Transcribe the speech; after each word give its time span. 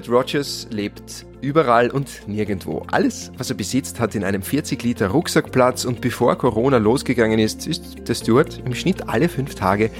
Stuart 0.00 0.08
Rogers 0.08 0.66
lebt 0.70 1.26
überall 1.40 1.90
und 1.90 2.26
nirgendwo. 2.26 2.84
Alles, 2.90 3.32
was 3.36 3.50
er 3.50 3.56
besitzt, 3.56 4.00
hat 4.00 4.14
in 4.14 4.24
einem 4.24 4.40
40 4.40 4.82
Liter 4.82 5.08
Rucksack 5.08 5.52
Platz 5.52 5.84
und 5.84 6.00
bevor 6.00 6.36
Corona 6.36 6.78
losgegangen 6.78 7.38
ist, 7.38 7.66
ist 7.66 8.08
der 8.08 8.14
Stuart 8.14 8.62
im 8.64 8.74
Schnitt 8.74 9.08
alle 9.08 9.28
fünf 9.28 9.56
Tage 9.56 9.90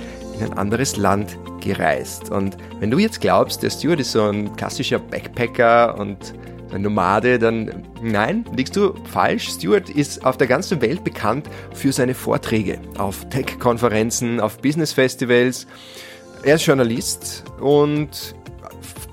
in 0.41 0.53
ein 0.53 0.59
anderes 0.59 0.97
Land 0.97 1.39
gereist. 1.61 2.31
Und 2.31 2.57
wenn 2.79 2.91
du 2.91 2.99
jetzt 2.99 3.21
glaubst, 3.21 3.63
der 3.63 3.71
Stuart 3.71 4.01
ist 4.01 4.13
so 4.13 4.25
ein 4.25 4.57
klassischer 4.57 4.99
Backpacker 4.99 5.99
und 5.99 6.35
ein 6.73 6.83
Nomade, 6.83 7.39
dann 7.39 7.87
nein, 8.03 8.45
liegst 8.55 8.77
du 8.77 8.95
falsch. 9.05 9.49
Stuart 9.51 9.91
ist 9.91 10.25
auf 10.25 10.37
der 10.37 10.47
ganzen 10.47 10.81
Welt 10.81 11.05
bekannt 11.05 11.49
für 11.75 11.93
seine 11.93 12.15
Vorträge 12.15 12.79
auf 12.99 13.29
Tech-Konferenzen, 13.29 14.41
auf 14.41 14.59
Business-Festivals. 14.59 15.67
Er 16.43 16.55
ist 16.55 16.67
Journalist 16.67 17.45
und 17.61 18.35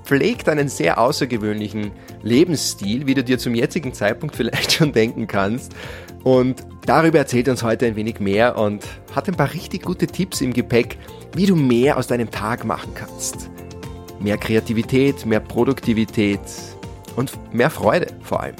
pflegt 0.04 0.48
einen 0.48 0.70
sehr 0.70 1.00
außergewöhnlichen 1.00 1.92
Lebensstil, 2.24 3.08
wie 3.08 3.14
du 3.14 3.24
dir 3.24 3.38
zum 3.38 3.54
jetzigen 3.56 3.94
Zeitpunkt 3.94 4.36
vielleicht 4.38 4.72
schon 4.72 4.94
denken 4.94 5.28
kannst. 5.28 5.74
Und 6.28 6.68
darüber 6.86 7.20
erzählt 7.20 7.48
uns 7.48 7.64
heute 7.64 7.86
ein 7.86 7.96
wenig 7.96 8.20
mehr 8.20 8.58
und 8.58 8.84
hat 9.16 9.30
ein 9.30 9.36
paar 9.36 9.54
richtig 9.54 9.84
gute 9.84 10.08
Tipps 10.08 10.42
im 10.42 10.52
Gepäck, 10.52 10.98
wie 11.38 11.46
du 11.46 11.56
mehr 11.56 11.96
aus 11.96 12.08
deinem 12.08 12.30
Tag 12.30 12.66
machen 12.66 12.92
kannst. 12.94 13.50
Mehr 14.20 14.38
Kreativität, 14.38 15.26
mehr 15.26 15.40
Produktivität 15.40 16.42
und 17.16 17.32
mehr 17.54 17.70
Freude 17.70 18.08
vor 18.24 18.42
allem. 18.42 18.58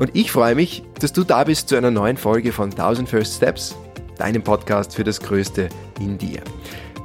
Und 0.00 0.10
ich 0.16 0.32
freue 0.32 0.56
mich, 0.56 0.82
dass 0.98 1.12
du 1.12 1.22
da 1.22 1.44
bist 1.44 1.68
zu 1.68 1.76
einer 1.76 1.92
neuen 1.92 2.16
Folge 2.16 2.50
von 2.50 2.70
1000 2.72 3.08
First 3.08 3.36
Steps, 3.36 3.76
deinem 4.18 4.42
Podcast 4.42 4.96
für 4.96 5.04
das 5.04 5.20
Größte 5.20 5.68
in 6.00 6.18
dir. 6.18 6.40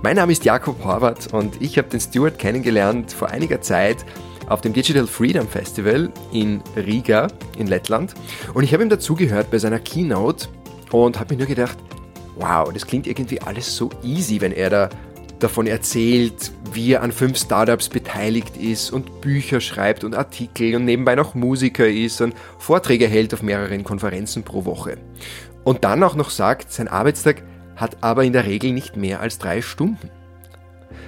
Mein 0.01 0.15
Name 0.15 0.31
ist 0.31 0.45
Jakob 0.45 0.83
Horvath 0.83 1.31
und 1.31 1.61
ich 1.61 1.77
habe 1.77 1.89
den 1.89 1.99
Stuart 1.99 2.39
kennengelernt 2.39 3.11
vor 3.11 3.29
einiger 3.29 3.61
Zeit 3.61 4.03
auf 4.47 4.61
dem 4.61 4.73
Digital 4.73 5.07
Freedom 5.07 5.47
Festival 5.47 6.11
in 6.31 6.61
Riga 6.75 7.27
in 7.57 7.67
Lettland 7.67 8.13
und 8.53 8.63
ich 8.63 8.73
habe 8.73 8.83
ihm 8.83 8.89
dazugehört 8.89 9.51
bei 9.51 9.57
seiner 9.57 9.79
Keynote 9.79 10.47
und 10.91 11.19
habe 11.19 11.33
mir 11.33 11.39
nur 11.39 11.47
gedacht, 11.47 11.77
wow, 12.35 12.71
das 12.71 12.85
klingt 12.85 13.07
irgendwie 13.07 13.41
alles 13.41 13.75
so 13.75 13.89
easy, 14.03 14.41
wenn 14.41 14.51
er 14.51 14.69
da 14.69 14.89
davon 15.39 15.67
erzählt, 15.67 16.51
wie 16.71 16.93
er 16.93 17.03
an 17.03 17.11
fünf 17.11 17.37
Startups 17.37 17.89
beteiligt 17.89 18.57
ist 18.57 18.91
und 18.91 19.21
Bücher 19.21 19.59
schreibt 19.59 20.03
und 20.03 20.15
Artikel 20.15 20.75
und 20.75 20.85
nebenbei 20.85 21.15
noch 21.15 21.35
Musiker 21.35 21.87
ist 21.87 22.21
und 22.21 22.33
Vorträge 22.57 23.07
hält 23.07 23.33
auf 23.33 23.43
mehreren 23.43 23.83
Konferenzen 23.83 24.43
pro 24.43 24.65
Woche. 24.65 24.97
Und 25.63 25.83
dann 25.83 26.03
auch 26.03 26.15
noch 26.15 26.29
sagt, 26.29 26.71
sein 26.71 26.87
Arbeitstag 26.87 27.43
hat 27.75 27.97
aber 28.01 28.23
in 28.23 28.33
der 28.33 28.45
Regel 28.45 28.71
nicht 28.71 28.95
mehr 28.95 29.19
als 29.19 29.37
drei 29.37 29.61
Stunden. 29.61 30.09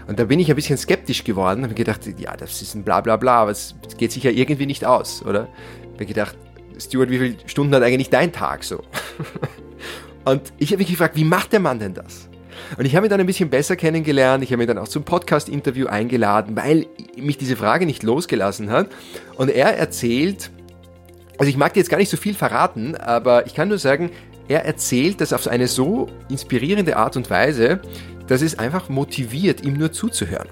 Und 0.07 0.19
da 0.19 0.23
bin 0.23 0.39
ich 0.39 0.49
ein 0.49 0.55
bisschen 0.55 0.77
skeptisch 0.77 1.23
geworden 1.23 1.63
und 1.63 1.75
gedacht, 1.75 2.01
ja, 2.17 2.35
das 2.35 2.61
ist 2.61 2.75
ein 2.75 2.83
Blablabla, 2.83 3.17
Bla, 3.17 3.41
aber 3.41 3.51
es 3.51 3.75
geht 3.97 4.11
sich 4.11 4.23
ja 4.23 4.31
irgendwie 4.31 4.65
nicht 4.65 4.85
aus, 4.85 5.23
oder? 5.23 5.49
Ich 5.83 5.93
habe 5.95 6.05
gedacht, 6.05 6.37
Stuart, 6.79 7.09
wie 7.09 7.17
viele 7.17 7.35
Stunden 7.45 7.75
hat 7.75 7.83
eigentlich 7.83 8.09
dein 8.09 8.31
Tag 8.31 8.63
so? 8.63 8.83
und 10.25 10.41
ich 10.57 10.69
habe 10.71 10.77
mich 10.77 10.89
gefragt, 10.89 11.15
wie 11.15 11.25
macht 11.25 11.51
der 11.51 11.59
Mann 11.59 11.79
denn 11.79 11.93
das? 11.93 12.29
Und 12.77 12.85
ich 12.85 12.95
habe 12.95 13.07
ihn 13.07 13.09
dann 13.09 13.19
ein 13.19 13.25
bisschen 13.25 13.49
besser 13.49 13.75
kennengelernt. 13.75 14.43
Ich 14.43 14.51
habe 14.51 14.63
ihn 14.63 14.67
dann 14.67 14.77
auch 14.77 14.87
zum 14.87 15.03
Podcast-Interview 15.03 15.87
eingeladen, 15.87 16.55
weil 16.55 16.87
mich 17.15 17.37
diese 17.37 17.55
Frage 17.55 17.85
nicht 17.85 18.03
losgelassen 18.03 18.69
hat. 18.69 18.89
Und 19.35 19.49
er 19.49 19.77
erzählt, 19.77 20.51
also 21.37 21.49
ich 21.49 21.57
mag 21.57 21.73
dir 21.73 21.79
jetzt 21.79 21.89
gar 21.89 21.97
nicht 21.97 22.09
so 22.09 22.17
viel 22.17 22.33
verraten, 22.33 22.95
aber 22.95 23.45
ich 23.45 23.53
kann 23.53 23.67
nur 23.67 23.77
sagen, 23.77 24.11
er 24.47 24.65
erzählt 24.65 25.21
das 25.21 25.33
auf 25.33 25.47
eine 25.47 25.67
so 25.67 26.07
inspirierende 26.29 26.97
Art 26.97 27.17
und 27.17 27.29
Weise, 27.29 27.81
dass 28.27 28.41
es 28.41 28.59
einfach 28.59 28.89
motiviert, 28.89 29.63
ihm 29.63 29.73
nur 29.73 29.91
zuzuhören. 29.91 30.49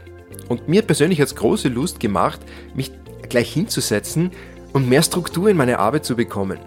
Und 0.49 0.67
mir 0.67 0.81
persönlich 0.81 1.19
hat 1.21 1.27
es 1.27 1.35
große 1.35 1.69
Lust 1.69 1.99
gemacht, 1.99 2.39
mich 2.75 2.91
gleich 3.29 3.51
hinzusetzen 3.51 4.31
und 4.73 4.87
mehr 4.87 5.01
Struktur 5.01 5.49
in 5.49 5.57
meine 5.57 5.79
Arbeit 5.79 6.05
zu 6.05 6.15
bekommen. 6.15 6.59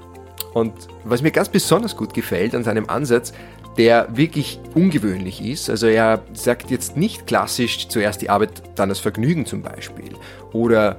Und 0.55 0.73
was 1.05 1.23
mir 1.23 1.31
ganz 1.31 1.49
besonders 1.49 1.97
gut 1.97 2.15
gefällt 2.15 2.55
an 2.55 2.65
seinem 2.65 2.89
Ansatz, 2.89 3.33
der 3.79 4.09
wirklich 4.17 4.59
ungewöhnlich 4.75 5.41
ist. 5.41 5.71
Also 5.71 5.87
er 5.87 6.23
sagt 6.35 6.71
jetzt 6.71 6.97
nicht 6.97 7.29
klassisch 7.29 7.89
zuerst 7.89 8.21
die 8.21 8.29
Arbeit, 8.29 8.63
dann 8.75 8.89
das 8.89 8.99
Vergnügen 8.99 9.47
zum 9.47 9.63
Beispiel. 9.63 10.15
Oder 10.53 10.99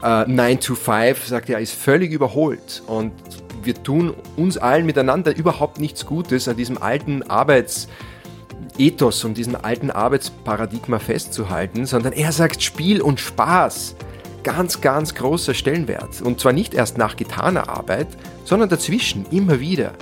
äh, 0.00 0.24
9 0.24 0.60
to 0.60 0.76
5 0.76 1.26
sagt 1.26 1.50
er, 1.50 1.58
ist 1.58 1.74
völlig 1.74 2.12
überholt. 2.12 2.84
Und 2.86 3.12
wir 3.64 3.74
tun 3.82 4.14
uns 4.36 4.58
allen 4.58 4.86
miteinander 4.86 5.36
überhaupt 5.36 5.80
nichts 5.80 6.06
Gutes 6.06 6.46
an 6.46 6.56
diesem 6.56 6.80
alten 6.80 7.28
Arbeitsethos 8.74 9.24
und 9.24 9.36
diesem 9.36 9.56
alten 9.56 9.90
Arbeitsparadigma 9.90 10.98
festzuhalten, 10.98 11.86
sondern 11.86 12.12
er 12.12 12.32
sagt 12.32 12.62
Spiel 12.62 13.00
und 13.00 13.20
Spaß. 13.20 13.94
Ganz, 14.42 14.80
ganz 14.80 15.14
großer 15.14 15.54
Stellenwert. 15.54 16.20
Und 16.20 16.40
zwar 16.40 16.52
nicht 16.52 16.74
erst 16.74 16.98
nach 16.98 17.16
getaner 17.16 17.68
Arbeit, 17.68 18.08
sondern 18.44 18.68
dazwischen, 18.68 19.24
immer 19.30 19.60
wieder. 19.60 19.92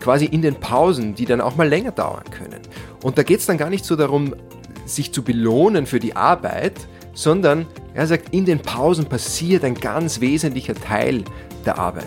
Quasi 0.00 0.24
in 0.24 0.42
den 0.42 0.56
Pausen, 0.56 1.14
die 1.14 1.24
dann 1.24 1.40
auch 1.40 1.56
mal 1.56 1.68
länger 1.68 1.92
dauern 1.92 2.24
können. 2.30 2.62
Und 3.02 3.16
da 3.16 3.22
geht 3.22 3.40
es 3.40 3.46
dann 3.46 3.58
gar 3.58 3.70
nicht 3.70 3.84
so 3.84 3.96
darum, 3.96 4.34
sich 4.86 5.12
zu 5.12 5.22
belohnen 5.22 5.86
für 5.86 6.00
die 6.00 6.16
Arbeit, 6.16 6.74
sondern 7.12 7.66
er 7.94 8.06
sagt, 8.06 8.34
in 8.34 8.44
den 8.44 8.60
Pausen 8.60 9.06
passiert 9.06 9.62
ein 9.62 9.74
ganz 9.74 10.20
wesentlicher 10.20 10.74
Teil 10.74 11.22
der 11.64 11.78
Arbeit 11.78 12.06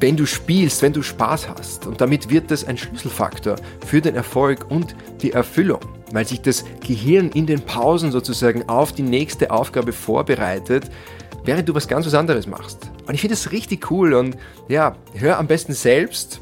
wenn 0.00 0.16
du 0.16 0.26
spielst, 0.26 0.82
wenn 0.82 0.92
du 0.92 1.02
Spaß 1.02 1.48
hast. 1.48 1.86
Und 1.86 2.00
damit 2.00 2.30
wird 2.30 2.50
das 2.50 2.64
ein 2.64 2.76
Schlüsselfaktor 2.76 3.56
für 3.86 4.00
den 4.00 4.14
Erfolg 4.14 4.70
und 4.70 4.94
die 5.22 5.32
Erfüllung, 5.32 5.80
weil 6.12 6.26
sich 6.26 6.42
das 6.42 6.64
Gehirn 6.86 7.30
in 7.30 7.46
den 7.46 7.60
Pausen 7.60 8.12
sozusagen 8.12 8.68
auf 8.68 8.92
die 8.92 9.02
nächste 9.02 9.50
Aufgabe 9.50 9.92
vorbereitet, 9.92 10.90
während 11.44 11.68
du 11.68 11.74
was 11.74 11.88
ganz 11.88 12.06
was 12.06 12.14
anderes 12.14 12.46
machst. 12.46 12.90
Und 13.06 13.14
ich 13.14 13.20
finde 13.20 13.34
das 13.36 13.52
richtig 13.52 13.90
cool 13.90 14.14
und 14.14 14.36
ja, 14.68 14.96
hör 15.14 15.38
am 15.38 15.46
besten 15.46 15.72
selbst, 15.72 16.40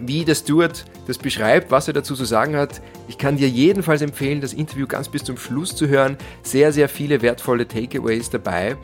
wie 0.00 0.24
der 0.24 0.34
Stuart 0.34 0.84
das 1.06 1.18
beschreibt, 1.18 1.70
was 1.70 1.86
er 1.86 1.94
dazu 1.94 2.14
zu 2.14 2.24
sagen 2.24 2.56
hat. 2.56 2.80
Ich 3.08 3.18
kann 3.18 3.36
dir 3.36 3.48
jedenfalls 3.48 4.02
empfehlen, 4.02 4.40
das 4.40 4.52
Interview 4.52 4.86
ganz 4.86 5.08
bis 5.08 5.22
zum 5.22 5.36
Schluss 5.36 5.76
zu 5.76 5.86
hören. 5.86 6.16
Sehr, 6.42 6.72
sehr 6.72 6.88
viele 6.88 7.22
wertvolle 7.22 7.68
Takeaways 7.68 8.30
dabei. 8.30 8.76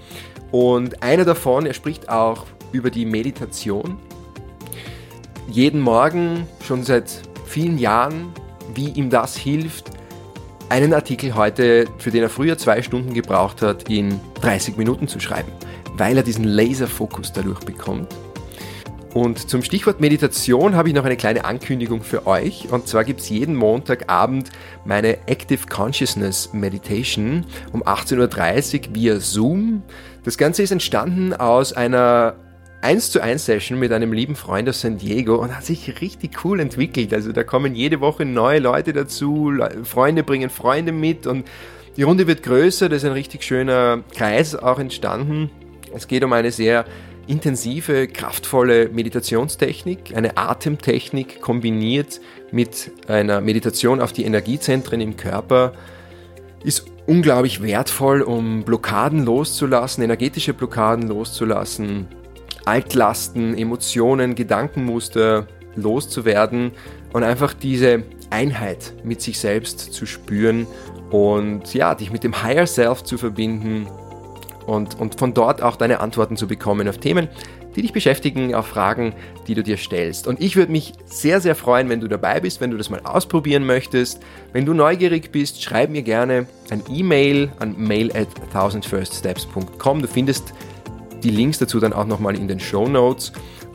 Und 0.53 1.03
einer 1.03 1.25
davon, 1.25 1.67
er 1.67 1.75
spricht 1.75 2.09
auch 2.09 2.47
über 2.73 2.91
die 2.91 3.05
Meditation. 3.05 3.99
Jeden 5.51 5.81
Morgen, 5.81 6.47
schon 6.65 6.85
seit 6.85 7.11
vielen 7.47 7.79
Jahren, 7.79 8.33
wie 8.75 8.91
ihm 8.91 9.11
das 9.11 9.37
hilft. 9.37 9.91
Einen 10.69 10.95
Artikel 10.95 11.35
heute, 11.35 11.87
für 11.99 12.11
den 12.11 12.23
er 12.23 12.31
früher 12.31 12.57
zwei 12.57 12.83
Stunden 12.83 13.15
gebraucht 13.15 13.63
hat, 13.63 13.89
in 13.89 14.21
30 14.41 14.77
Minuten 14.77 15.09
zu 15.09 15.19
schreiben, 15.19 15.51
weil 15.97 16.17
er 16.17 16.23
diesen 16.23 16.45
Laserfokus 16.45 17.33
dadurch 17.33 17.61
bekommt. 17.61 18.15
Und 19.13 19.51
zum 19.51 19.63
Stichwort 19.65 20.01
Meditation 20.01 20.77
habe 20.77 20.89
ich 20.89 20.95
noch 20.95 21.05
eine 21.05 21.17
kleine 21.17 21.45
Ankündigung 21.45 22.03
für 22.03 22.29
euch. 22.29 22.69
Und 22.71 22.87
zwar 22.87 23.03
gibt 23.03 23.21
es 23.21 23.29
jeden 23.29 23.57
Montagabend 23.57 24.51
meine 24.85 25.27
Active 25.27 25.67
Consciousness 25.67 26.53
Meditation 26.53 27.45
um 27.73 27.83
18.30 27.83 28.89
Uhr 28.89 28.95
via 28.95 29.19
Zoom. 29.19 29.83
Das 30.23 30.39
Ganze 30.39 30.63
ist 30.63 30.71
entstanden 30.71 31.35
aus 31.35 31.73
einer 31.73 32.37
1 32.83 33.11
zu 33.11 33.21
1 33.21 33.45
Session 33.45 33.79
mit 33.79 33.93
einem 33.93 34.13
lieben 34.13 34.37
Freund 34.37 34.69
aus 34.69 34.81
San 34.81 34.97
Diego 34.97 35.37
und 35.37 35.55
hat 35.55 35.65
sich 35.65 36.01
richtig 36.01 36.45
cool 36.45 36.61
entwickelt. 36.61 37.13
Also 37.13 37.33
da 37.33 37.45
kommen 37.45 37.75
jede 37.75 38.01
Woche 38.01 38.25
neue 38.25 38.59
Leute 38.59 38.93
dazu, 38.93 39.53
Freunde 39.85 40.23
bringen 40.23 40.49
Freunde 40.49 40.93
mit 40.93 41.27
und 41.27 41.47
die 41.97 42.05
Runde 42.05 42.27
wird 42.27 42.43
größer, 42.43 42.89
da 42.89 42.97
ist 42.97 43.05
ein 43.05 43.13
richtig 43.13 43.43
schöner 43.43 44.03
Kreis 44.17 44.55
auch 44.55 44.79
entstanden. 44.79 45.51
Es 45.95 46.09
geht 46.09 46.25
um 46.25 46.33
eine 46.33 46.53
sehr 46.53 46.87
intensive, 47.27 48.09
kraftvolle 48.09 48.89
Meditationstechnik, 48.89 50.17
eine 50.17 50.39
Atemtechnik 50.39 51.41
kombiniert 51.41 52.21
mit 52.51 52.93
einer 53.09 53.41
Meditation 53.41 54.01
auf 54.01 54.13
die 54.13 54.25
Energiezentren 54.25 55.01
im 55.01 55.17
Körper. 55.17 55.75
Ist 56.65 56.87
unglaublich 57.07 57.63
wertvoll, 57.63 58.23
um 58.23 58.65
Blockaden 58.65 59.25
loszulassen, 59.25 60.03
energetische 60.03 60.55
Blockaden 60.55 61.09
loszulassen, 61.09 62.09
Altlasten, 62.65 63.57
Emotionen, 63.57 64.35
Gedankenmuster 64.35 65.47
loszuwerden 65.77 66.73
und 67.13 67.25
einfach 67.25 67.55
diese 67.55 68.05
Einheit 68.31 68.95
mit 69.05 69.21
sich 69.21 69.39
selbst 69.39 69.93
zu 69.93 70.07
spüren 70.07 70.67
und 71.11 71.75
ja, 71.75 71.95
dich 71.95 72.13
mit 72.13 72.25
dem 72.25 72.43
Higher 72.43 72.67
Self 72.67 73.03
zu 73.03 73.19
verbinden 73.19 73.87
und, 74.67 74.99
und 75.01 75.19
von 75.19 75.35
dort 75.35 75.63
auch 75.63 75.77
deine 75.77 76.01
Antworten 76.01 76.37
zu 76.37 76.47
bekommen 76.47 76.89
auf 76.89 76.99
Themen, 76.99 77.29
die 77.75 77.83
dich 77.83 77.93
beschäftigen, 77.93 78.55
auf 78.55 78.67
Fragen, 78.67 79.15
die 79.47 79.55
du 79.55 79.63
dir 79.63 79.77
stellst. 79.77 80.27
Und 80.27 80.41
ich 80.41 80.57
würde 80.57 80.73
mich 80.73 80.93
sehr, 81.07 81.41
sehr 81.41 81.55
freuen, 81.55 81.89
wenn 81.89 82.01
du 82.01 82.09
dabei 82.09 82.41
bist, 82.41 82.61
wenn 82.61 82.71
du 82.71 82.77
das 82.77 82.91
mal 82.91 83.01
ausprobieren 83.05 83.65
möchtest. 83.65 84.21
Wenn 84.53 84.67
du 84.67 84.75
neugierig 84.75 85.31
bist, 85.31 85.63
schreib 85.63 85.91
mir 85.91 86.03
gerne 86.03 86.47
ein 86.71 86.83
E-Mail 86.89 87.51
an 87.59 87.77
mail 87.77 88.11
at 88.17 88.29
thousandfirststeps.com. 88.53 90.03
Du 90.03 90.09
findest 90.09 90.53
Die 91.23 91.31
Links 91.31 91.59
dazu 91.59 91.81
dann 91.81 91.93
auch 91.93 92.07
nochmal 92.07 92.37
in 92.37 92.49
den 92.49 92.61
Show 92.61 92.89
Notes. 92.89 93.33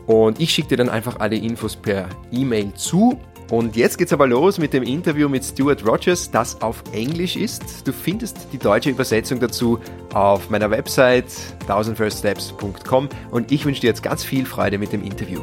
Und 0.07 0.39
ich 0.39 0.51
schicke 0.51 0.69
dir 0.69 0.77
dann 0.77 0.89
einfach 0.89 1.19
alle 1.19 1.35
Infos 1.35 1.75
per 1.75 2.07
E-Mail 2.31 2.73
zu. 2.75 3.19
Und 3.51 3.75
jetzt 3.75 3.97
geht's 3.97 4.11
aber 4.11 4.25
los 4.25 4.57
mit 4.57 4.73
dem 4.73 4.81
Interview 4.81 5.29
mit 5.29 5.45
Stuart 5.45 5.85
Rogers, 5.85 6.31
das 6.31 6.61
auf 6.61 6.83
Englisch 6.93 7.35
ist. 7.35 7.87
Du 7.87 7.93
findest 7.93 8.47
die 8.51 8.57
deutsche 8.57 8.89
Übersetzung 8.89 9.39
dazu 9.39 9.79
auf 10.13 10.49
meiner 10.49 10.71
Website 10.71 11.27
1000firststeps.com 11.67 13.07
und 13.29 13.51
ich 13.51 13.65
wünsche 13.65 13.81
dir 13.81 13.87
jetzt 13.87 14.01
ganz 14.01 14.23
viel 14.23 14.45
Freude 14.45 14.79
mit 14.79 14.93
dem 14.93 15.03
Interview. 15.03 15.41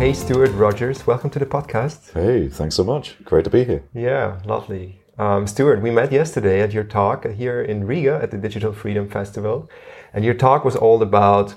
Hey, 0.00 0.14
Stuart 0.14 0.52
Rogers, 0.52 1.06
welcome 1.06 1.28
to 1.28 1.38
the 1.38 1.44
podcast. 1.44 2.14
Hey, 2.14 2.48
thanks 2.48 2.74
so 2.74 2.82
much. 2.82 3.22
Great 3.22 3.44
to 3.44 3.50
be 3.50 3.64
here. 3.64 3.84
Yeah, 3.92 4.40
lovely. 4.46 4.98
Um, 5.18 5.46
Stuart, 5.46 5.82
we 5.82 5.90
met 5.90 6.10
yesterday 6.10 6.62
at 6.62 6.72
your 6.72 6.84
talk 6.84 7.26
here 7.26 7.60
in 7.60 7.86
Riga 7.86 8.18
at 8.22 8.30
the 8.30 8.38
Digital 8.38 8.72
Freedom 8.72 9.10
Festival, 9.10 9.68
and 10.14 10.24
your 10.24 10.32
talk 10.32 10.64
was 10.64 10.74
all 10.74 11.02
about 11.02 11.54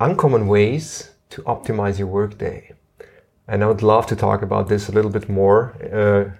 uncommon 0.00 0.48
ways 0.48 1.12
to 1.30 1.42
optimize 1.42 2.00
your 2.00 2.08
workday. 2.08 2.72
And 3.46 3.62
I 3.62 3.68
would 3.68 3.82
love 3.82 4.08
to 4.08 4.16
talk 4.16 4.42
about 4.42 4.68
this 4.68 4.88
a 4.88 4.92
little 4.92 5.12
bit 5.12 5.28
more, 5.28 5.76
uh, 5.94 6.36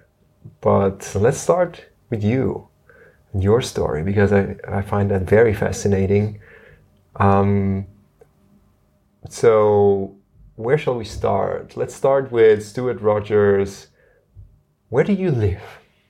but 0.59 1.09
let's 1.15 1.37
start 1.37 1.85
with 2.09 2.21
you 2.21 2.67
and 3.31 3.41
your 3.41 3.61
story 3.61 4.03
because 4.03 4.33
I, 4.33 4.57
I 4.67 4.81
find 4.81 5.09
that 5.11 5.21
very 5.21 5.53
fascinating. 5.53 6.41
Um, 7.15 7.87
so, 9.29 10.17
where 10.55 10.77
shall 10.77 10.95
we 10.95 11.05
start? 11.05 11.75
Let's 11.75 11.95
start 11.95 12.31
with 12.31 12.65
Stuart 12.65 13.01
Rogers. 13.01 13.87
Where 14.89 15.03
do 15.03 15.13
you 15.13 15.31
live? 15.31 15.61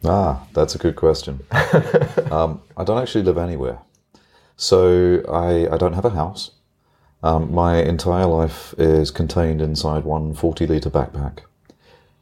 Ah, 0.03 0.45
that's 0.53 0.75
a 0.75 0.77
good 0.77 0.97
question. 0.97 1.39
um, 2.31 2.61
I 2.75 2.83
don't 2.83 3.01
actually 3.01 3.23
live 3.23 3.37
anywhere. 3.37 3.79
So 4.57 5.23
I, 5.31 5.73
I 5.73 5.77
don't 5.77 5.93
have 5.93 6.05
a 6.05 6.09
house. 6.09 6.51
Um, 7.21 7.53
my 7.53 7.77
entire 7.77 8.25
life 8.25 8.75
is 8.77 9.11
contained 9.11 9.61
inside 9.61 10.03
one 10.03 10.33
40 10.33 10.67
litre 10.67 10.89
backpack. 10.89 11.39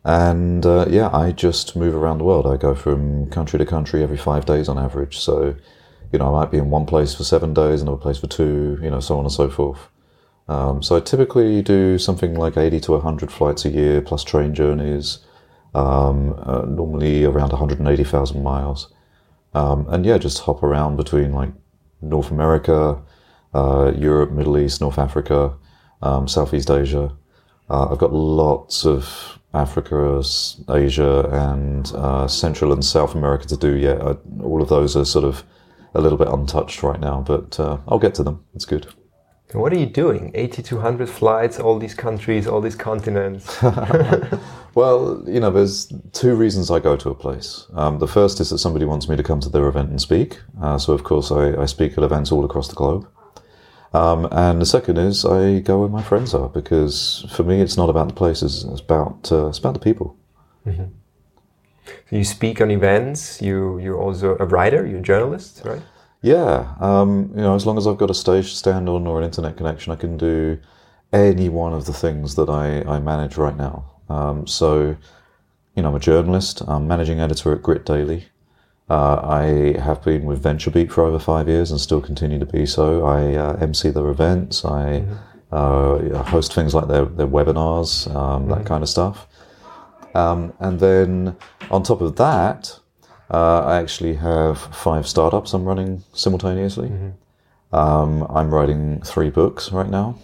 And 0.03 0.63
uh, 0.63 0.85
yeah, 0.89 1.09
I 1.11 1.31
just 1.31 1.75
move 1.75 1.95
around 1.95 2.19
the 2.19 2.23
world. 2.23 2.45
I 2.45 2.57
go 2.57 2.75
from 2.75 3.31
country 3.31 3.57
to 3.57 3.65
country 3.65 4.03
every 4.03 4.17
five 4.17 4.45
days 4.45 4.69
on 4.69 4.77
average. 4.77 5.17
So, 5.17 5.55
you 6.11 6.19
know, 6.19 6.27
I 6.35 6.41
might 6.41 6.51
be 6.51 6.59
in 6.59 6.69
one 6.69 6.85
place 6.85 7.15
for 7.15 7.23
seven 7.23 7.55
days, 7.55 7.81
another 7.81 7.97
place 7.97 8.19
for 8.19 8.27
two, 8.27 8.77
you 8.81 8.91
know, 8.91 8.99
so 8.99 9.17
on 9.17 9.25
and 9.25 9.33
so 9.33 9.49
forth. 9.49 9.90
Um, 10.51 10.83
so 10.83 10.97
I 10.97 10.99
typically 10.99 11.61
do 11.61 11.97
something 11.97 12.35
like 12.35 12.57
80 12.57 12.81
to 12.81 12.91
100 12.91 13.31
flights 13.31 13.63
a 13.63 13.69
year 13.69 14.01
plus 14.01 14.25
train 14.25 14.53
journeys 14.53 15.19
um, 15.73 16.35
uh, 16.45 16.63
normally 16.63 17.23
around 17.23 17.51
180,000 17.51 18.43
miles. 18.43 18.93
Um, 19.53 19.87
and 19.87 20.05
yeah, 20.05 20.17
just 20.17 20.39
hop 20.39 20.61
around 20.61 20.97
between 20.97 21.31
like 21.31 21.51
North 22.01 22.31
America, 22.31 23.01
uh, 23.53 23.93
Europe, 23.95 24.31
Middle 24.31 24.57
East, 24.57 24.81
North 24.81 24.99
Africa, 24.99 25.53
um, 26.01 26.27
Southeast 26.27 26.69
Asia. 26.69 27.15
Uh, 27.69 27.87
I've 27.89 27.97
got 27.97 28.11
lots 28.11 28.85
of 28.85 29.39
Africa, 29.53 30.21
Asia, 30.69 31.29
and 31.31 31.89
uh, 31.95 32.27
Central 32.27 32.73
and 32.73 32.83
South 32.83 33.15
America 33.15 33.47
to 33.47 33.55
do 33.55 33.77
yet. 33.77 34.01
I, 34.01 34.17
all 34.43 34.61
of 34.61 34.67
those 34.67 34.97
are 34.97 35.05
sort 35.05 35.23
of 35.23 35.45
a 35.93 36.01
little 36.01 36.17
bit 36.17 36.27
untouched 36.27 36.83
right 36.83 36.99
now, 36.99 37.21
but 37.25 37.57
uh, 37.57 37.77
I'll 37.87 37.99
get 37.99 38.15
to 38.15 38.23
them. 38.23 38.43
It's 38.53 38.65
good. 38.65 38.93
What 39.53 39.73
are 39.73 39.77
you 39.77 39.85
doing? 39.85 40.31
8,200 40.33 41.09
flights, 41.09 41.59
all 41.59 41.77
these 41.77 41.93
countries, 41.93 42.47
all 42.47 42.61
these 42.61 42.75
continents. 42.75 43.61
well, 44.75 45.23
you 45.27 45.39
know, 45.39 45.51
there's 45.51 45.91
two 46.13 46.35
reasons 46.35 46.71
I 46.71 46.79
go 46.79 46.95
to 46.95 47.09
a 47.09 47.15
place. 47.15 47.67
Um, 47.73 47.99
the 47.99 48.07
first 48.07 48.39
is 48.39 48.49
that 48.51 48.59
somebody 48.59 48.85
wants 48.85 49.09
me 49.09 49.17
to 49.17 49.23
come 49.23 49.39
to 49.41 49.49
their 49.49 49.67
event 49.67 49.89
and 49.89 50.01
speak. 50.01 50.39
Uh, 50.61 50.77
so, 50.77 50.93
of 50.93 51.03
course, 51.03 51.31
I, 51.31 51.61
I, 51.61 51.65
speak 51.65 51.97
at 51.97 52.03
events 52.03 52.31
all 52.31 52.45
across 52.45 52.69
the 52.69 52.75
globe. 52.75 53.07
Um, 53.93 54.27
and 54.31 54.61
the 54.61 54.65
second 54.65 54.97
is 54.97 55.25
I 55.25 55.59
go 55.59 55.81
where 55.81 55.89
my 55.89 56.01
friends 56.01 56.33
are 56.33 56.47
because 56.47 57.25
for 57.35 57.43
me, 57.43 57.59
it's 57.59 57.75
not 57.75 57.89
about 57.89 58.07
the 58.07 58.13
places, 58.13 58.63
it's 58.63 58.79
about, 58.79 59.29
uh, 59.33 59.47
it's 59.47 59.57
about 59.57 59.73
the 59.73 59.81
people. 59.81 60.15
Mm-hmm. 60.65 60.85
So 62.09 62.15
you 62.15 62.23
speak 62.23 62.61
on 62.61 62.71
events, 62.71 63.41
you, 63.41 63.79
you're 63.79 63.97
also 63.97 64.37
a 64.39 64.45
writer, 64.45 64.87
you're 64.87 64.99
a 64.99 65.01
journalist, 65.01 65.63
right? 65.65 65.81
Yeah, 66.21 66.75
um, 66.79 67.31
you 67.35 67.41
know, 67.41 67.55
as 67.55 67.65
long 67.65 67.77
as 67.77 67.87
I've 67.87 67.97
got 67.97 68.11
a 68.11 68.13
stage 68.13 68.53
stand 68.53 68.87
on 68.87 69.07
or 69.07 69.19
an 69.19 69.25
internet 69.25 69.57
connection, 69.57 69.91
I 69.91 69.95
can 69.95 70.17
do 70.17 70.59
any 71.11 71.49
one 71.49 71.73
of 71.73 71.85
the 71.85 71.93
things 71.93 72.35
that 72.35 72.47
I, 72.47 72.81
I 72.83 72.99
manage 72.99 73.37
right 73.37 73.57
now. 73.57 73.91
Um, 74.07 74.45
so, 74.45 74.95
you 75.75 75.81
know, 75.81 75.89
I'm 75.89 75.95
a 75.95 75.99
journalist. 75.99 76.61
I'm 76.67 76.87
managing 76.87 77.19
editor 77.19 77.53
at 77.53 77.63
Grit 77.63 77.85
Daily. 77.85 78.25
Uh, 78.89 79.15
I 79.23 79.79
have 79.79 80.03
been 80.03 80.25
with 80.25 80.43
VentureBeat 80.43 80.91
for 80.91 81.05
over 81.05 81.17
five 81.17 81.47
years 81.47 81.71
and 81.71 81.79
still 81.79 82.01
continue 82.01 82.37
to 82.39 82.45
be 82.45 82.65
so. 82.65 83.05
I 83.05 83.35
uh, 83.35 83.53
MC 83.53 83.89
their 83.89 84.09
events. 84.09 84.63
I 84.63 85.05
mm-hmm. 85.05 86.15
uh, 86.15 86.23
host 86.23 86.53
things 86.53 86.75
like 86.75 86.87
their, 86.87 87.05
their 87.05 87.27
webinars, 87.27 88.13
um, 88.13 88.43
mm-hmm. 88.43 88.51
that 88.51 88.65
kind 88.65 88.83
of 88.83 88.89
stuff. 88.89 89.27
Um, 90.13 90.53
and 90.59 90.79
then 90.79 91.37
on 91.71 91.83
top 91.83 92.01
of 92.01 92.17
that, 92.17 92.80
uh, 93.31 93.63
I 93.65 93.77
actually 93.79 94.15
have 94.15 94.59
five 94.59 95.07
startups 95.07 95.53
I'm 95.53 95.65
running 95.65 96.03
simultaneously. 96.13 96.89
Mm-hmm. 96.89 97.75
Um, 97.75 98.27
I'm 98.29 98.53
writing 98.53 99.01
three 99.01 99.29
books 99.29 99.71
right 99.71 99.89
now. 99.89 100.17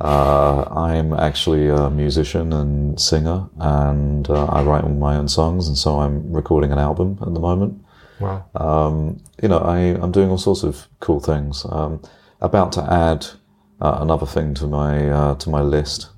Uh, 0.00 0.64
I'm 0.70 1.12
actually 1.12 1.68
a 1.68 1.90
musician 1.90 2.52
and 2.52 2.98
singer, 2.98 3.48
and 3.58 4.30
uh, 4.30 4.46
I 4.46 4.62
write 4.62 4.84
all 4.84 4.94
my 4.94 5.16
own 5.16 5.28
songs, 5.28 5.68
and 5.68 5.76
so 5.76 6.00
I'm 6.00 6.32
recording 6.32 6.72
an 6.72 6.78
album 6.78 7.18
at 7.20 7.34
the 7.34 7.40
moment. 7.40 7.84
Wow. 8.18 8.46
Um, 8.54 9.22
you 9.42 9.48
know, 9.48 9.58
I, 9.58 9.78
am 9.78 10.12
doing 10.12 10.30
all 10.30 10.38
sorts 10.38 10.62
of 10.62 10.88
cool 11.00 11.20
things. 11.20 11.66
Um, 11.68 12.00
about 12.40 12.72
to 12.72 12.82
add 12.92 13.26
uh, 13.80 13.98
another 14.00 14.26
thing 14.26 14.54
to 14.54 14.66
my 14.66 15.10
uh, 15.10 15.34
to 15.36 15.50
my 15.50 15.60
list. 15.60 16.08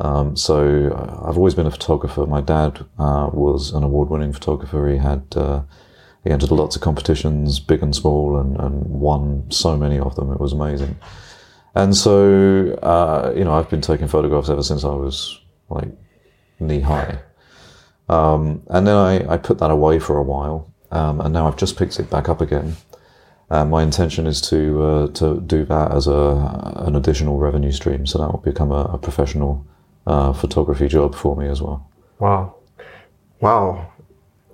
Um, 0.00 0.34
so 0.34 0.88
uh, 0.88 1.28
I've 1.28 1.36
always 1.36 1.54
been 1.54 1.66
a 1.66 1.70
photographer. 1.70 2.24
My 2.26 2.40
dad 2.40 2.86
uh, 2.98 3.28
was 3.32 3.72
an 3.72 3.82
award-winning 3.82 4.32
photographer. 4.32 4.88
He 4.88 4.96
had 4.96 5.24
uh, 5.36 5.62
he 6.24 6.30
entered 6.30 6.50
lots 6.50 6.76
of 6.76 6.82
competitions, 6.82 7.60
big 7.60 7.82
and 7.82 7.94
small, 7.94 8.38
and, 8.38 8.56
and 8.58 8.86
won 8.86 9.50
so 9.50 9.76
many 9.76 9.98
of 9.98 10.16
them. 10.16 10.32
It 10.32 10.40
was 10.40 10.52
amazing. 10.52 10.96
And 11.74 11.94
so 11.96 12.74
uh, 12.82 13.32
you 13.36 13.44
know, 13.44 13.52
I've 13.52 13.68
been 13.68 13.82
taking 13.82 14.08
photographs 14.08 14.48
ever 14.48 14.62
since 14.62 14.84
I 14.84 14.94
was 14.94 15.38
like 15.68 15.88
knee 16.58 16.80
high. 16.80 17.18
Um, 18.08 18.62
and 18.68 18.86
then 18.86 18.96
I, 18.96 19.34
I, 19.34 19.36
put 19.36 19.58
that 19.58 19.70
away 19.70 20.00
for 20.00 20.16
a 20.16 20.22
while, 20.24 20.74
um, 20.90 21.20
and 21.20 21.32
now 21.32 21.46
I've 21.46 21.56
just 21.56 21.76
picked 21.76 22.00
it 22.00 22.10
back 22.10 22.28
up 22.28 22.40
again. 22.40 22.76
my 23.48 23.84
intention 23.84 24.26
is 24.26 24.40
to 24.50 24.82
uh, 24.82 25.06
to 25.12 25.40
do 25.42 25.64
that 25.66 25.92
as 25.92 26.08
a 26.08 26.74
an 26.86 26.96
additional 26.96 27.38
revenue 27.38 27.70
stream, 27.70 28.06
so 28.06 28.18
that 28.18 28.32
will 28.32 28.40
become 28.40 28.72
a, 28.72 28.84
a 28.94 28.98
professional 28.98 29.64
uh, 30.06 30.32
photography 30.32 30.88
job 30.88 31.14
for 31.14 31.36
me 31.36 31.48
as 31.48 31.60
well. 31.62 31.88
Wow. 32.18 32.56
Wow. 33.40 33.92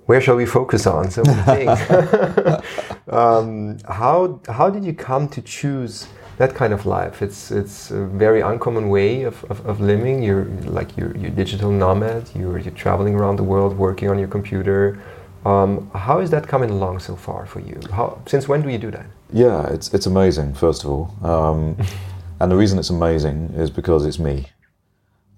Where 0.05 0.21
shall 0.21 0.37
we 0.37 0.45
focus 0.45 0.87
on? 0.87 1.11
So 1.11 1.21
um, 3.09 3.77
how, 3.89 4.39
how 4.47 4.69
did 4.69 4.85
you 4.85 4.93
come 4.93 5.27
to 5.29 5.41
choose 5.41 6.07
that 6.37 6.55
kind 6.55 6.71
of 6.71 6.85
life? 6.85 7.21
It's, 7.21 7.51
it's 7.51 7.91
a 7.91 8.05
very 8.05 8.39
uncommon 8.39 8.87
way 8.87 9.23
of, 9.23 9.43
of, 9.45 9.65
of 9.65 9.81
living. 9.81 10.23
You're 10.23 10.45
like 10.63 10.95
you're, 10.95 11.15
you're 11.17 11.31
digital 11.31 11.71
nomad. 11.71 12.29
You're, 12.33 12.57
you're 12.57 12.73
traveling 12.73 13.15
around 13.15 13.35
the 13.35 13.43
world, 13.43 13.77
working 13.77 14.09
on 14.09 14.17
your 14.17 14.29
computer. 14.29 14.97
Um, 15.45 15.89
how 15.93 16.19
is 16.19 16.29
that 16.31 16.47
coming 16.47 16.69
along 16.69 16.99
so 16.99 17.15
far 17.15 17.45
for 17.45 17.59
you? 17.59 17.79
How, 17.91 18.21
since 18.27 18.47
when 18.47 18.61
do 18.61 18.69
you 18.69 18.77
do 18.77 18.91
that? 18.91 19.05
Yeah, 19.33 19.67
it's, 19.67 19.93
it's 19.93 20.05
amazing, 20.05 20.53
first 20.53 20.85
of 20.85 20.89
all. 20.89 21.15
Um, 21.21 21.77
and 22.39 22.49
the 22.49 22.55
reason 22.55 22.79
it's 22.79 22.89
amazing 22.89 23.53
is 23.55 23.69
because 23.69 24.05
it's 24.05 24.19
me. 24.19 24.47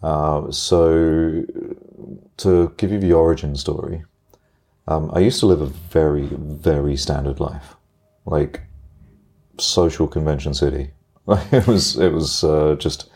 Uh, 0.01 0.49
so, 0.51 1.43
to 2.37 2.73
give 2.77 2.91
you 2.91 2.99
the 2.99 3.13
origin 3.13 3.55
story, 3.55 4.03
um, 4.87 5.11
I 5.13 5.19
used 5.19 5.39
to 5.41 5.45
live 5.45 5.61
a 5.61 5.65
very, 5.65 6.27
very 6.27 6.95
standard 6.95 7.39
life, 7.39 7.75
like 8.25 8.61
social 9.59 10.07
convention 10.07 10.53
city. 10.53 10.91
it 11.27 11.67
was, 11.67 11.97
it 11.97 12.11
was 12.11 12.43
uh, 12.43 12.75
just 12.79 13.09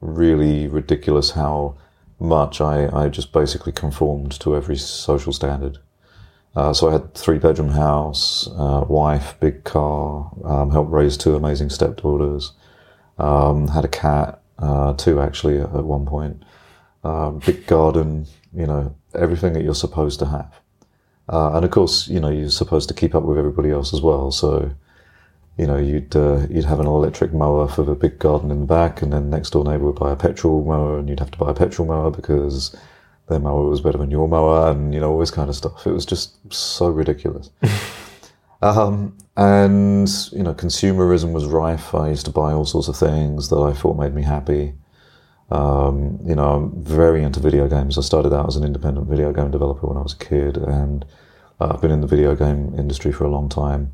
really 0.00 0.66
ridiculous 0.66 1.30
how 1.30 1.76
much 2.18 2.60
I, 2.60 2.88
I 3.04 3.08
just 3.08 3.32
basically 3.32 3.72
conformed 3.72 4.32
to 4.40 4.56
every 4.56 4.76
social 4.76 5.32
standard. 5.32 5.78
Uh, 6.56 6.72
so 6.72 6.88
I 6.88 6.92
had 6.92 7.14
three 7.14 7.38
bedroom 7.38 7.70
house, 7.70 8.48
uh, 8.56 8.84
wife, 8.88 9.34
big 9.40 9.64
car, 9.64 10.30
um, 10.44 10.70
helped 10.70 10.92
raise 10.92 11.16
two 11.16 11.34
amazing 11.34 11.70
stepdaughters, 11.70 12.52
um, 13.18 13.68
had 13.68 13.84
a 13.84 13.88
cat, 13.88 14.40
uh, 14.58 14.94
two 14.94 15.20
actually 15.20 15.60
at, 15.60 15.70
one 15.70 16.06
point. 16.06 16.42
Um, 17.02 17.38
big 17.38 17.66
garden, 17.66 18.26
you 18.54 18.66
know, 18.66 18.94
everything 19.14 19.52
that 19.52 19.62
you're 19.62 19.74
supposed 19.74 20.18
to 20.20 20.26
have. 20.26 20.60
Uh, 21.28 21.56
and 21.56 21.64
of 21.64 21.70
course, 21.70 22.08
you 22.08 22.20
know, 22.20 22.30
you're 22.30 22.50
supposed 22.50 22.88
to 22.88 22.94
keep 22.94 23.14
up 23.14 23.24
with 23.24 23.38
everybody 23.38 23.70
else 23.70 23.92
as 23.92 24.00
well. 24.00 24.30
So, 24.30 24.70
you 25.58 25.66
know, 25.66 25.76
you'd 25.76 26.14
uh, 26.16 26.46
you'd 26.50 26.64
have 26.64 26.80
an 26.80 26.86
electric 26.86 27.32
mower 27.32 27.68
for 27.68 27.84
the 27.84 27.94
big 27.94 28.18
garden 28.18 28.50
in 28.50 28.60
the 28.60 28.66
back, 28.66 29.02
and 29.02 29.12
then 29.12 29.30
next 29.30 29.50
door 29.50 29.64
neighbour 29.64 29.86
would 29.86 29.94
buy 29.96 30.12
a 30.12 30.16
petrol 30.16 30.64
mower, 30.64 30.98
and 30.98 31.08
you'd 31.08 31.20
have 31.20 31.30
to 31.30 31.38
buy 31.38 31.50
a 31.50 31.54
petrol 31.54 31.86
mower 31.86 32.10
because 32.10 32.76
their 33.28 33.38
mower 33.38 33.68
was 33.68 33.80
better 33.80 33.98
than 33.98 34.10
your 34.10 34.28
mower, 34.28 34.70
and 34.70 34.92
you 34.92 35.00
know 35.00 35.12
all 35.12 35.18
this 35.18 35.30
kind 35.30 35.48
of 35.48 35.56
stuff. 35.56 35.86
It 35.86 35.92
was 35.92 36.04
just 36.04 36.52
so 36.52 36.88
ridiculous. 36.88 37.50
um, 38.62 39.16
and 39.36 40.08
you 40.32 40.42
know, 40.42 40.54
consumerism 40.54 41.32
was 41.32 41.46
rife. 41.46 41.94
I 41.94 42.10
used 42.10 42.26
to 42.26 42.30
buy 42.30 42.52
all 42.52 42.64
sorts 42.64 42.88
of 42.88 42.96
things 42.96 43.48
that 43.48 43.56
I 43.56 43.72
thought 43.72 43.98
made 43.98 44.14
me 44.14 44.22
happy. 44.22 44.74
Um, 45.50 46.20
you 46.24 46.34
know, 46.34 46.54
I'm 46.54 46.82
very 46.82 47.22
into 47.22 47.40
video 47.40 47.68
games. 47.68 47.98
I 47.98 48.02
started 48.02 48.32
out 48.32 48.46
as 48.46 48.56
an 48.56 48.64
independent 48.64 49.08
video 49.08 49.32
game 49.32 49.50
developer 49.50 49.86
when 49.86 49.96
I 49.96 50.02
was 50.02 50.14
a 50.14 50.24
kid, 50.24 50.56
and 50.56 51.04
uh, 51.60 51.72
I've 51.72 51.80
been 51.80 51.90
in 51.90 52.00
the 52.00 52.06
video 52.06 52.34
game 52.34 52.74
industry 52.78 53.12
for 53.12 53.24
a 53.24 53.30
long 53.30 53.48
time. 53.48 53.92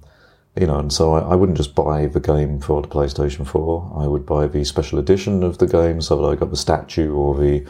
You 0.58 0.66
know, 0.66 0.78
and 0.78 0.92
so 0.92 1.14
I, 1.14 1.20
I, 1.20 1.34
wouldn't 1.36 1.56
just 1.56 1.76
buy 1.76 2.06
the 2.06 2.18
game 2.18 2.60
for 2.60 2.82
the 2.82 2.88
PlayStation 2.88 3.46
4. 3.46 3.92
I 3.96 4.06
would 4.08 4.26
buy 4.26 4.48
the 4.48 4.64
special 4.64 4.98
edition 4.98 5.44
of 5.44 5.58
the 5.58 5.66
game 5.66 6.00
so 6.00 6.16
that 6.16 6.26
I 6.28 6.34
got 6.34 6.50
the 6.50 6.56
statue 6.56 7.14
or 7.14 7.36
the, 7.38 7.64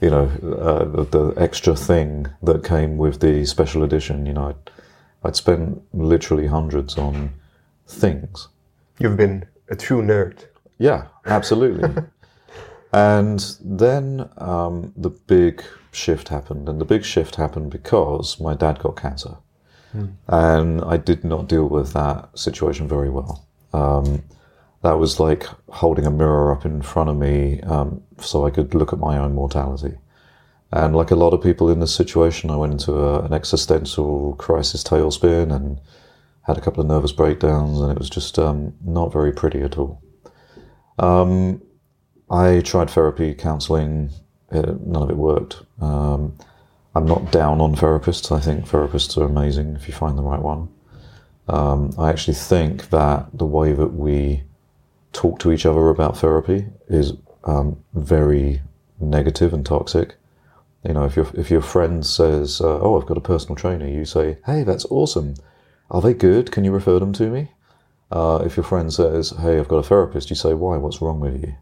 you 0.00 0.10
know, 0.10 0.30
uh, 0.60 0.84
the, 0.84 1.04
the, 1.04 1.34
extra 1.36 1.74
thing 1.74 2.28
that 2.44 2.62
came 2.62 2.98
with 2.98 3.20
the 3.20 3.44
special 3.46 3.82
edition. 3.82 4.26
You 4.26 4.34
know, 4.34 4.50
I'd, 4.50 4.70
I'd 5.22 5.36
spend 5.36 5.82
literally 5.92 6.46
hundreds 6.46 6.96
on 6.96 7.32
things. 7.86 8.48
You've 8.98 9.16
been 9.16 9.46
a 9.68 9.76
true 9.76 10.02
nerd. 10.02 10.46
Yeah, 10.78 11.08
absolutely. 11.26 12.02
and 12.92 13.56
then 13.60 14.28
um, 14.38 14.92
the 14.96 15.10
big 15.10 15.62
shift 15.92 16.28
happened, 16.28 16.68
and 16.68 16.80
the 16.80 16.84
big 16.84 17.04
shift 17.04 17.36
happened 17.36 17.70
because 17.70 18.40
my 18.40 18.54
dad 18.54 18.78
got 18.78 18.96
cancer. 18.96 19.36
Mm. 19.94 20.12
And 20.28 20.82
I 20.82 20.96
did 20.96 21.24
not 21.24 21.48
deal 21.48 21.68
with 21.68 21.92
that 21.92 22.38
situation 22.38 22.88
very 22.88 23.10
well. 23.10 23.46
Um, 23.72 24.22
that 24.82 24.98
was 24.98 25.20
like 25.20 25.46
holding 25.68 26.06
a 26.06 26.10
mirror 26.10 26.52
up 26.52 26.64
in 26.64 26.80
front 26.80 27.10
of 27.10 27.16
me 27.16 27.60
um, 27.62 28.02
so 28.18 28.46
I 28.46 28.50
could 28.50 28.74
look 28.74 28.92
at 28.92 28.98
my 28.98 29.18
own 29.18 29.34
mortality. 29.34 29.98
And 30.72 30.94
like 30.94 31.10
a 31.10 31.16
lot 31.16 31.34
of 31.34 31.42
people 31.42 31.68
in 31.68 31.80
this 31.80 31.94
situation, 31.94 32.50
I 32.50 32.56
went 32.56 32.72
into 32.72 32.92
a, 32.94 33.22
an 33.24 33.32
existential 33.32 34.34
crisis 34.36 34.84
tailspin 34.84 35.52
and 35.54 35.80
had 36.42 36.56
a 36.56 36.60
couple 36.60 36.80
of 36.80 36.86
nervous 36.86 37.12
breakdowns, 37.12 37.80
and 37.80 37.90
it 37.90 37.98
was 37.98 38.10
just 38.10 38.38
um, 38.38 38.74
not 38.84 39.12
very 39.12 39.32
pretty 39.32 39.60
at 39.62 39.78
all. 39.78 40.00
Um, 40.98 41.60
I 42.30 42.60
tried 42.60 42.90
therapy, 42.90 43.34
counseling, 43.34 44.10
it, 44.52 44.80
none 44.86 45.02
of 45.02 45.10
it 45.10 45.16
worked. 45.16 45.62
Um, 45.80 46.36
I'm 46.94 47.06
not 47.06 47.32
down 47.32 47.60
on 47.60 47.74
therapists. 47.74 48.34
I 48.34 48.40
think 48.40 48.66
therapists 48.66 49.16
are 49.16 49.24
amazing 49.24 49.76
if 49.76 49.88
you 49.88 49.94
find 49.94 50.16
the 50.16 50.22
right 50.22 50.40
one. 50.40 50.68
Um, 51.48 51.92
I 51.98 52.10
actually 52.10 52.34
think 52.34 52.90
that 52.90 53.26
the 53.32 53.46
way 53.46 53.72
that 53.72 53.88
we 53.88 54.44
talk 55.12 55.40
to 55.40 55.50
each 55.50 55.66
other 55.66 55.88
about 55.88 56.16
therapy 56.16 56.66
is 56.88 57.12
um, 57.44 57.82
very 57.94 58.62
negative 59.00 59.52
and 59.52 59.66
toxic. 59.66 60.16
You 60.86 60.94
know, 60.94 61.04
if 61.04 61.16
your 61.16 61.26
if 61.34 61.50
your 61.50 61.60
friend 61.60 62.04
says, 62.04 62.60
uh, 62.60 62.80
"Oh, 62.80 62.98
I've 62.98 63.06
got 63.06 63.18
a 63.18 63.22
personal 63.22 63.56
trainer," 63.56 63.86
you 63.86 64.04
say, 64.04 64.38
"Hey, 64.46 64.62
that's 64.62 64.86
awesome. 64.86 65.34
Are 65.90 66.00
they 66.00 66.14
good? 66.14 66.50
Can 66.50 66.64
you 66.64 66.72
refer 66.72 66.98
them 66.98 67.12
to 67.14 67.28
me?" 67.28 67.50
Uh, 68.10 68.42
if 68.44 68.56
your 68.56 68.64
friend 68.64 68.92
says, 68.92 69.30
"Hey, 69.30 69.58
I've 69.58 69.68
got 69.68 69.78
a 69.78 69.82
therapist," 69.82 70.30
you 70.30 70.36
say, 70.36 70.54
"Why? 70.54 70.76
What's 70.78 71.02
wrong 71.02 71.20
with 71.20 71.42
you?" 71.42 71.54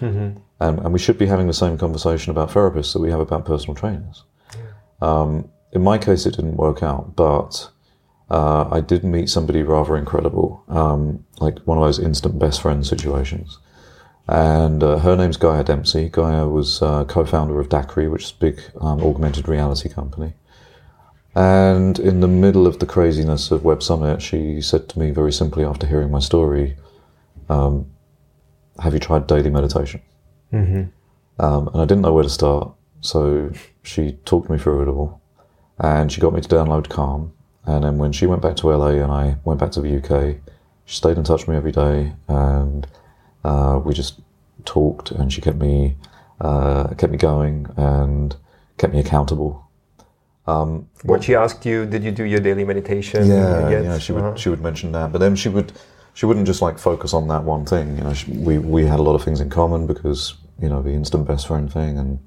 Mm-hmm. 0.00 0.38
And, 0.60 0.78
and 0.78 0.92
we 0.92 0.98
should 0.98 1.18
be 1.18 1.26
having 1.26 1.46
the 1.46 1.52
same 1.52 1.78
conversation 1.78 2.30
about 2.30 2.50
therapists 2.50 2.92
that 2.92 3.00
we 3.00 3.10
have 3.10 3.20
about 3.20 3.44
personal 3.44 3.74
trainers. 3.74 4.24
Um, 5.00 5.48
in 5.72 5.82
my 5.82 5.98
case, 5.98 6.26
it 6.26 6.36
didn't 6.36 6.56
work 6.56 6.82
out, 6.82 7.16
but 7.16 7.70
uh, 8.30 8.68
I 8.70 8.80
did 8.80 9.04
meet 9.04 9.28
somebody 9.28 9.62
rather 9.62 9.96
incredible, 9.96 10.62
um, 10.68 11.24
like 11.40 11.58
one 11.60 11.78
of 11.78 11.84
those 11.84 11.98
instant 11.98 12.38
best 12.38 12.60
friend 12.60 12.86
situations. 12.86 13.58
And 14.30 14.80
uh, 14.84 14.98
her 14.98 15.16
name's 15.16 15.36
Gaia 15.36 15.64
Dempsey. 15.64 16.08
Gaia 16.08 16.46
was 16.46 16.80
uh, 16.82 17.04
co-founder 17.04 17.58
of 17.58 17.68
DAQRI, 17.68 18.08
which 18.08 18.22
is 18.26 18.30
a 18.30 18.34
big 18.36 18.62
um, 18.80 19.02
augmented 19.02 19.48
reality 19.48 19.88
company. 19.88 20.34
And 21.34 21.98
in 21.98 22.20
the 22.20 22.28
middle 22.28 22.64
of 22.64 22.78
the 22.78 22.86
craziness 22.86 23.50
of 23.50 23.64
Web 23.64 23.82
Summit, 23.82 24.22
she 24.22 24.60
said 24.60 24.88
to 24.90 25.00
me 25.00 25.10
very 25.10 25.32
simply 25.32 25.64
after 25.64 25.84
hearing 25.84 26.12
my 26.12 26.20
story, 26.20 26.76
um, 27.48 27.90
"Have 28.78 28.94
you 28.94 29.00
tried 29.00 29.26
daily 29.26 29.50
meditation?" 29.50 30.00
Mm-hmm. 30.52 31.44
Um, 31.44 31.66
and 31.66 31.82
I 31.82 31.84
didn't 31.84 32.02
know 32.02 32.12
where 32.12 32.22
to 32.22 32.30
start. 32.30 32.72
So 33.00 33.50
she 33.82 34.12
talked 34.24 34.48
me 34.48 34.58
through 34.58 34.82
it 34.82 34.88
all, 34.88 35.20
and 35.80 36.12
she 36.12 36.20
got 36.20 36.34
me 36.34 36.40
to 36.40 36.48
download 36.48 36.88
Calm. 36.88 37.32
And 37.64 37.82
then 37.82 37.98
when 37.98 38.12
she 38.12 38.26
went 38.26 38.42
back 38.42 38.54
to 38.58 38.68
LA 38.68 39.02
and 39.02 39.10
I 39.10 39.38
went 39.44 39.58
back 39.58 39.72
to 39.72 39.80
the 39.80 39.96
UK, 39.96 40.36
she 40.84 40.94
stayed 40.94 41.18
in 41.18 41.24
touch 41.24 41.40
with 41.40 41.48
me 41.48 41.56
every 41.56 41.72
day, 41.72 42.12
and 42.28 42.86
uh, 43.44 43.80
we 43.84 43.94
just 43.94 44.20
talked. 44.64 45.10
And 45.10 45.32
she 45.32 45.40
kept 45.40 45.58
me 45.58 45.96
uh, 46.40 46.88
kept 46.94 47.12
me 47.12 47.18
going 47.18 47.66
and 47.76 48.36
kept 48.78 48.92
me 48.92 49.00
accountable. 49.00 49.68
Um, 50.46 50.88
what 51.02 51.22
she 51.22 51.34
asked 51.34 51.64
you, 51.66 51.86
did 51.86 52.02
you 52.02 52.10
do 52.10 52.24
your 52.24 52.40
daily 52.40 52.64
meditation? 52.64 53.26
Yeah, 53.26 53.68
yet? 53.68 53.84
yeah. 53.84 53.98
She 53.98 54.12
would 54.12 54.24
uh-huh. 54.24 54.36
she 54.36 54.48
would 54.48 54.60
mention 54.60 54.92
that, 54.92 55.12
but 55.12 55.18
then 55.18 55.36
she 55.36 55.48
would 55.48 55.72
she 56.14 56.26
wouldn't 56.26 56.46
just 56.46 56.62
like 56.62 56.78
focus 56.78 57.14
on 57.14 57.28
that 57.28 57.44
one 57.44 57.64
thing. 57.66 57.96
You 57.96 58.04
know, 58.04 58.14
she, 58.14 58.30
we 58.32 58.58
we 58.58 58.86
had 58.86 58.98
a 58.98 59.02
lot 59.02 59.14
of 59.14 59.22
things 59.22 59.40
in 59.40 59.50
common 59.50 59.86
because 59.86 60.34
you 60.60 60.68
know 60.68 60.82
the 60.82 60.90
instant 60.90 61.26
best 61.26 61.46
friend 61.46 61.72
thing 61.72 61.98
and 61.98 62.18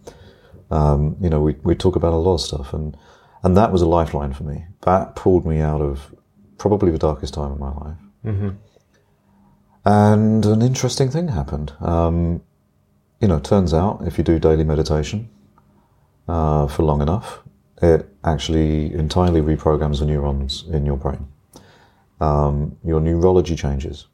um, 0.73 1.15
you 1.21 1.29
know, 1.29 1.39
we 1.39 1.55
we 1.63 1.75
talk 1.75 1.95
about 1.95 2.13
a 2.13 2.17
lot 2.17 2.35
of 2.35 2.41
stuff, 2.41 2.73
and 2.73 2.97
and 3.43 3.55
that 3.55 3.71
was 3.71 3.81
a 3.81 3.85
lifeline 3.85 4.33
for 4.33 4.43
me. 4.43 4.65
That 4.81 5.15
pulled 5.15 5.45
me 5.45 5.59
out 5.59 5.81
of 5.81 6.13
probably 6.57 6.91
the 6.91 6.97
darkest 6.97 7.35
time 7.35 7.51
of 7.51 7.59
my 7.59 7.71
life. 7.71 7.97
Mm-hmm. 8.25 8.49
And 9.85 10.45
an 10.45 10.61
interesting 10.61 11.09
thing 11.09 11.27
happened. 11.29 11.73
Um, 11.81 12.41
you 13.19 13.27
know, 13.27 13.39
turns 13.39 13.73
out 13.73 14.01
if 14.05 14.17
you 14.17 14.23
do 14.23 14.39
daily 14.39 14.63
meditation 14.63 15.29
uh, 16.27 16.67
for 16.67 16.83
long 16.83 17.01
enough, 17.01 17.41
it 17.81 18.07
actually 18.23 18.93
entirely 18.93 19.41
reprograms 19.41 19.99
the 19.99 20.05
neurons 20.05 20.63
in 20.71 20.85
your 20.85 20.97
brain. 20.97 21.27
Um, 22.21 22.77
your 22.83 23.01
neurology 23.01 23.55
changes. 23.55 24.07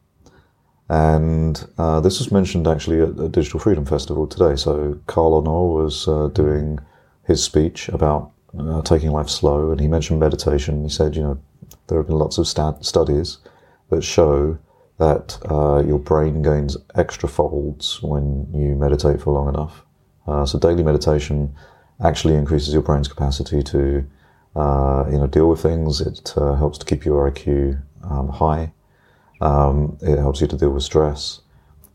And 0.90 1.64
uh, 1.78 2.00
this 2.00 2.18
was 2.18 2.32
mentioned 2.32 2.68
actually 2.68 3.02
at 3.02 3.16
the 3.16 3.30
Digital 3.30 3.60
Freedom 3.60 3.86
Festival 3.86 4.26
today. 4.26 4.56
So 4.56 5.00
Carl 5.06 5.40
Honoré 5.40 5.84
was 5.84 6.08
uh, 6.08 6.30
doing 6.30 6.80
his 7.26 7.44
speech 7.44 7.90
about 7.90 8.32
uh, 8.58 8.82
taking 8.82 9.12
life 9.12 9.30
slow, 9.30 9.70
and 9.70 9.80
he 9.80 9.88
mentioned 9.88 10.20
meditation. 10.20 10.82
He 10.82 10.90
said, 10.90 11.16
you 11.16 11.22
know, 11.22 11.40
there 11.88 12.00
have 12.00 12.08
been 12.08 12.18
lots 12.18 12.40
of 12.40 12.48
stat- 12.48 12.84
studies 12.84 13.38
that 13.92 14.04
show 14.04 14.58
that 15.00 15.38
uh, 15.50 15.82
your 15.86 16.00
brain 16.00 16.42
gains 16.42 16.78
extra 16.96 17.28
folds 17.28 18.02
when 18.04 18.48
you 18.54 18.76
meditate 18.76 19.22
for 19.22 19.34
long 19.34 19.50
enough. 19.50 19.84
Uh, 20.28 20.46
so 20.46 20.60
daily 20.60 20.84
meditation 20.84 21.56
actually 22.04 22.36
increases 22.36 22.74
your 22.74 22.82
brain's 22.84 23.08
capacity 23.08 23.64
to, 23.64 24.06
uh, 24.56 25.06
you 25.10 25.18
know, 25.18 25.28
deal 25.28 25.50
with 25.50 25.62
things. 25.62 26.02
It 26.02 26.34
helps 26.36 26.78
to 26.80 26.86
keep 26.86 27.06
your 27.06 27.32
IQ 27.32 27.82
um, 28.04 28.30
high. 28.30 28.72
Um, 29.42 29.98
it 30.02 30.18
helps 30.18 30.42
you 30.42 30.48
to 30.48 30.58
deal 30.58 30.72
with 30.72 30.84
stress. 30.84 31.42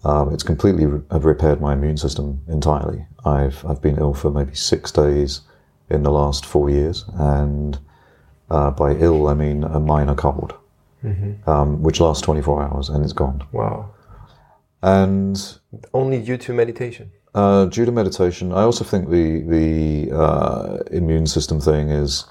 Um, 0.04 0.32
it's 0.32 0.42
completely 0.42 0.86
re- 0.86 1.02
repaired 1.10 1.60
my 1.60 1.72
immune 1.72 1.96
system 1.96 2.40
entirely. 2.48 3.06
I've 3.24 3.64
I've 3.64 3.80
been 3.80 3.98
ill 3.98 4.14
for 4.14 4.30
maybe 4.30 4.54
six 4.54 4.92
days 4.92 5.40
in 5.88 6.02
the 6.02 6.10
last 6.10 6.44
four 6.44 6.68
years, 6.70 7.04
and 7.14 7.78
uh, 8.50 8.70
by 8.70 8.94
ill 8.96 9.28
I 9.28 9.34
mean 9.34 9.64
a 9.64 9.80
minor 9.80 10.14
cold, 10.14 10.54
mm-hmm. 11.04 11.50
um, 11.50 11.82
which 11.82 12.00
lasts 12.00 12.22
24 12.22 12.62
hours 12.62 12.88
and 12.88 13.04
it's 13.04 13.12
gone. 13.12 13.46
Wow! 13.52 13.94
And 14.82 15.58
only 15.92 16.20
due 16.22 16.38
to 16.38 16.52
meditation. 16.52 17.10
Uh, 17.34 17.64
due 17.66 17.84
to 17.84 17.92
meditation, 17.92 18.52
I 18.52 18.62
also 18.62 18.84
think 18.84 19.10
the 19.10 19.40
the 19.42 20.16
uh, 20.16 20.78
immune 20.90 21.26
system 21.26 21.60
thing 21.60 21.90
is 21.90 22.24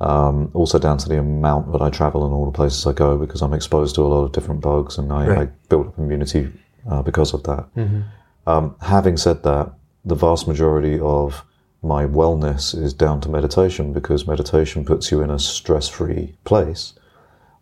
um, 0.00 0.50
also 0.54 0.78
down 0.78 0.98
to 0.98 1.08
the 1.08 1.18
amount 1.18 1.72
that 1.72 1.82
I 1.82 1.90
travel 1.90 2.24
and 2.24 2.34
all 2.34 2.46
the 2.46 2.52
places 2.52 2.86
I 2.86 2.92
go 2.92 3.16
because 3.16 3.42
I'm 3.42 3.54
exposed 3.54 3.94
to 3.94 4.02
a 4.02 4.08
lot 4.08 4.24
of 4.24 4.32
different 4.32 4.60
bugs 4.60 4.98
and 4.98 5.12
I, 5.12 5.26
right. 5.26 5.38
I 5.38 5.44
build 5.68 5.88
up 5.88 5.98
immunity 5.98 6.52
uh, 6.90 7.02
because 7.02 7.32
of 7.32 7.42
that. 7.44 7.66
Mm-hmm. 7.74 8.02
Um, 8.46 8.76
having 8.80 9.16
said 9.16 9.42
that, 9.42 9.72
the 10.04 10.14
vast 10.14 10.46
majority 10.46 11.00
of 11.00 11.44
my 11.82 12.04
wellness 12.06 12.80
is 12.80 12.92
down 12.92 13.20
to 13.22 13.28
meditation 13.28 13.92
because 13.92 14.26
meditation 14.26 14.84
puts 14.84 15.10
you 15.10 15.20
in 15.22 15.30
a 15.30 15.38
stress 15.38 15.88
free 15.88 16.36
place. 16.44 16.94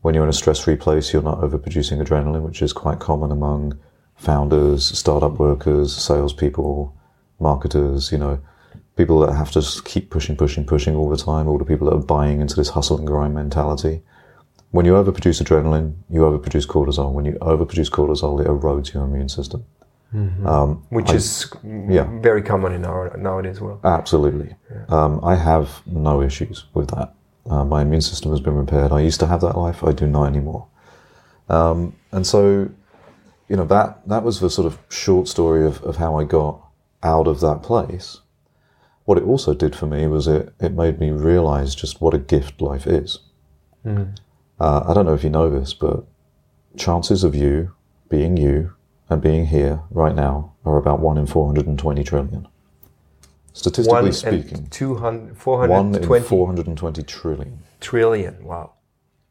When 0.04 0.14
you're 0.14 0.25
in 0.25 0.28
a 0.28 0.34
stress 0.34 0.58
free 0.58 0.76
place, 0.76 1.14
you're 1.14 1.23
not 1.23 1.40
overproducing 1.40 1.99
adrenaline, 1.99 2.42
which 2.42 2.61
is 2.61 2.75
quite 2.75 2.99
common 2.99 3.32
among 3.32 3.78
founders, 4.16 4.84
startup 4.84 5.38
workers, 5.38 5.96
salespeople, 5.96 6.94
marketers, 7.40 8.12
you 8.12 8.18
know 8.18 8.38
people 8.96 9.18
that 9.20 9.32
have 9.32 9.50
to 9.52 9.62
keep 9.87 10.11
pushing, 10.11 10.37
pushing, 10.37 10.66
pushing 10.66 10.94
all 10.94 11.08
the 11.08 11.16
time, 11.16 11.49
all 11.49 11.56
the 11.56 11.64
people 11.64 11.88
that 11.88 11.96
are 11.96 12.02
buying 12.16 12.42
into 12.42 12.54
this 12.54 12.68
hustle 12.68 12.99
and 12.99 13.06
grind 13.06 13.34
mentality. 13.34 14.02
When 14.73 14.84
you 14.84 14.92
overproduce 14.92 15.42
adrenaline, 15.42 15.94
you 16.11 16.20
overproduce 16.20 16.66
cortisol. 16.66 17.11
When 17.12 17.25
you 17.25 17.32
overproduce 17.40 17.90
cortisol, 17.90 18.40
it 18.42 18.46
erodes 18.46 18.92
your 18.92 19.04
immune 19.04 19.30
system. 19.30 19.64
Mm-hmm. 20.14 20.46
Um, 20.46 20.84
Which 20.90 21.11
I, 21.11 21.14
is 21.14 21.50
yeah. 21.64 22.06
very 22.20 22.42
common 22.42 22.73
in 22.73 22.84
our 22.84 23.16
nowadays 23.16 23.58
world. 23.58 23.80
Absolutely. 23.84 24.54
Yeah. 24.70 24.84
Um, 24.90 25.25
I 25.25 25.34
have 25.34 25.80
no 25.87 26.20
issues 26.20 26.66
with 26.75 26.90
that. 26.90 27.14
Uh, 27.48 27.64
my 27.64 27.82
immune 27.82 28.00
system 28.00 28.30
has 28.30 28.40
been 28.40 28.54
repaired. 28.54 28.92
I 28.92 29.00
used 29.00 29.20
to 29.20 29.26
have 29.26 29.40
that 29.42 29.56
life. 29.56 29.84
I 29.84 29.92
do 29.92 30.06
not 30.06 30.26
anymore. 30.26 30.66
Um, 31.48 31.94
and 32.10 32.26
so, 32.26 32.70
you 33.48 33.56
know, 33.56 33.66
that, 33.66 34.06
that 34.08 34.22
was 34.22 34.40
the 34.40 34.48
sort 34.48 34.66
of 34.66 34.78
short 34.88 35.28
story 35.28 35.66
of, 35.66 35.82
of 35.82 35.96
how 35.96 36.16
I 36.18 36.24
got 36.24 36.60
out 37.02 37.26
of 37.26 37.40
that 37.40 37.62
place. 37.62 38.20
what 39.04 39.18
it 39.18 39.24
also 39.24 39.54
did 39.54 39.76
for 39.76 39.86
me 39.86 40.06
was 40.06 40.26
it, 40.26 40.54
it 40.60 40.72
made 40.72 40.98
me 40.98 41.10
realize 41.10 41.74
just 41.74 42.00
what 42.00 42.14
a 42.14 42.18
gift 42.18 42.60
life 42.60 42.86
is. 42.86 43.18
Uh, 44.58 44.84
I 44.88 44.94
don't 44.94 45.04
know 45.04 45.14
if 45.14 45.24
you 45.24 45.30
know 45.30 45.50
this, 45.50 45.74
but 45.74 46.04
chances 46.76 47.22
of 47.22 47.34
you 47.34 47.72
being 48.08 48.36
you 48.36 48.72
and 49.10 49.20
being 49.20 49.46
here 49.46 49.82
right 49.90 50.14
now 50.14 50.54
are 50.64 50.78
about 50.78 51.00
1 51.00 51.18
in 51.18 51.26
420 51.26 52.02
trillion. 52.04 52.48
Statistically 53.54 54.02
One 54.02 54.12
speaking, 54.12 54.58
and 54.58 54.73
200, 54.73 55.37
1 55.46 55.94
in 55.94 56.02
420 56.02 56.26
420 56.26 57.02
trillion. 57.04 57.58
trillion. 57.80 58.44
Wow. 58.44 58.73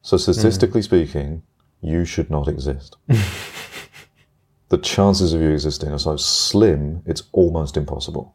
So, 0.01 0.15
statistically 0.15 0.81
speaking, 0.81 1.43
you 1.81 2.05
should 2.05 2.29
not 2.29 2.47
exist. 2.47 2.95
the 4.69 4.77
chances 4.77 5.33
of 5.33 5.41
you 5.41 5.49
existing 5.49 5.91
are 5.91 5.99
so 5.99 6.15
slim, 6.15 7.03
it's 7.05 7.23
almost 7.33 7.75
impossible. 7.75 8.33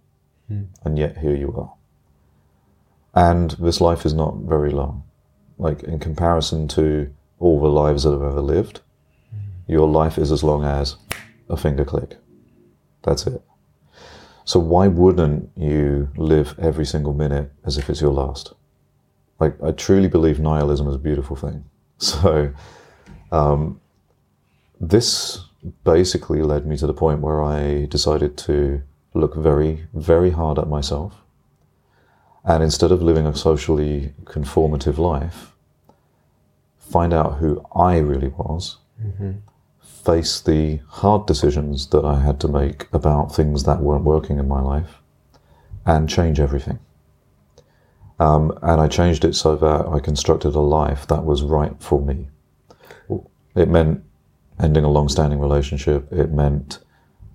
Hmm. 0.49 0.64
And 0.85 0.99
yet, 0.99 1.16
here 1.16 1.35
you 1.35 1.54
are. 1.57 1.73
And 3.14 3.52
this 3.52 3.80
life 3.80 4.04
is 4.04 4.12
not 4.12 4.37
very 4.40 4.71
long. 4.71 5.04
Like, 5.57 5.85
in 5.85 5.99
comparison 6.00 6.68
to 6.68 7.11
all 7.38 7.61
the 7.62 7.68
lives 7.68 8.02
that 8.02 8.12
have 8.12 8.23
ever 8.23 8.42
lived, 8.42 8.83
hmm. 9.30 9.73
your 9.73 9.88
life 9.88 10.18
is 10.18 10.30
as 10.33 10.45
long 10.45 10.64
as 10.64 10.97
a 11.49 11.57
finger 11.57 11.87
click. 11.87 12.18
That's 13.04 13.26
it. 13.26 13.42
So, 14.49 14.59
why 14.59 14.88
wouldn't 14.88 15.50
you 15.57 16.09
live 16.17 16.49
every 16.59 16.87
single 16.87 17.12
minute 17.12 17.52
as 17.64 17.76
if 17.76 17.90
it's 17.90 18.00
your 18.00 18.12
last? 18.12 18.55
like 19.40 19.55
I 19.62 19.73
truly 19.73 20.09
believe 20.09 20.40
nihilism 20.40 20.88
is 20.88 20.95
a 20.95 20.99
beautiful 20.99 21.37
thing. 21.37 21.64
So 22.00 22.52
um, 23.33 23.81
this 24.81 25.40
basically 25.83 26.43
led 26.43 26.64
me 26.64 26.76
to 26.76 26.87
the 26.87 26.95
point 26.95 27.21
where 27.21 27.43
I 27.43 27.87
decided 27.87 28.37
to 28.47 28.83
look 29.14 29.35
very, 29.35 29.88
very 29.93 30.31
hard 30.31 30.61
at 30.61 30.69
myself, 30.69 31.14
and 32.45 32.62
instead 32.62 32.93
of 32.93 33.02
living 33.02 33.26
a 33.26 33.35
socially 33.35 34.14
conformative 34.25 34.97
life, 34.99 35.52
find 36.78 37.12
out 37.12 37.38
who 37.38 37.67
I 37.75 37.99
really 37.99 38.28
was, 38.28 38.78
face 40.08 40.40
the 40.40 40.80
hard 40.88 41.26
decisions 41.26 41.88
that 41.88 42.04
I 42.04 42.18
had 42.20 42.40
to 42.40 42.48
make 42.48 42.88
about 42.92 43.34
things 43.34 43.64
that 43.64 43.80
weren't 43.80 44.04
working 44.04 44.38
in 44.38 44.48
my 44.48 44.62
life, 44.62 44.92
and 45.84 46.08
change 46.08 46.40
everything. 46.40 46.78
Um, 48.18 48.58
and 48.62 48.80
I 48.80 48.88
changed 48.88 49.24
it 49.24 49.34
so 49.34 49.54
that 49.56 49.86
I 49.86 49.98
constructed 50.00 50.54
a 50.54 50.60
life 50.60 51.06
that 51.08 51.24
was 51.24 51.42
right 51.42 51.74
for 51.78 52.00
me. 52.00 52.28
It 53.54 53.68
meant 53.68 54.02
ending 54.58 54.84
a 54.84 54.90
long 54.90 55.08
standing 55.08 55.40
relationship. 55.40 56.10
It 56.12 56.30
meant 56.32 56.78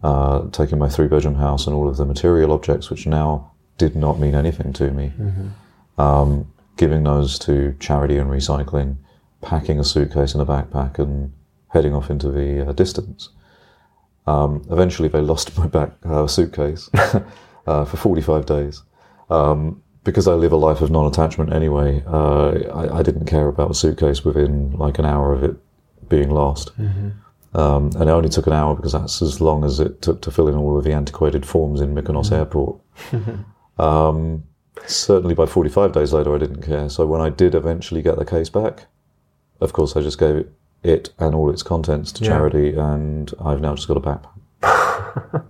uh, 0.04 0.50
taking 0.52 0.80
my 0.80 0.90
three 0.90 1.08
bedroom 1.08 1.36
house 1.36 1.68
and 1.68 1.76
all 1.76 1.88
of 1.88 1.98
the 1.98 2.06
material 2.06 2.52
objects, 2.52 2.90
which 2.90 3.06
now 3.06 3.52
did 3.78 3.96
not 3.96 4.20
mean 4.20 4.36
anything 4.36 4.74
to 4.74 4.92
me, 4.92 5.12
um, 5.98 6.52
giving 6.78 7.04
those 7.04 7.40
to 7.40 7.76
charity 7.80 8.18
and 8.18 8.30
recycling, 8.30 8.98
packing 9.42 9.80
a 9.80 9.84
suitcase 9.84 10.34
and 10.34 10.42
a 10.42 10.46
backpack, 10.46 11.00
and 11.00 11.32
heading 11.74 11.94
off 11.94 12.10
into 12.10 12.32
the 12.32 12.70
uh, 12.70 12.72
distance. 12.72 13.30
Um, 14.26 14.66
eventually, 14.72 15.10
they 15.10 15.22
lost 15.22 15.58
my 15.58 15.68
back 15.68 15.92
uh, 16.06 16.28
suitcase 16.28 16.90
uh, 17.68 17.86
for 17.86 17.98
45 17.98 18.46
days. 18.46 18.84
Um, 19.30 19.82
because 20.04 20.28
I 20.28 20.34
live 20.34 20.52
a 20.52 20.58
life 20.58 20.82
of 20.82 20.92
non-attachment 20.92 21.54
anyway, 21.54 22.04
uh, 22.06 22.50
I, 22.74 23.00
I 23.00 23.04
didn't 23.04 23.26
care 23.26 23.48
about 23.48 23.70
the 23.70 23.74
suitcase 23.74 24.26
within 24.26 24.72
like 24.74 25.00
an 25.00 25.06
hour 25.06 25.34
of 25.34 25.44
it 25.44 25.56
being 26.10 26.30
lost. 26.30 26.72
Um, 27.56 27.92
and 27.96 28.10
it 28.10 28.10
only 28.10 28.30
took 28.30 28.48
an 28.48 28.54
hour 28.54 28.76
because 28.76 28.94
that's 28.94 29.22
as 29.22 29.40
long 29.40 29.64
as 29.64 29.80
it 29.80 30.02
took 30.02 30.22
to 30.24 30.32
fill 30.32 30.48
in 30.48 30.56
all 30.56 30.78
of 30.78 30.84
the 30.84 30.92
antiquated 30.92 31.46
forms 31.46 31.82
in 31.82 31.94
Mykonos 31.94 32.32
airport. 32.32 32.82
um, 33.78 34.44
certainly 34.86 35.36
by 35.36 35.46
45 35.46 35.92
days 35.92 36.14
later, 36.14 36.34
I 36.34 36.40
didn't 36.40 36.64
care. 36.64 36.90
So 36.90 37.06
when 37.06 37.22
I 37.22 37.30
did 37.30 37.54
eventually 37.54 38.02
get 38.02 38.18
the 38.18 38.26
case 38.26 38.50
back, 38.50 38.88
of 39.62 39.72
course, 39.72 39.96
I 39.96 40.02
just 40.02 40.20
gave 40.20 40.36
it, 40.36 40.52
it 40.84 41.10
and 41.20 41.34
all 41.36 41.50
its 41.50 41.64
contents 41.64 42.12
to 42.14 42.24
Yeah. 42.24 42.30
charity, 42.32 42.76
and 42.76 43.32
I've 43.44 43.62
now 43.62 43.76
just 43.76 43.88
got 43.88 43.98
a 43.98 44.02
backpack. 44.02 44.30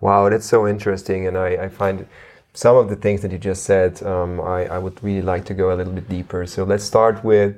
Wow, 0.00 0.28
that's 0.28 0.46
so 0.46 0.66
interesting, 0.66 1.26
and 1.26 1.36
I, 1.36 1.48
I 1.64 1.68
find 1.68 2.06
some 2.54 2.76
of 2.76 2.88
the 2.88 2.96
things 2.96 3.20
that 3.22 3.32
you 3.32 3.38
just 3.38 3.64
said, 3.64 4.02
um, 4.02 4.40
I, 4.40 4.66
I 4.66 4.78
would 4.78 5.02
really 5.02 5.22
like 5.22 5.44
to 5.46 5.54
go 5.54 5.72
a 5.72 5.76
little 5.76 5.92
bit 5.92 6.08
deeper. 6.08 6.46
So 6.46 6.64
let's 6.64 6.84
start 6.84 7.22
with 7.24 7.56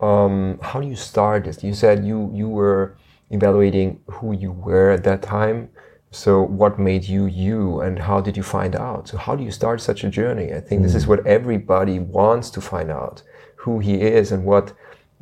um, 0.00 0.58
how 0.62 0.80
do 0.80 0.88
you 0.88 0.96
start 0.96 1.44
this? 1.44 1.62
You 1.62 1.74
said 1.74 2.04
you 2.04 2.30
you 2.34 2.48
were 2.48 2.96
evaluating 3.30 4.00
who 4.06 4.32
you 4.34 4.50
were 4.52 4.90
at 4.90 5.04
that 5.04 5.22
time. 5.22 5.70
So 6.10 6.42
what 6.42 6.78
made 6.78 7.04
you 7.04 7.26
you, 7.26 7.80
and 7.80 7.98
how 7.98 8.20
did 8.20 8.36
you 8.36 8.42
find 8.42 8.74
out? 8.74 9.08
So 9.08 9.16
how 9.16 9.36
do 9.36 9.44
you 9.44 9.50
start 9.50 9.80
such 9.80 10.02
a 10.04 10.10
journey? 10.10 10.52
I 10.52 10.60
think 10.60 10.82
this 10.82 10.94
is 10.94 11.06
what 11.06 11.24
everybody 11.26 11.98
wants 12.00 12.50
to 12.50 12.60
find 12.60 12.90
out: 12.90 13.22
who 13.56 13.78
he 13.78 13.94
is 14.00 14.32
and 14.32 14.44
what 14.44 14.72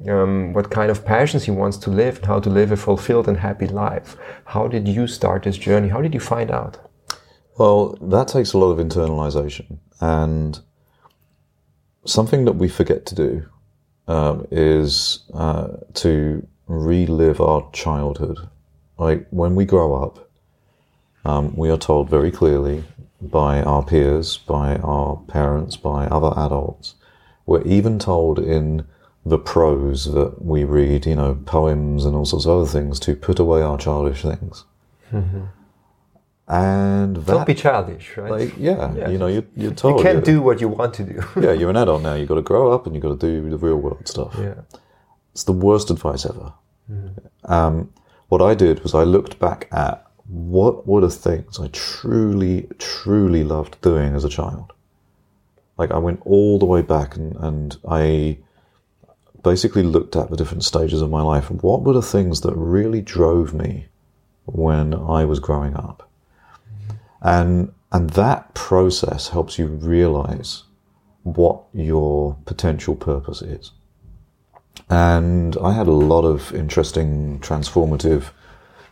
um, 0.08 0.52
what 0.52 0.70
kind 0.70 0.90
of 0.90 1.04
passions 1.04 1.44
he 1.44 1.50
wants 1.50 1.76
to 1.78 1.90
live 1.90 2.16
and 2.18 2.26
how 2.26 2.40
to 2.40 2.50
live 2.50 2.72
a 2.72 2.76
fulfilled 2.76 3.28
and 3.28 3.38
happy 3.38 3.66
life. 3.66 4.16
How 4.46 4.68
did 4.68 4.88
you 4.88 5.06
start 5.06 5.42
this 5.42 5.58
journey? 5.58 5.88
How 5.88 6.00
did 6.00 6.14
you 6.14 6.20
find 6.20 6.50
out? 6.50 6.78
Well, 7.58 7.98
that 8.00 8.28
takes 8.28 8.52
a 8.52 8.58
lot 8.58 8.70
of 8.70 8.78
internalization, 8.78 9.78
and 10.00 10.58
something 12.06 12.46
that 12.46 12.54
we 12.54 12.68
forget 12.68 13.04
to 13.06 13.14
do 13.14 13.46
um, 14.08 14.46
is 14.50 15.24
uh, 15.34 15.68
to 15.94 16.46
relive 16.66 17.40
our 17.40 17.68
childhood. 17.72 18.38
Like 18.96 19.26
when 19.30 19.54
we 19.54 19.64
grow 19.64 20.02
up, 20.02 20.30
um, 21.24 21.54
we 21.54 21.70
are 21.70 21.76
told 21.76 22.08
very 22.08 22.30
clearly 22.30 22.84
by 23.20 23.62
our 23.62 23.84
peers, 23.84 24.38
by 24.38 24.76
our 24.76 25.16
parents, 25.28 25.76
by 25.76 26.06
other 26.06 26.32
adults. 26.38 26.94
We're 27.44 27.62
even 27.62 27.98
told 27.98 28.38
in 28.38 28.86
the 29.24 29.38
prose 29.38 30.12
that 30.12 30.42
we 30.42 30.64
read, 30.64 31.04
you 31.06 31.14
know, 31.16 31.34
poems 31.46 32.04
and 32.04 32.14
all 32.16 32.24
sorts 32.24 32.46
of 32.46 32.52
other 32.56 32.66
things, 32.66 32.98
to 33.00 33.14
put 33.14 33.38
away 33.38 33.60
our 33.62 33.76
childish 33.78 34.22
things. 34.22 34.64
And 36.48 37.16
that, 37.16 37.26
Don't 37.26 37.46
be 37.46 37.54
childish, 37.54 38.16
right? 38.16 38.30
like, 38.30 38.54
yeah, 38.58 38.92
Yeah. 38.94 39.08
you 39.08 39.18
know, 39.18 39.28
you're, 39.28 39.44
you're 39.54 39.72
told. 39.72 39.98
you 39.98 40.04
can't 40.04 40.24
do 40.24 40.42
what 40.42 40.60
you 40.60 40.68
want 40.68 40.94
to 40.94 41.04
do. 41.04 41.22
Yeah, 41.40 41.52
you're 41.52 41.70
an 41.70 41.76
adult 41.76 42.02
now. 42.02 42.14
You've 42.14 42.28
got 42.28 42.34
to 42.36 42.42
grow 42.42 42.72
up 42.72 42.86
and 42.86 42.94
you've 42.94 43.02
got 43.02 43.20
to 43.20 43.26
do 43.26 43.48
the 43.48 43.56
real 43.56 43.76
world 43.76 44.08
stuff. 44.08 44.34
yeah. 44.38 44.54
It's 45.32 45.44
the 45.44 45.52
worst 45.52 45.90
advice 45.90 46.26
ever. 46.26 46.52
Um, 47.44 47.92
what 48.30 48.42
I 48.42 48.54
did 48.54 48.82
was 48.82 48.94
I 48.96 49.04
looked 49.04 49.38
back 49.38 49.68
at 49.70 50.04
what 50.26 50.88
were 50.88 51.00
the 51.02 51.10
things 51.10 51.60
I 51.60 51.68
truly, 51.68 52.66
truly 52.78 53.44
loved 53.44 53.80
doing 53.80 54.14
as 54.16 54.24
a 54.24 54.28
child. 54.28 54.72
Like 55.78 55.92
I 55.92 55.98
went 55.98 56.20
all 56.24 56.58
the 56.58 56.64
way 56.66 56.82
back 56.82 57.14
and, 57.14 57.36
and 57.36 57.76
I 57.88 58.38
basically 59.42 59.82
looked 59.82 60.16
at 60.16 60.30
the 60.30 60.36
different 60.36 60.64
stages 60.64 61.02
of 61.02 61.10
my 61.10 61.22
life. 61.22 61.50
What 61.50 61.82
were 61.82 61.92
the 61.92 62.02
things 62.02 62.42
that 62.42 62.54
really 62.54 63.00
drove 63.00 63.54
me 63.54 63.86
when 64.44 64.94
I 64.94 65.24
was 65.24 65.40
growing 65.40 65.76
up? 65.76 66.10
And 67.22 67.72
and 67.92 68.10
that 68.10 68.54
process 68.54 69.28
helps 69.28 69.58
you 69.58 69.66
realize 69.66 70.62
what 71.22 71.62
your 71.72 72.36
potential 72.44 72.94
purpose 72.94 73.42
is. 73.42 73.72
And 74.88 75.56
I 75.62 75.72
had 75.72 75.88
a 75.88 75.92
lot 75.92 76.22
of 76.22 76.54
interesting, 76.54 77.40
transformative 77.40 78.30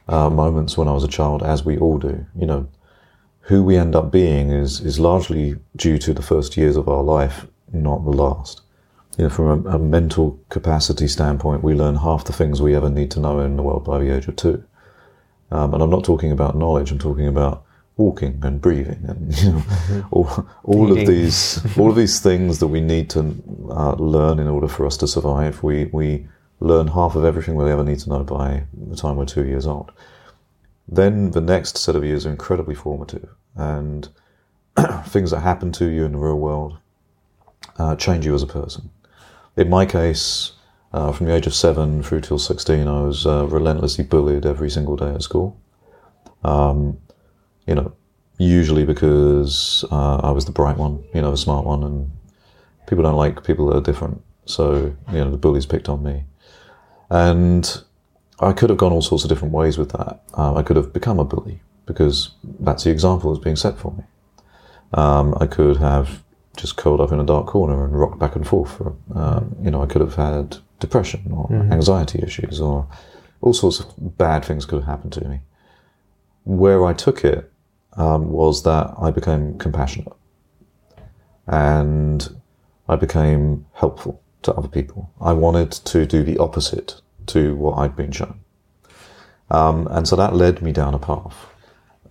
uh, 0.09 0.31
moments 0.31 0.77
when 0.77 0.89
I 0.89 0.93
was 0.93 1.05
a 1.05 1.09
child, 1.09 1.43
as 1.43 1.65
we 1.65 1.79
all 1.79 1.99
do. 1.99 2.27
You 2.37 2.47
know, 2.47 2.69
who 3.43 3.63
we 3.63 3.77
end 3.77 3.95
up 3.95 4.11
being 4.11 4.51
is 4.51 4.81
is 4.81 4.99
largely 4.99 5.57
due 5.77 5.99
to 5.99 6.13
the 6.13 6.23
first 6.23 6.57
years 6.57 6.77
of 6.77 6.89
our 6.89 7.03
life, 7.03 7.47
not 7.73 8.05
the 8.05 8.11
last. 8.11 8.63
You 9.19 9.25
know, 9.25 9.31
from 9.31 9.67
a, 9.67 9.71
a 9.71 9.79
mental 9.79 10.41
capacity 10.49 11.09
standpoint, 11.09 11.65
we 11.65 11.75
learn 11.75 11.97
half 11.97 12.25
the 12.25 12.33
things 12.33 12.63
we 12.63 12.75
ever 12.75 12.89
need 12.89 13.11
to 13.13 13.21
know 13.21 13.41
in 13.41 13.57
the 13.57 13.63
world 13.63 13.85
by 13.85 13.99
the 13.99 14.15
age 14.15 14.29
of 14.29 14.37
two. 14.37 14.65
Um, 15.51 15.75
and 15.75 15.83
I'm 15.83 15.91
not 15.91 16.05
talking 16.05 16.31
about 16.31 16.57
knowledge. 16.57 16.93
I'm 16.93 16.99
talking 16.99 17.27
about 17.27 17.65
walking 17.99 18.39
and 18.45 18.61
breathing 18.61 19.05
and 19.09 19.37
you 19.43 19.53
know 19.53 20.07
all, 20.13 20.49
all 20.63 20.93
of 20.93 21.05
these 21.05 21.61
all 21.77 21.91
of 21.91 21.97
these 21.97 22.21
things 22.21 22.61
that 22.61 22.69
we 22.69 22.81
need 22.81 23.11
to 23.11 23.19
uh, 23.71 23.95
learn 23.95 24.39
in 24.39 24.47
order 24.47 24.69
for 24.69 24.87
us 24.87 24.97
to 24.97 25.07
survive. 25.09 25.63
We 25.63 25.87
we 25.87 26.29
learn 26.61 26.87
half 26.89 27.17
of 27.17 27.25
everything 27.25 27.57
we 27.57 27.71
ever 27.71 27.85
need 27.85 27.99
to 28.01 28.09
know 28.09 28.25
by 28.25 28.65
the 28.73 28.97
time 28.97 29.17
we're 29.17 29.27
two 29.27 29.45
years 29.45 29.67
old. 29.67 29.91
Then 30.87 31.33
the 31.33 31.41
next 31.41 31.77
set 31.77 31.97
of 31.97 32.05
years 32.05 32.25
are 32.25 32.31
incredibly 32.31 32.75
formative, 32.75 33.29
and 33.57 34.09
things 35.07 35.33
that 35.33 35.41
happen 35.41 35.73
to 35.73 35.87
you 35.87 36.05
in 36.05 36.13
the 36.13 36.19
real 36.19 36.39
world 36.39 36.79
uh, 37.79 37.97
change 37.97 38.25
you 38.25 38.35
as 38.35 38.43
a 38.43 38.47
person. 38.47 38.91
In 39.59 39.69
my 39.69 39.87
case, 39.87 40.53
uh, 40.93 41.11
from 41.11 41.27
the 41.27 41.35
age 41.35 41.49
of 41.49 41.53
seven 41.53 42.01
through 42.01 42.21
till 42.21 42.39
16, 42.39 42.87
I 42.87 43.03
was 43.03 43.27
uh, 43.27 43.45
relentlessly 43.49 44.05
bullied 44.05 44.47
every 44.47 44.71
single 44.71 44.95
day 44.95 45.11
at 45.13 45.23
school. 45.23 45.61
Um, 46.45 46.99
you 47.67 47.75
know, 47.75 47.93
usually 48.39 48.85
because 48.85 49.85
uh, 49.91 50.19
I 50.19 50.31
was 50.31 50.45
the 50.45 50.53
bright 50.53 50.77
one, 50.77 51.03
you 51.13 51.21
know, 51.21 51.33
the 51.33 51.37
smart 51.37 51.67
one, 51.67 51.83
and 51.83 52.09
people 52.87 53.03
don't 53.03 53.17
like 53.17 53.43
people 53.43 53.67
that 53.67 53.79
are 53.79 53.81
different. 53.81 54.23
So, 54.45 54.95
you 55.11 55.19
know, 55.25 55.33
the 55.33 55.37
bullies 55.37 55.67
picked 55.67 55.89
on 55.89 56.05
me. 56.05 56.23
And 57.11 57.83
I 58.39 58.53
could 58.53 58.71
have 58.71 58.79
gone 58.79 58.93
all 58.93 59.03
sorts 59.03 59.25
of 59.25 59.29
different 59.29 59.53
ways 59.53 59.77
with 59.77 59.91
that. 59.91 60.23
Uh, 60.35 60.55
I 60.55 60.63
could 60.63 60.77
have 60.77 60.93
become 60.93 61.19
a 61.19 61.25
bully 61.25 61.63
because 61.85 62.31
that's 62.61 62.85
the 62.85 62.91
example 62.91 63.33
that's 63.33 63.43
being 63.43 63.57
set 63.57 63.77
for 63.77 63.91
me. 63.91 64.05
Um, 64.95 65.37
I 65.41 65.47
could 65.47 65.79
have 65.79 66.23
just 66.59 66.77
curled 66.77 67.01
up 67.01 67.13
in 67.13 67.21
a 67.21 67.25
dark 67.25 67.47
corner 67.47 67.85
and 67.85 67.99
rocked 67.99 68.19
back 68.19 68.37
and 68.37 68.47
forth. 68.47 68.77
For, 68.77 68.95
um, 69.15 69.57
you 69.63 69.71
know, 69.71 69.83
I 69.83 69.87
could 69.87 70.01
have 70.01 70.17
had 70.17 70.59
depression 70.81 71.31
or 71.33 71.51
anxiety 71.73 72.21
issues 72.23 72.61
or 72.61 72.87
all 73.41 73.53
sorts 73.53 73.81
of 73.81 74.19
bad 74.19 74.45
things 74.45 74.67
could 74.67 74.81
have 74.81 74.89
happened 74.89 75.13
to 75.15 75.29
me. 75.29 75.41
Where 76.45 76.85
I 76.85 76.93
took 76.93 77.25
it 77.25 77.51
um, 77.97 78.31
was 78.31 78.65
that 78.65 78.93
I 79.01 79.11
became 79.11 79.57
compassionate 79.59 80.13
and 81.47 82.37
I 82.89 82.97
became 82.97 83.67
helpful 83.75 84.21
to 84.43 84.53
other 84.55 84.69
people. 84.69 85.13
I 85.21 85.33
wanted 85.33 85.71
to 85.73 86.07
do 86.07 86.23
the 86.23 86.39
opposite 86.39 87.01
to 87.27 87.55
what 87.55 87.79
I'd 87.79 87.97
been 87.97 88.13
shown. 88.13 88.41
Um, 89.51 89.87
and 89.91 90.07
so 90.07 90.17
that 90.17 90.35
led 90.35 90.61
me 90.61 90.73
down 90.73 90.95
a 90.95 90.99
path 90.99 91.47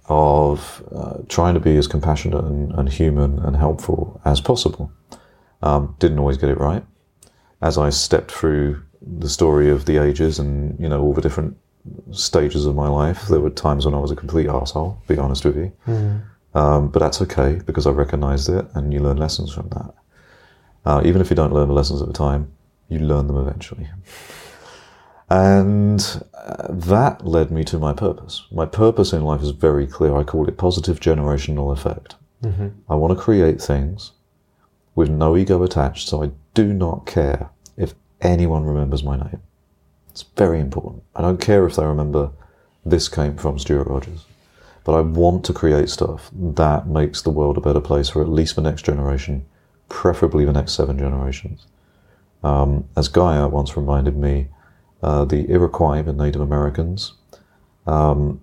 of 0.08 0.84
uh, 0.96 1.18
trying 1.28 1.54
to 1.54 1.60
be 1.60 1.76
as 1.78 1.88
compassionate 1.88 2.44
and, 2.44 2.72
and 2.74 2.90
human 2.90 3.40
and 3.40 3.56
helpful 3.56 4.22
as 4.26 4.40
possible. 4.40 4.92
Um, 5.62 5.96
didn't 6.00 6.20
always 6.20 6.38
get 6.38 6.50
it 6.50 6.60
right. 6.60 6.84
As 7.62 7.78
I 7.78 7.90
stepped 7.90 8.32
through 8.32 8.82
the 9.02 9.30
story 9.30 9.70
of 9.70 9.86
the 9.86 9.98
ages 9.98 10.40
and 10.40 10.80
you 10.80 10.88
know 10.88 11.02
all 11.02 11.14
the 11.14 11.22
different 11.22 11.58
stages 12.12 12.66
of 12.66 12.76
my 12.76 12.88
life, 12.88 13.28
there 13.28 13.40
were 13.40 13.50
times 13.50 13.86
when 13.86 13.94
I 13.94 14.00
was 14.00 14.12
a 14.12 14.16
complete 14.16 14.48
asshole. 14.48 15.02
Be 15.08 15.18
honest 15.18 15.46
with 15.46 15.58
you, 15.58 15.72
um, 16.54 16.90
but 16.90 17.00
that's 17.00 17.22
okay 17.24 17.60
because 17.66 17.88
I 17.88 17.92
recognised 17.92 18.50
it 18.50 18.66
and 18.76 18.94
you 18.94 19.00
learn 19.00 19.18
lessons 19.18 19.54
from 19.54 19.70
that. 19.70 19.94
Uh, 20.86 21.02
even 21.04 21.22
if 21.22 21.30
you 21.30 21.36
don't 21.36 21.52
learn 21.54 21.68
the 21.68 21.74
lessons 21.74 22.02
at 22.02 22.08
the 22.08 22.14
time, 22.14 22.52
you 22.88 23.00
learn 23.00 23.28
them 23.28 23.38
eventually. 23.38 23.90
And 25.30 26.24
uh, 26.34 26.68
that 26.70 27.26
led 27.26 27.52
me 27.52 27.64
to 27.66 27.80
my 27.80 27.94
purpose. 27.94 28.46
My 28.52 28.66
purpose 28.66 29.12
in 29.12 29.24
life 29.24 29.42
is 29.42 29.52
very 29.52 29.86
clear. 29.86 30.16
I 30.16 30.24
call 30.24 30.48
it 30.48 30.58
positive 30.58 31.00
generational 31.00 31.74
effect. 31.74 32.16
I 32.88 32.96
want 32.96 33.18
to 33.18 33.22
create 33.22 33.60
things 33.62 34.12
with 34.96 35.10
no 35.10 35.36
ego 35.36 35.64
attached, 35.64 36.08
so 36.08 36.24
I 36.24 36.32
do 36.54 36.74
not 36.74 37.06
care 37.06 37.50
if 37.76 37.94
anyone 38.22 38.64
remembers 38.64 39.04
my 39.04 39.18
name. 39.18 39.42
It's 40.10 40.24
very 40.36 40.60
important. 40.60 41.04
I 41.16 41.22
don't 41.22 41.42
care 41.42 41.66
if 41.66 41.76
they 41.76 41.86
remember 41.86 42.32
this 42.86 43.10
came 43.10 43.38
from 43.38 43.60
Stuart 43.60 43.88
Rogers, 43.88 44.26
but 44.84 44.94
I 44.94 45.02
want 45.02 45.44
to 45.46 45.54
create 45.54 45.90
stuff 45.90 46.32
that 46.34 46.88
makes 46.88 47.22
the 47.22 47.30
world 47.30 47.58
a 47.58 47.62
better 47.62 47.82
place 47.82 48.10
for 48.10 48.22
at 48.22 48.30
least 48.30 48.56
the 48.56 48.62
next 48.62 48.86
generation, 48.86 49.46
preferably 49.90 50.46
the 50.46 50.54
next 50.54 50.74
seven 50.74 50.98
generations. 50.98 51.68
Um, 52.44 52.88
as 52.96 53.10
Gaia 53.10 53.48
once 53.48 53.76
reminded 53.76 54.16
me, 54.16 54.48
uh, 55.02 55.26
the 55.26 55.50
Iroquois, 55.50 56.02
the 56.02 56.14
Native 56.14 56.42
Americans, 56.42 57.14
um, 57.86 58.40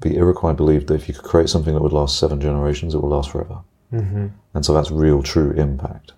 the 0.00 0.16
Iroquois 0.16 0.52
believed 0.52 0.88
that 0.88 0.94
if 0.94 1.08
you 1.08 1.14
could 1.14 1.24
create 1.24 1.48
something 1.48 1.74
that 1.74 1.82
would 1.82 1.92
last 1.92 2.18
seven 2.18 2.40
generations, 2.40 2.94
it 2.94 2.98
will 2.98 3.08
last 3.08 3.30
forever. 3.30 3.58
Mm-hmm. 3.92 4.26
And 4.54 4.64
so 4.64 4.72
that's 4.74 4.90
real, 4.90 5.22
true 5.22 5.52
impact. 5.52 6.12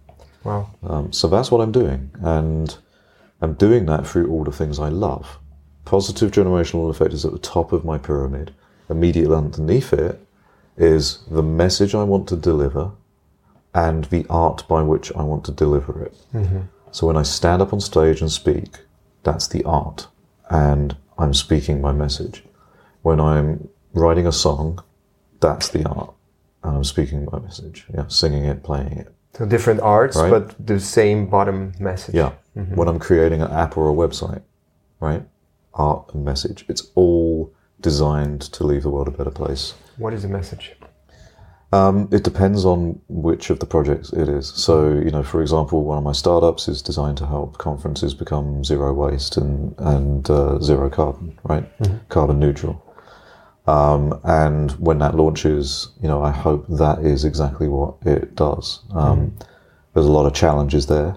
Wow. 0.44 0.70
Um, 0.82 1.12
so 1.12 1.28
that's 1.28 1.50
what 1.50 1.60
I'm 1.60 1.72
doing. 1.72 2.10
And 2.20 2.76
I'm 3.40 3.54
doing 3.54 3.86
that 3.86 4.06
through 4.06 4.30
all 4.30 4.44
the 4.44 4.52
things 4.52 4.78
I 4.78 4.88
love. 4.88 5.38
Positive 5.84 6.30
generational 6.30 6.90
effect 6.90 7.12
is 7.12 7.24
at 7.24 7.32
the 7.32 7.38
top 7.38 7.72
of 7.72 7.84
my 7.84 7.98
pyramid. 7.98 8.54
Immediately 8.90 9.36
underneath 9.36 9.92
it 9.92 10.20
is 10.76 11.20
the 11.30 11.42
message 11.42 11.94
I 11.94 12.04
want 12.04 12.28
to 12.28 12.36
deliver 12.36 12.92
and 13.74 14.04
the 14.06 14.26
art 14.30 14.64
by 14.68 14.82
which 14.82 15.12
I 15.12 15.22
want 15.22 15.44
to 15.44 15.52
deliver 15.52 16.02
it. 16.02 16.14
So 16.90 17.06
when 17.06 17.16
I 17.16 17.22
stand 17.22 17.62
up 17.62 17.72
on 17.72 17.80
stage 17.80 18.20
and 18.20 18.30
speak, 18.30 18.78
that's 19.28 19.48
the 19.48 19.62
art, 19.64 20.08
and 20.48 20.96
I'm 21.18 21.34
speaking 21.34 21.80
my 21.82 21.92
message. 21.92 22.44
When 23.02 23.20
I'm 23.20 23.68
writing 23.92 24.26
a 24.26 24.32
song, 24.32 24.82
that's 25.40 25.68
the 25.68 25.84
art, 25.86 26.14
and 26.64 26.76
I'm 26.76 26.84
speaking 26.84 27.28
my 27.30 27.38
message. 27.38 27.86
Yeah, 27.94 28.06
singing 28.08 28.44
it, 28.44 28.62
playing 28.62 28.92
it. 29.02 29.14
So 29.34 29.44
different 29.44 29.80
arts, 29.80 30.16
Right. 30.16 30.30
but 30.30 30.66
the 30.66 30.80
same 30.80 31.26
bottom 31.28 31.72
message. 31.78 32.14
Yeah. 32.14 32.32
Mm-hmm. 32.56 32.74
When 32.74 32.88
I'm 32.88 32.98
creating 32.98 33.42
an 33.42 33.50
app 33.50 33.76
or 33.76 33.90
a 33.90 33.94
website, 33.94 34.42
right? 34.98 35.22
Art 35.74 36.14
and 36.14 36.24
message. 36.24 36.64
It's 36.68 36.84
all 36.94 37.52
designed 37.80 38.40
to 38.56 38.64
leave 38.64 38.82
the 38.82 38.90
world 38.90 39.08
a 39.08 39.16
better 39.18 39.30
place. 39.30 39.74
What 39.98 40.14
is 40.14 40.22
the 40.22 40.28
message? 40.28 40.74
Um, 41.70 42.08
it 42.10 42.24
depends 42.24 42.64
on 42.64 42.98
which 43.08 43.50
of 43.50 43.60
the 43.60 43.66
projects 43.66 44.10
it 44.12 44.26
is. 44.26 44.48
So, 44.48 44.94
you 44.94 45.10
know, 45.10 45.22
for 45.22 45.42
example, 45.42 45.84
one 45.84 45.98
of 45.98 46.04
my 46.04 46.12
startups 46.12 46.66
is 46.66 46.80
designed 46.80 47.18
to 47.18 47.26
help 47.26 47.58
conferences 47.58 48.14
become 48.14 48.64
zero 48.64 48.94
waste 48.94 49.36
and 49.36 49.74
and 49.78 50.30
uh, 50.30 50.58
zero 50.60 50.88
carbon, 50.88 51.38
right? 51.44 51.64
Carbon 52.08 52.38
neutral. 52.38 52.82
Um, 53.66 54.18
and 54.24 54.70
when 54.80 54.98
that 55.00 55.14
launches, 55.14 55.88
you 56.00 56.08
know, 56.08 56.22
I 56.22 56.30
hope 56.30 56.64
that 56.68 57.00
is 57.00 57.26
exactly 57.26 57.68
what 57.68 57.96
it 58.06 58.34
does. 58.34 58.80
Um, 58.94 59.36
There's 59.92 60.06
a 60.06 60.12
lot 60.12 60.26
of 60.26 60.32
challenges 60.32 60.86
there. 60.86 61.16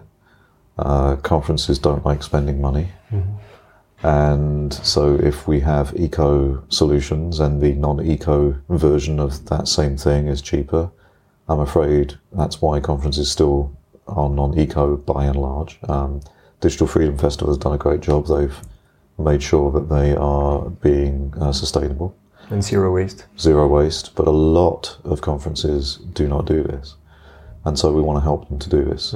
Uh, 0.77 1.15
conferences 1.17 1.79
don't 1.79 2.05
like 2.05 2.23
spending 2.23 2.59
money. 2.59 2.89
And 4.03 4.73
so, 4.73 5.15
if 5.15 5.47
we 5.47 5.59
have 5.59 5.93
eco 5.95 6.63
solutions 6.69 7.39
and 7.39 7.61
the 7.61 7.73
non 7.73 8.03
eco 8.05 8.55
version 8.69 9.19
of 9.19 9.45
that 9.49 9.67
same 9.67 9.95
thing 9.95 10.27
is 10.27 10.41
cheaper, 10.41 10.89
I'm 11.47 11.59
afraid 11.59 12.17
that's 12.31 12.61
why 12.61 12.79
conferences 12.79 13.29
still 13.29 13.77
are 14.07 14.27
non 14.29 14.57
eco 14.57 14.97
by 14.97 15.25
and 15.25 15.35
large. 15.35 15.77
Um, 15.87 16.21
Digital 16.61 16.87
Freedom 16.87 17.17
Festival 17.17 17.53
has 17.53 17.57
done 17.59 17.73
a 17.73 17.77
great 17.77 18.01
job. 18.01 18.27
They've 18.27 18.59
made 19.19 19.43
sure 19.43 19.71
that 19.71 19.89
they 19.89 20.15
are 20.15 20.69
being 20.69 21.33
uh, 21.39 21.51
sustainable, 21.51 22.15
And 22.49 22.63
zero 22.63 22.91
waste. 22.91 23.25
zero 23.37 23.67
waste, 23.67 24.15
but 24.15 24.25
a 24.27 24.31
lot 24.31 24.97
of 25.03 25.21
conferences 25.21 25.97
do 26.13 26.27
not 26.27 26.45
do 26.45 26.63
this. 26.63 26.95
And 27.65 27.77
so, 27.77 27.91
we 27.93 28.01
want 28.01 28.17
to 28.17 28.23
help 28.23 28.49
them 28.49 28.57
to 28.57 28.69
do 28.69 28.83
this. 28.83 29.13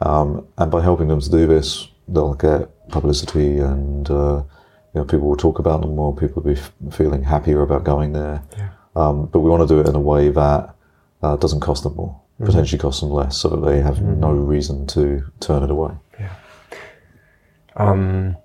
Um, 0.00 0.46
and 0.56 0.70
by 0.70 0.80
helping 0.82 1.08
them 1.08 1.20
to 1.20 1.30
do 1.30 1.46
this, 1.46 1.88
they'll 2.08 2.34
get 2.34 2.70
publicity 2.90 3.58
and 3.58 4.10
uh, 4.10 4.42
you 4.94 5.00
know, 5.00 5.04
people 5.04 5.28
will 5.28 5.36
talk 5.36 5.58
about 5.58 5.82
them 5.82 5.94
more, 5.94 6.14
people 6.14 6.42
will 6.42 6.54
be 6.54 6.58
f- 6.58 6.72
feeling 6.90 7.22
happier 7.22 7.62
about 7.62 7.84
going 7.84 8.12
there. 8.12 8.42
Yeah. 8.56 8.70
Um, 8.94 9.26
but 9.26 9.40
we 9.40 9.50
want 9.50 9.68
to 9.68 9.74
do 9.74 9.80
it 9.80 9.86
in 9.88 9.94
a 9.94 10.00
way 10.00 10.30
that 10.30 10.74
uh, 11.22 11.36
doesn't 11.36 11.60
cost 11.60 11.82
them 11.82 11.96
more, 11.96 12.18
potentially 12.42 12.78
cost 12.78 13.02
them 13.02 13.10
less, 13.10 13.36
so 13.36 13.48
that 13.50 13.60
they 13.60 13.80
have 13.80 14.00
no 14.00 14.30
reason 14.30 14.86
to 14.86 15.22
turn 15.40 15.62
it 15.62 15.70
away. 15.70 15.92
Um, 17.76 18.38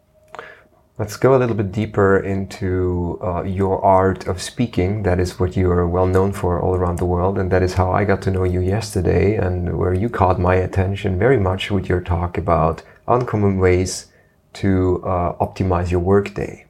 let's 0.97 1.15
go 1.15 1.35
a 1.35 1.39
little 1.39 1.55
bit 1.55 1.71
deeper 1.71 2.19
into 2.19 3.17
uh, 3.23 3.43
your 3.43 3.81
art 3.83 4.27
of 4.27 4.41
speaking. 4.41 5.03
That 5.03 5.21
is 5.21 5.39
what 5.39 5.55
you 5.55 5.71
are 5.71 5.87
well 5.87 6.05
known 6.05 6.33
for 6.33 6.59
all 6.59 6.75
around 6.75 6.97
the 6.99 7.05
world, 7.05 7.37
and 7.37 7.49
that 7.51 7.63
is 7.63 7.75
how 7.75 7.91
I 7.91 8.03
got 8.03 8.21
to 8.23 8.31
know 8.31 8.43
you 8.43 8.59
yesterday, 8.59 9.35
and 9.35 9.77
where 9.77 9.93
you 9.93 10.09
caught 10.09 10.37
my 10.37 10.55
attention 10.55 11.17
very 11.17 11.39
much 11.39 11.71
with 11.71 11.87
your 11.87 12.01
talk 12.01 12.37
about 12.37 12.83
uncommon 13.07 13.57
ways 13.57 14.10
to 14.53 15.01
uh, 15.05 15.33
optimize 15.45 15.91
your 15.91 15.99
workday. 16.01 16.65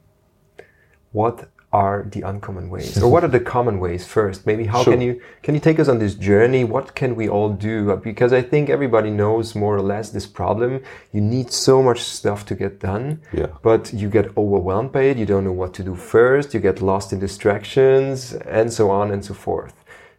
What 1.12 1.48
are 1.74 2.06
the 2.10 2.20
uncommon 2.20 2.68
ways, 2.68 3.02
or 3.02 3.10
what 3.10 3.24
are 3.24 3.28
the 3.28 3.40
common 3.40 3.80
ways 3.80 4.06
first? 4.06 4.46
Maybe 4.46 4.66
how 4.66 4.82
Sure. 4.82 4.92
can 4.92 5.00
you 5.00 5.20
can 5.42 5.54
you 5.54 5.60
take 5.60 5.80
us 5.80 5.88
on 5.88 5.98
this 5.98 6.14
journey? 6.14 6.64
What 6.64 6.94
can 6.94 7.16
we 7.16 7.28
all 7.30 7.48
do? 7.48 7.96
Because 7.96 8.32
I 8.34 8.42
think 8.42 8.68
everybody 8.68 9.10
knows 9.10 9.54
more 9.54 9.74
or 9.74 9.80
less 9.80 10.10
this 10.10 10.26
problem. 10.26 10.82
You 11.12 11.22
need 11.22 11.50
so 11.50 11.82
much 11.82 12.00
stuff 12.00 12.44
to 12.46 12.54
get 12.54 12.78
done, 12.78 13.20
Yeah. 13.32 13.46
but 13.62 13.90
you 13.94 14.10
get 14.10 14.36
overwhelmed 14.36 14.92
by 14.92 15.02
it. 15.10 15.16
You 15.16 15.24
don't 15.24 15.44
know 15.44 15.52
what 15.62 15.72
to 15.74 15.82
do 15.82 15.94
first. 15.94 16.52
You 16.52 16.60
get 16.60 16.82
lost 16.82 17.10
in 17.12 17.18
distractions, 17.20 18.34
and 18.46 18.70
so 18.70 18.90
on 18.90 19.10
and 19.10 19.24
so 19.24 19.32
forth. 19.34 19.74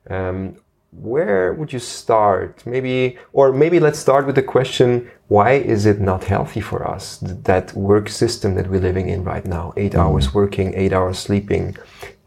Um, 0.10 0.56
where 1.02 1.54
would 1.54 1.74
you 1.74 1.80
start? 1.80 2.66
Maybe, 2.66 3.18
or 3.34 3.52
maybe 3.52 3.80
let's 3.80 4.00
start 4.00 4.26
with 4.26 4.36
the 4.36 4.44
question: 4.44 5.10
Why 5.28 5.54
is 5.54 5.86
it 5.86 6.00
not 6.00 6.24
healthy 6.24 6.62
for 6.62 6.88
us 6.88 7.18
th- 7.18 7.44
that 7.44 7.74
work 7.74 8.10
system 8.10 8.56
that 8.56 8.70
we're 8.70 8.82
living 8.82 9.10
in 9.10 9.24
right 9.24 9.46
now? 9.46 9.74
8 9.78 9.96
hours 9.96 10.34
working, 10.34 10.74
eight 10.76 10.94
hours 10.94 11.20
sleeping, 11.20 11.76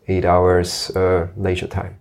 eight 0.09 0.25
hours 0.25 0.91
uh, 0.97 1.29
leisure 1.37 1.69
time. 1.69 1.99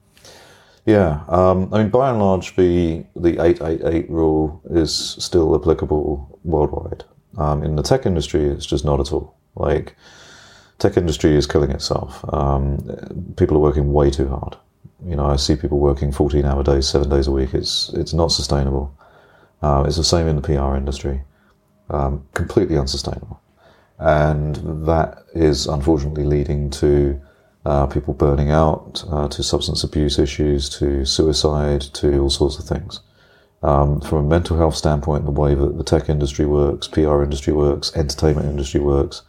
Yeah, 0.85 1.23
um, 1.29 1.73
I 1.73 1.79
mean, 1.79 1.89
by 1.89 2.11
and 2.11 2.19
large, 2.19 2.55
the 2.55 3.03
the 3.15 3.43
eight 3.43 3.59
eight 3.61 3.81
eight 3.85 4.09
rule 4.09 4.61
is 4.69 4.93
still 4.93 5.55
applicable 5.55 6.39
worldwide. 6.43 7.03
Um, 7.37 7.63
in 7.63 7.75
the 7.75 7.81
tech 7.81 8.05
industry, 8.05 8.45
it's 8.45 8.65
just 8.65 8.85
not 8.85 8.99
at 8.99 9.11
all. 9.11 9.35
Like, 9.55 9.95
tech 10.77 10.95
industry 10.95 11.35
is 11.35 11.47
killing 11.47 11.71
itself. 11.71 12.23
Um, 12.33 13.33
people 13.35 13.57
are 13.57 13.61
working 13.61 13.93
way 13.93 14.11
too 14.11 14.27
hard. 14.27 14.57
You 15.05 15.15
know, 15.15 15.25
I 15.25 15.35
see 15.35 15.55
people 15.55 15.79
working 15.79 16.11
fourteen 16.11 16.45
hour 16.45 16.63
days, 16.63 16.87
seven 16.87 17.09
days 17.09 17.27
a 17.27 17.31
week. 17.31 17.53
It's 17.53 17.89
it's 17.93 18.13
not 18.13 18.31
sustainable. 18.31 18.95
Uh, 19.61 19.83
it's 19.87 19.97
the 19.97 20.03
same 20.03 20.27
in 20.27 20.35
the 20.35 20.41
PR 20.41 20.75
industry. 20.75 21.21
Um, 21.89 22.25
completely 22.33 22.77
unsustainable, 22.77 23.39
and 23.99 24.55
that 24.85 25.23
is 25.33 25.67
unfortunately 25.67 26.23
leading 26.23 26.69
to 26.71 27.21
uh, 27.65 27.87
people 27.87 28.13
burning 28.13 28.51
out, 28.51 29.03
uh, 29.11 29.27
to 29.27 29.43
substance 29.43 29.83
abuse 29.83 30.19
issues, 30.19 30.69
to 30.69 31.05
suicide, 31.05 31.81
to 31.81 32.19
all 32.19 32.29
sorts 32.29 32.59
of 32.59 32.65
things. 32.65 32.99
Um, 33.63 33.99
from 34.01 34.19
a 34.19 34.29
mental 34.29 34.57
health 34.57 34.75
standpoint, 34.75 35.25
the 35.25 35.31
way 35.31 35.55
that 35.55 35.77
the 35.77 35.83
tech 35.83 36.07
industry 36.07 36.45
works, 36.45 36.87
PR 36.87 37.23
industry 37.23 37.53
works, 37.53 37.91
entertainment 37.95 38.47
industry 38.47 38.79
works, 38.79 39.23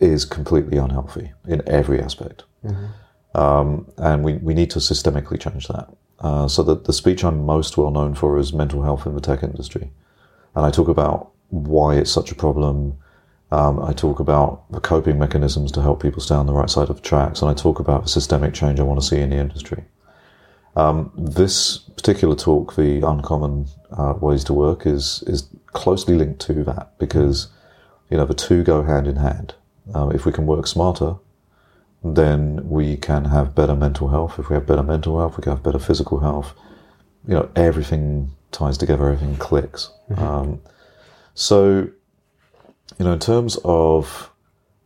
is 0.00 0.24
completely 0.24 0.78
unhealthy 0.78 1.32
in 1.46 1.62
every 1.68 2.00
aspect. 2.00 2.44
Um, 3.38 3.86
and 3.98 4.24
we, 4.24 4.34
we 4.34 4.52
need 4.52 4.70
to 4.70 4.80
systemically 4.80 5.40
change 5.40 5.68
that. 5.68 5.88
Uh, 6.18 6.48
so 6.48 6.64
the, 6.64 6.74
the 6.74 6.92
speech 6.92 7.22
I'm 7.22 7.46
most 7.46 7.76
well 7.76 7.92
known 7.92 8.14
for 8.16 8.36
is 8.36 8.52
mental 8.52 8.82
health 8.82 9.06
in 9.06 9.14
the 9.14 9.20
tech 9.20 9.44
industry. 9.44 9.92
And 10.56 10.66
I 10.66 10.70
talk 10.72 10.88
about 10.88 11.30
why 11.50 11.94
it's 11.94 12.10
such 12.10 12.32
a 12.32 12.34
problem. 12.34 12.98
Um, 13.52 13.80
I 13.80 13.92
talk 13.92 14.18
about 14.18 14.70
the 14.72 14.80
coping 14.80 15.20
mechanisms 15.20 15.70
to 15.72 15.82
help 15.82 16.02
people 16.02 16.20
stay 16.20 16.34
on 16.34 16.46
the 16.46 16.52
right 16.52 16.68
side 16.68 16.90
of 16.90 16.96
the 16.96 17.02
tracks. 17.02 17.40
And 17.40 17.48
I 17.48 17.54
talk 17.54 17.78
about 17.78 18.02
the 18.02 18.08
systemic 18.08 18.54
change 18.54 18.80
I 18.80 18.82
want 18.82 19.00
to 19.00 19.06
see 19.06 19.20
in 19.20 19.30
the 19.30 19.36
industry. 19.36 19.84
Um, 20.74 21.12
this 21.16 21.78
particular 21.78 22.34
talk, 22.34 22.74
the 22.74 23.06
uncommon 23.06 23.66
uh, 23.92 24.14
ways 24.20 24.42
to 24.44 24.52
work, 24.52 24.86
is 24.86 25.24
is 25.26 25.48
closely 25.68 26.14
linked 26.14 26.40
to 26.42 26.64
that 26.64 26.96
because 26.98 27.48
you 28.10 28.16
know 28.16 28.26
the 28.26 28.34
two 28.34 28.62
go 28.62 28.82
hand 28.82 29.06
in 29.06 29.16
hand. 29.16 29.54
Um, 29.94 30.12
if 30.12 30.24
we 30.26 30.32
can 30.32 30.46
work 30.46 30.66
smarter, 30.66 31.16
then 32.02 32.68
we 32.68 32.96
can 32.96 33.26
have 33.26 33.54
better 33.54 33.74
mental 33.74 34.08
health. 34.08 34.38
If 34.38 34.48
we 34.48 34.54
have 34.54 34.66
better 34.66 34.82
mental 34.82 35.18
health, 35.18 35.36
we 35.36 35.42
can 35.42 35.52
have 35.52 35.62
better 35.62 35.78
physical 35.78 36.20
health. 36.20 36.54
You 37.26 37.34
know, 37.34 37.50
everything 37.56 38.30
ties 38.52 38.78
together, 38.78 39.10
everything 39.10 39.36
clicks. 39.36 39.90
Um, 40.16 40.60
so, 41.34 41.88
you 42.98 43.04
know, 43.04 43.12
in 43.12 43.18
terms 43.18 43.58
of 43.64 44.30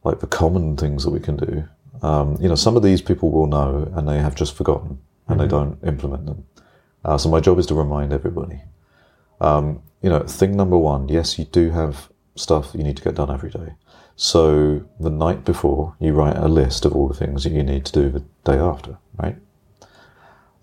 like 0.05 0.21
the 0.21 0.27
common 0.27 0.77
things 0.77 1.05
that 1.05 1.11
we 1.11 1.21
can 1.21 1.37
do, 1.37 1.65
um, 2.03 2.37
you 2.41 2.49
know, 2.49 2.55
some 2.55 2.77
of 2.77 2.83
these 2.83 3.01
people 3.01 3.31
will 3.31 3.47
know 3.47 3.93
and 3.95 4.09
they 4.09 4.19
have 4.19 4.35
just 4.35 4.57
forgotten 4.57 4.99
and 5.29 5.39
they 5.39 5.47
don't 5.47 5.79
implement 5.85 6.27
them. 6.27 6.45
Uh, 7.05 7.19
so 7.19 7.29
my 7.29 7.41
job 7.41 7.59
is 7.59 7.67
to 7.67 7.75
remind 7.75 8.13
everybody. 8.13 8.61
Um, 9.41 9.83
you 10.03 10.11
know, 10.11 10.21
thing 10.21 10.57
number 10.57 10.79
one, 10.79 11.09
yes, 11.09 11.39
you 11.39 11.45
do 11.45 11.71
have 11.71 12.09
stuff 12.35 12.75
you 12.75 12.83
need 12.83 12.97
to 12.97 13.03
get 13.03 13.15
done 13.15 13.31
every 13.31 13.51
day. 13.51 13.75
So 14.17 14.85
the 15.01 15.11
night 15.11 15.45
before, 15.45 15.95
you 15.99 16.13
write 16.13 16.37
a 16.37 16.49
list 16.49 16.85
of 16.85 16.95
all 16.95 17.09
the 17.09 17.15
things 17.15 17.45
that 17.45 17.53
you 17.53 17.63
need 17.63 17.85
to 17.87 17.93
do 17.93 18.09
the 18.11 18.25
day 18.45 18.59
after, 18.59 18.99
right? 19.17 19.37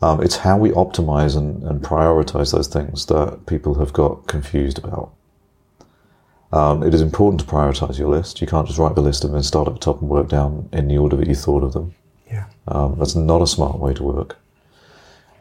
Um, 0.02 0.22
it's 0.24 0.38
how 0.38 0.58
we 0.58 0.70
optimize 0.72 1.36
and, 1.36 1.64
and 1.64 1.82
prioritize 1.82 2.54
those 2.54 2.68
things 2.68 3.06
that 3.08 3.46
people 3.48 3.76
have 3.76 3.92
got 3.92 4.28
confused 4.28 4.78
about. 4.78 5.12
Um, 6.52 6.84
it 6.84 6.94
is 6.94 7.02
important 7.02 7.42
to 7.42 7.46
prioritize 7.46 8.00
your 8.00 8.10
list. 8.10 8.42
You 8.42 8.48
can't 8.48 8.66
just 8.66 8.80
write 8.80 8.96
the 8.96 9.02
list 9.02 9.24
and 9.24 9.34
then 9.34 9.44
start 9.44 9.68
at 9.68 9.74
the 9.74 9.80
top 9.80 10.02
and 10.02 10.10
work 10.10 10.30
down 10.30 10.70
in 10.72 10.88
the 10.88 10.98
order 10.98 11.16
that 11.18 11.28
you 11.28 11.36
thought 11.36 11.64
of 11.64 11.74
them. 11.74 11.94
Yeah. 12.32 12.46
Um, 12.68 12.98
that's 12.98 13.16
not 13.16 13.42
a 13.42 13.48
smart 13.48 13.78
way 13.78 13.94
to 13.94 14.04
work. 14.04 14.38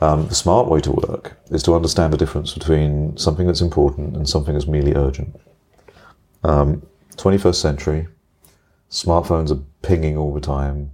Um, 0.01 0.29
the 0.29 0.35
smart 0.35 0.68
way 0.68 0.81
to 0.81 0.92
work 0.92 1.38
is 1.51 1.62
to 1.64 1.75
understand 1.75 2.12
the 2.12 2.18
difference 2.18 2.55
between 2.55 3.16
something 3.16 3.47
that's 3.47 3.61
important 3.61 4.16
and 4.16 4.29
something 4.29 4.55
that's 4.55 4.66
merely 4.66 4.94
urgent. 4.94 5.40
Um, 6.44 6.83
21st 7.18 7.54
century, 7.57 8.09
smartphones 8.90 9.50
are 9.50 9.62
pinging 9.83 10.16
all 10.16 10.33
the 10.33 10.40
time. 10.40 10.90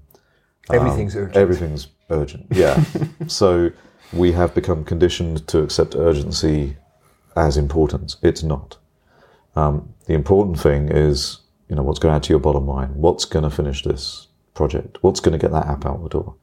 Everything's 0.72 1.14
urgent. 1.14 1.36
Everything's 1.36 1.88
urgent. 2.10 2.46
Yeah. 2.50 2.82
so 3.26 3.70
we 4.12 4.32
have 4.32 4.54
become 4.54 4.84
conditioned 4.84 5.46
to 5.48 5.62
accept 5.62 5.94
urgency 5.94 6.76
as 7.36 7.56
important. 7.56 8.16
It's 8.22 8.42
not. 8.42 8.78
Um, 9.56 9.94
the 10.06 10.14
important 10.14 10.58
thing 10.58 10.88
is, 10.88 11.38
you 11.68 11.76
know, 11.76 11.82
what's 11.82 11.98
going 11.98 12.12
to 12.12 12.16
add 12.16 12.22
to 12.24 12.32
your 12.32 12.40
bottom 12.40 12.66
line? 12.66 12.94
What's 12.94 13.24
going 13.24 13.44
to 13.44 13.50
finish 13.50 13.82
this 13.82 14.28
project? 14.54 14.98
What's 15.02 15.20
going 15.20 15.32
to 15.32 15.38
get 15.38 15.52
that 15.52 15.66
app 15.66 15.86
out 15.86 16.02
the 16.02 16.08
door? 16.08 16.34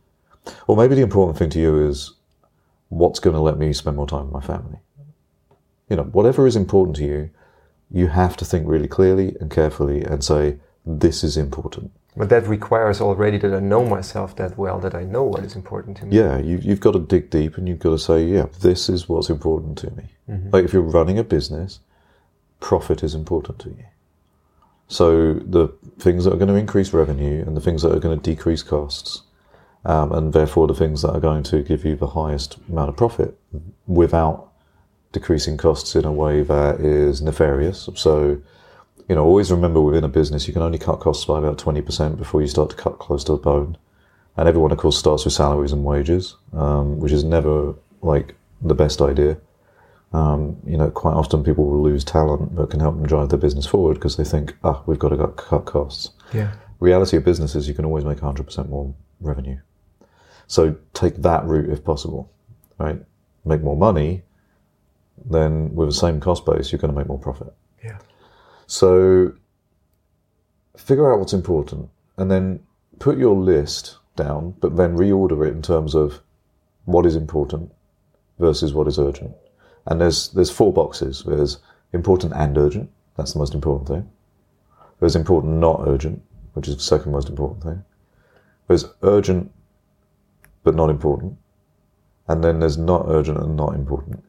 Or 0.68 0.76
maybe 0.76 0.96
the 0.96 1.02
important 1.02 1.38
thing 1.38 1.50
to 1.52 1.60
you 1.60 1.88
is 1.88 2.14
what's 2.90 3.20
going 3.20 3.36
to 3.36 3.42
let 3.42 3.58
me 3.58 3.74
spend 3.74 3.98
more 3.98 4.08
time 4.08 4.26
with 4.26 4.34
my 4.34 4.42
family? 4.42 4.80
You 5.90 5.98
know, 5.98 6.04
whatever 6.04 6.48
is 6.48 6.56
important 6.56 6.96
to 6.98 7.06
you, 7.06 7.30
you 7.92 8.08
have 8.08 8.38
to 8.38 8.46
think 8.46 8.68
really 8.68 8.88
clearly 8.88 9.36
and 9.40 9.52
carefully 9.52 10.04
and 10.04 10.24
say, 10.24 10.58
this 10.86 11.24
is 11.24 11.38
important. 11.38 11.92
But 12.16 12.30
that 12.30 12.46
requires 12.48 13.00
already 13.00 13.38
that 13.38 13.54
I 13.54 13.60
know 13.60 13.86
myself 13.86 14.36
that 14.36 14.58
well, 14.58 14.80
that 14.80 14.94
I 14.94 15.04
know 15.04 15.24
what 15.24 15.44
is 15.44 15.56
important 15.56 15.98
to 15.98 16.06
me. 16.06 16.18
Yeah, 16.18 16.38
you, 16.40 16.58
you've 16.62 16.82
got 16.82 16.92
to 16.92 17.00
dig 17.00 17.30
deep 17.30 17.58
and 17.58 17.68
you've 17.70 17.80
got 17.80 17.92
to 17.92 18.00
say, 18.00 18.26
yeah, 18.26 18.48
this 18.62 18.90
is 18.90 19.08
what's 19.08 19.30
important 19.30 19.78
to 19.80 19.92
me. 19.92 20.04
Like 20.52 20.66
if 20.66 20.74
you're 20.74 20.82
running 20.82 21.20
a 21.20 21.24
business, 21.24 21.80
profit 22.60 23.04
is 23.04 23.16
important 23.16 23.60
to 23.60 23.70
you. 23.70 23.86
So 24.88 25.36
the 25.36 25.70
things 26.00 26.26
that 26.26 26.34
are 26.34 26.38
going 26.38 26.50
to 26.50 26.56
increase 26.56 26.92
revenue 26.92 27.44
and 27.46 27.56
the 27.56 27.62
things 27.62 27.82
that 27.82 27.96
are 27.96 28.00
going 28.00 28.20
to 28.20 28.30
decrease 28.30 28.62
costs, 28.62 29.24
um, 29.86 30.12
and 30.12 30.34
therefore 30.34 30.68
the 30.68 30.76
things 30.76 31.02
that 31.02 31.12
are 31.12 31.20
going 31.20 31.44
to 31.44 31.64
give 31.64 31.86
you 31.86 31.96
the 31.96 32.08
highest 32.08 32.58
amount 32.70 32.90
of 32.90 32.98
profit 32.98 33.38
without 33.88 34.51
decreasing 35.12 35.58
costs 35.58 35.96
in 35.96 36.06
a 36.06 36.12
way 36.12 36.42
that 36.42 36.80
is 36.80 37.22
nefarious. 37.22 37.90
So, 37.96 38.42
you 39.08 39.16
know, 39.16 39.26
always 39.26 39.52
remember 39.52 39.82
within 39.82 40.04
a 40.04 40.10
business, 40.10 40.48
you 40.48 40.54
can 40.54 40.62
only 40.62 40.78
cut 40.78 41.00
costs 41.00 41.26
by 41.26 41.38
about 41.38 41.58
20% 41.58 42.18
before 42.18 42.42
you 42.42 42.48
start 42.48 42.70
to 42.70 42.76
cut 42.76 43.00
close 43.00 43.24
to 43.26 43.34
the 43.34 43.38
bone. 43.38 43.78
And 44.38 44.48
everyone, 44.48 44.72
of 44.72 44.78
course, 44.78 44.98
starts 44.98 45.26
with 45.26 45.34
salaries 45.34 45.74
and 45.74 45.84
wages, 45.84 46.36
um, 46.54 47.00
which 47.00 47.12
is 47.12 47.24
never 47.24 47.76
like 48.02 48.36
the 48.62 48.74
best 48.76 49.02
idea. 49.02 49.38
Um, 50.14 50.58
you 50.66 50.78
know, 50.78 50.90
quite 50.90 51.14
often 51.14 51.44
people 51.44 51.66
will 51.66 51.84
lose 51.84 52.04
talent 52.04 52.56
that 52.56 52.70
can 52.70 52.80
help 52.80 52.96
them 52.96 53.06
drive 53.06 53.30
their 53.30 53.40
business 53.40 53.66
forward 53.66 53.96
because 53.96 54.18
they 54.18 54.24
think, 54.24 54.56
ah, 54.64 54.82
we've 54.86 55.00
got 55.00 55.10
to 55.10 55.18
cut- 55.18 55.38
cut 55.38 55.66
costs. 55.66 56.12
Yeah. 56.34 56.52
Reality 56.80 57.18
of 57.18 57.24
business 57.24 57.56
is 57.56 57.68
you 57.68 57.74
can 57.74 57.86
always 57.86 58.06
make 58.06 58.20
100% 58.20 58.70
more 58.70 58.94
revenue. 59.20 59.58
So 60.48 60.76
take 60.94 61.18
that 61.18 61.46
route 61.46 61.70
if 61.70 61.84
possible, 61.84 62.32
right? 62.78 63.02
Make 63.46 63.62
more 63.62 63.78
money, 63.78 64.24
then 65.26 65.74
with 65.74 65.90
the 65.90 65.94
same 65.94 66.20
cost 66.20 66.46
base, 66.46 66.72
you're 66.72 66.80
going 66.80 66.94
to 66.94 66.98
make 66.98 67.08
more 67.08 67.20
profit. 67.20 67.54
Yeah. 67.84 67.98
So 68.68 69.34
figure 70.78 71.12
out 71.12 71.20
what's 71.20 71.34
important 71.34 71.90
and 72.18 72.32
then 72.32 72.62
put 73.00 73.18
your 73.18 73.36
list 73.36 73.98
down, 74.16 74.56
but 74.60 74.78
then 74.78 74.98
reorder 74.98 75.48
it 75.48 75.54
in 75.54 75.62
terms 75.62 75.96
of 75.96 76.22
what 76.86 77.06
is 77.06 77.16
important 77.16 77.72
versus 78.40 78.74
what 78.74 78.88
is 78.88 79.00
urgent. 79.00 79.34
And 79.86 80.00
there's 80.00 80.30
there's 80.30 80.52
four 80.52 80.72
boxes. 80.72 81.24
There's 81.26 81.60
important 81.94 82.34
and 82.34 82.58
urgent. 82.58 82.90
That's 83.18 83.34
the 83.34 83.40
most 83.40 83.54
important 83.54 83.88
thing. 83.88 84.10
There's 85.00 85.16
important 85.16 85.54
not 85.54 85.84
urgent, 85.88 86.22
which 86.54 86.68
is 86.68 86.76
the 86.76 86.84
second 86.84 87.12
most 87.12 87.30
important 87.30 87.64
thing. 87.64 87.84
There's 88.68 88.86
urgent 89.02 89.52
but 90.64 90.76
not 90.76 90.90
important. 90.90 91.38
And 92.28 92.44
then 92.44 92.60
there's 92.60 92.78
not 92.78 93.06
urgent 93.08 93.40
and 93.40 93.58
not 93.58 93.74
important. 93.74 94.24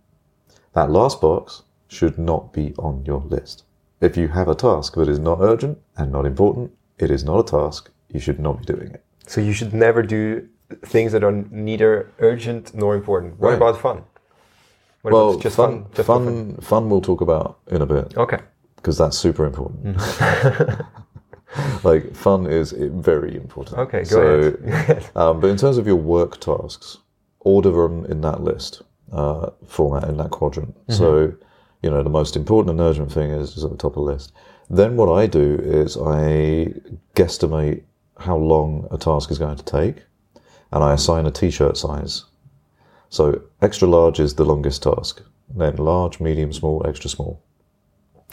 That 0.74 0.90
last 0.90 1.20
box 1.20 1.62
should 1.88 2.18
not 2.18 2.52
be 2.52 2.74
on 2.78 3.04
your 3.04 3.20
list. 3.20 3.64
If 4.00 4.16
you 4.16 4.28
have 4.28 4.48
a 4.48 4.54
task 4.54 4.94
that 4.94 5.08
is 5.08 5.18
not 5.18 5.38
urgent 5.40 5.78
and 5.96 6.11
not 6.11 6.24
important, 6.26 6.72
it 6.98 7.11
is 7.11 7.24
not 7.24 7.38
a 7.40 7.44
task. 7.44 7.90
You 8.08 8.20
should 8.20 8.40
not 8.40 8.58
be 8.58 8.64
doing 8.64 8.90
it. 8.92 9.04
So 9.26 9.40
you 9.40 9.52
should 9.52 9.74
never 9.74 10.02
do 10.02 10.48
things 10.87 11.12
that 11.12 11.22
are 11.22 11.44
neither 11.50 12.11
urgent 12.18 12.74
nor 12.74 12.94
important. 12.94 13.38
What 13.38 13.50
Right. 13.50 13.56
about 13.56 13.78
fun? 13.80 14.04
What 15.02 15.12
well, 15.12 15.30
about 15.30 15.42
just 15.42 15.56
fun, 15.56 15.82
fun? 15.82 15.90
Just 15.94 16.06
fun, 16.06 16.56
fun, 16.61 16.90
we'll 16.90 17.00
talk 17.00 17.20
about 17.20 17.58
in 17.66 17.82
a 17.82 17.87
bit 17.87 18.16
Okay. 18.16 18.38
because 18.76 18.96
that's 18.96 19.18
super 19.18 19.44
important. 19.44 19.96
like 21.85 22.14
fun 22.14 22.46
is 22.46 22.72
very 22.72 23.37
important. 23.37 23.78
Okay, 23.78 24.04
go 24.04 24.04
so, 24.04 24.22
ahead. 24.64 25.11
um, 25.16 25.40
but 25.40 25.50
in 25.50 25.56
terms 25.56 25.76
of 25.76 25.87
your 25.87 25.96
work 25.96 26.40
tasks, 26.40 26.98
order 27.40 27.70
them 27.70 28.06
in 28.06 28.20
that 28.22 28.42
list 28.42 28.82
uh, 29.12 29.51
format 29.66 30.09
in 30.09 30.16
that 30.16 30.31
quadrant. 30.31 30.75
Mm-hmm. 30.87 30.94
So, 30.94 31.35
you 31.83 31.90
know, 31.90 32.03
the 32.03 32.11
most 32.11 32.37
important 32.37 32.70
and 32.70 32.81
urgent 32.81 33.12
thing 33.12 33.31
is, 33.31 33.57
is 33.57 33.64
at 33.64 33.70
the 33.70 33.77
top 33.77 33.96
of 33.96 34.05
the 34.05 34.12
list. 34.12 34.33
Then 34.70 34.96
what 34.96 35.12
I 35.12 35.27
do 35.27 35.59
is 35.62 35.96
I 35.96 36.72
guesstimate 37.14 37.83
how 38.18 38.37
long 38.37 38.88
a 38.90 38.98
task 38.98 39.31
is 39.31 39.38
going 39.38 39.57
to 39.57 39.64
take, 39.64 40.05
and 40.70 40.83
I 40.83 40.94
assign 40.94 41.27
a 41.27 41.31
t-shirt 41.31 41.77
size. 41.77 42.25
So 43.09 43.42
extra 43.61 43.88
large 43.88 44.20
is 44.20 44.35
the 44.35 44.44
longest 44.44 44.83
task, 44.85 45.22
then 45.55 45.77
large, 45.77 46.20
medium, 46.20 46.53
small, 46.53 46.87
extra 46.87 47.11
small. 47.11 47.42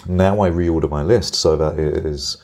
Now 0.07 0.41
I 0.41 0.49
reorder 0.49 0.89
my 0.89 1.03
list 1.03 1.35
so 1.35 1.57
that 1.57 1.77
it 1.77 2.05
is 2.05 2.37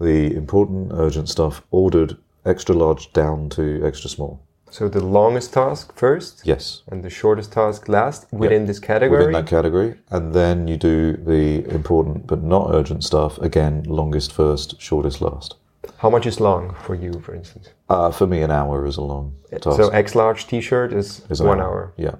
the 0.00 0.34
important, 0.34 0.90
urgent 0.92 1.28
stuff 1.28 1.62
ordered 1.70 2.18
extra 2.44 2.74
large 2.74 3.12
down 3.12 3.48
to 3.50 3.82
extra 3.84 4.10
small. 4.10 4.44
So 4.70 4.88
the 4.88 5.00
longest 5.04 5.52
task 5.52 5.92
first, 5.96 6.42
Yes, 6.44 6.82
and 6.90 7.02
the 7.02 7.10
shortest 7.10 7.52
task 7.52 7.88
last 7.88 8.26
within 8.32 8.66
this 8.66 8.78
category. 8.78 9.18
within 9.26 9.32
that 9.32 9.46
category. 9.46 9.94
And 10.10 10.32
then 10.34 10.68
you 10.68 10.76
do 10.76 11.16
the 11.16 11.64
important 11.74 12.26
but 12.26 12.42
not 12.42 12.70
urgent 12.74 13.04
stuff 13.04 13.38
again, 13.38 13.82
longest 13.86 14.32
first, 14.32 14.80
shortest 14.80 15.20
last. 15.20 15.56
How 15.98 16.10
much 16.10 16.26
is 16.26 16.38
long 16.40 16.74
for 16.84 16.94
you, 16.94 17.12
for 17.20 17.34
instance? 17.34 17.70
Uh, 17.88 18.10
for 18.10 18.26
me, 18.26 18.42
an 18.42 18.50
hour 18.50 18.86
is 18.86 18.96
a 18.98 19.02
long 19.02 19.32
task. 19.50 19.76
So 19.76 19.88
X 19.88 20.14
large 20.14 20.46
T-shirt 20.46 20.92
is, 20.92 21.22
Is 21.30 21.40
an 21.40 21.46
one 21.48 21.60
hour. 21.60 21.92
Yeah. 21.96 22.16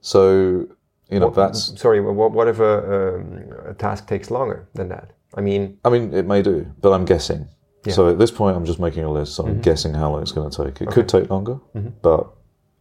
So, 0.00 0.66
you 1.10 1.18
know, 1.20 1.26
What- 1.26 1.34
that's, 1.36 1.80
sorry. 1.80 2.00
What, 2.00 2.32
what 2.32 2.48
if 2.48 2.60
a, 2.60 3.14
um, 3.16 3.44
a 3.66 3.74
task 3.74 4.06
takes 4.06 4.30
longer 4.30 4.68
than 4.74 4.88
that? 4.88 5.12
I 5.34 5.40
mean, 5.40 5.78
I 5.84 5.90
mean, 5.90 6.12
it 6.12 6.26
may 6.26 6.42
do, 6.42 6.66
but 6.80 6.92
I'm 6.92 7.04
guessing. 7.04 7.48
Yeah. 7.84 7.94
So 7.94 8.08
at 8.10 8.18
this 8.18 8.30
point, 8.30 8.56
I'm 8.56 8.66
just 8.66 8.78
making 8.78 9.04
a 9.04 9.10
list. 9.10 9.34
So 9.34 9.44
I'm 9.44 9.52
mm-hmm. 9.52 9.60
guessing 9.62 9.94
how 9.94 10.12
long 10.12 10.22
it's 10.22 10.32
going 10.32 10.50
to 10.50 10.64
take. 10.64 10.80
It 10.80 10.88
could 10.88 11.08
take 11.08 11.30
longer, 11.30 11.58
mm-hmm. 11.74 11.90
but 12.02 12.28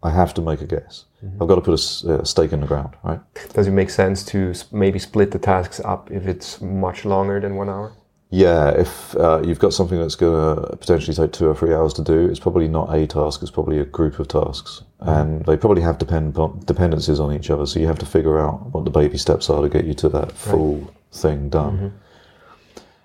I 0.03 0.11
have 0.11 0.33
to 0.35 0.41
make 0.41 0.61
a 0.61 0.65
guess. 0.65 1.05
Mm-hmm. 1.23 1.41
I've 1.41 1.47
got 1.49 1.55
to 1.55 1.61
put 1.61 1.73
a 1.73 2.25
stake 2.25 2.53
in 2.53 2.61
the 2.61 2.67
ground, 2.67 2.95
right? 3.03 3.19
does 3.53 3.67
it 3.67 3.71
make 3.71 3.89
sense 3.89 4.23
to 4.25 4.53
maybe 4.71 4.99
split 4.99 5.31
the 5.31 5.39
tasks 5.39 5.79
up 5.81 6.09
if 6.11 6.27
it's 6.27 6.61
much 6.61 7.05
longer 7.05 7.39
than 7.39 7.55
one 7.55 7.69
hour? 7.69 7.93
Yeah, 8.31 8.69
if 8.69 9.15
uh, 9.15 9.41
you've 9.43 9.57
got 9.57 9.73
something 9.73 9.99
that's 9.99 10.15
going 10.15 10.55
to 10.55 10.77
potentially 10.77 11.15
take 11.15 11.33
two 11.33 11.47
or 11.47 11.55
three 11.55 11.73
hours 11.73 11.93
to 11.95 12.03
do, 12.03 12.27
it's 12.27 12.39
probably 12.39 12.67
not 12.67 12.93
a 12.93 13.07
task, 13.07 13.41
it's 13.41 13.49
probably 13.49 13.79
a 13.79 13.85
group 13.85 14.19
of 14.19 14.27
tasks. 14.27 14.83
And 14.99 15.43
they 15.45 15.57
probably 15.57 15.81
have 15.81 15.97
depend- 15.97 16.35
dependencies 16.65 17.19
on 17.19 17.33
each 17.33 17.49
other, 17.49 17.65
so 17.65 17.79
you 17.79 17.87
have 17.87 17.97
to 17.99 18.05
figure 18.05 18.39
out 18.39 18.71
what 18.71 18.85
the 18.85 18.91
baby 18.91 19.17
steps 19.17 19.49
are 19.49 19.61
to 19.61 19.69
get 19.69 19.85
you 19.85 19.95
to 19.95 20.09
that 20.09 20.31
full 20.31 20.93
thing 21.11 21.49
done. 21.49 21.93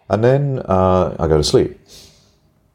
And 0.08 0.22
then 0.22 0.62
uh, 0.64 1.16
I 1.18 1.26
go 1.28 1.36
to 1.36 1.44
sleep, 1.44 1.78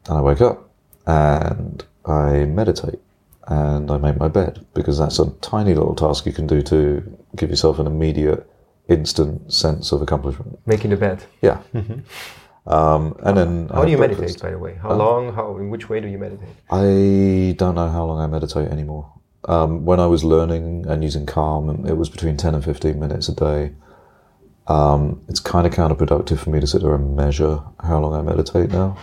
and 0.08 0.18
I 0.18 0.20
wake 0.20 0.40
up, 0.40 0.70
and 1.06 1.84
I 2.04 2.44
meditate, 2.46 3.00
and 3.46 3.90
I 3.90 3.96
make 3.98 4.16
my 4.18 4.28
bed, 4.28 4.66
because 4.74 4.98
that's 4.98 5.18
a 5.18 5.30
tiny 5.40 5.74
little 5.74 5.94
task 5.94 6.26
you 6.26 6.32
can 6.32 6.46
do 6.46 6.60
to 6.62 7.18
give 7.36 7.50
yourself 7.50 7.78
an 7.78 7.86
immediate, 7.86 8.50
instant 8.88 9.52
sense 9.52 9.92
of 9.92 10.02
accomplishment. 10.02 10.58
Making 10.66 10.90
the 10.90 10.96
bed. 10.96 11.24
Yeah. 11.40 11.62
Um, 12.66 13.16
and 13.20 13.36
then 13.36 13.68
I 13.70 13.76
How 13.76 13.84
do 13.84 13.90
you 13.90 13.98
have 13.98 14.10
meditate, 14.10 14.40
by 14.40 14.50
the 14.50 14.58
way? 14.58 14.74
How 14.74 14.92
long? 14.92 15.32
How? 15.32 15.56
In 15.56 15.70
which 15.70 15.88
way 15.88 16.00
do 16.00 16.08
you 16.08 16.18
meditate? 16.18 16.48
I 16.70 17.54
don't 17.56 17.74
know 17.74 17.88
how 17.88 18.04
long 18.04 18.20
I 18.20 18.26
meditate 18.26 18.68
anymore. 18.68 19.10
Um, 19.48 19.84
when 19.84 19.98
I 19.98 20.06
was 20.06 20.22
learning 20.22 20.86
and 20.86 21.02
using 21.02 21.24
Calm, 21.26 21.86
it 21.86 21.96
was 21.96 22.10
between 22.10 22.36
10 22.36 22.54
and 22.54 22.64
15 22.64 23.00
minutes 23.00 23.28
a 23.28 23.34
day. 23.34 23.72
Um, 24.66 25.22
it's 25.28 25.40
kind 25.40 25.66
of 25.66 25.72
counterproductive 25.72 26.38
for 26.38 26.50
me 26.50 26.60
to 26.60 26.66
sit 26.66 26.82
there 26.82 26.94
and 26.94 27.16
measure 27.16 27.60
how 27.82 27.98
long 28.00 28.14
I 28.14 28.22
meditate 28.22 28.70
now. 28.70 28.96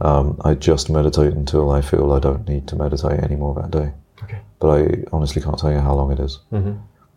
Um, 0.00 0.40
I 0.44 0.54
just 0.54 0.88
meditate 0.90 1.34
until 1.34 1.70
I 1.70 1.82
feel 1.82 2.12
I 2.12 2.20
don't 2.20 2.48
need 2.48 2.66
to 2.68 2.76
meditate 2.76 3.20
anymore 3.20 3.54
that 3.54 3.70
day. 3.70 3.92
Okay. 4.24 4.38
But 4.60 4.68
I 4.70 5.04
honestly 5.12 5.42
can't 5.42 5.58
tell 5.58 5.72
you 5.72 5.80
how 5.80 5.94
long 5.94 6.10
it 6.12 6.20
is. 6.20 6.38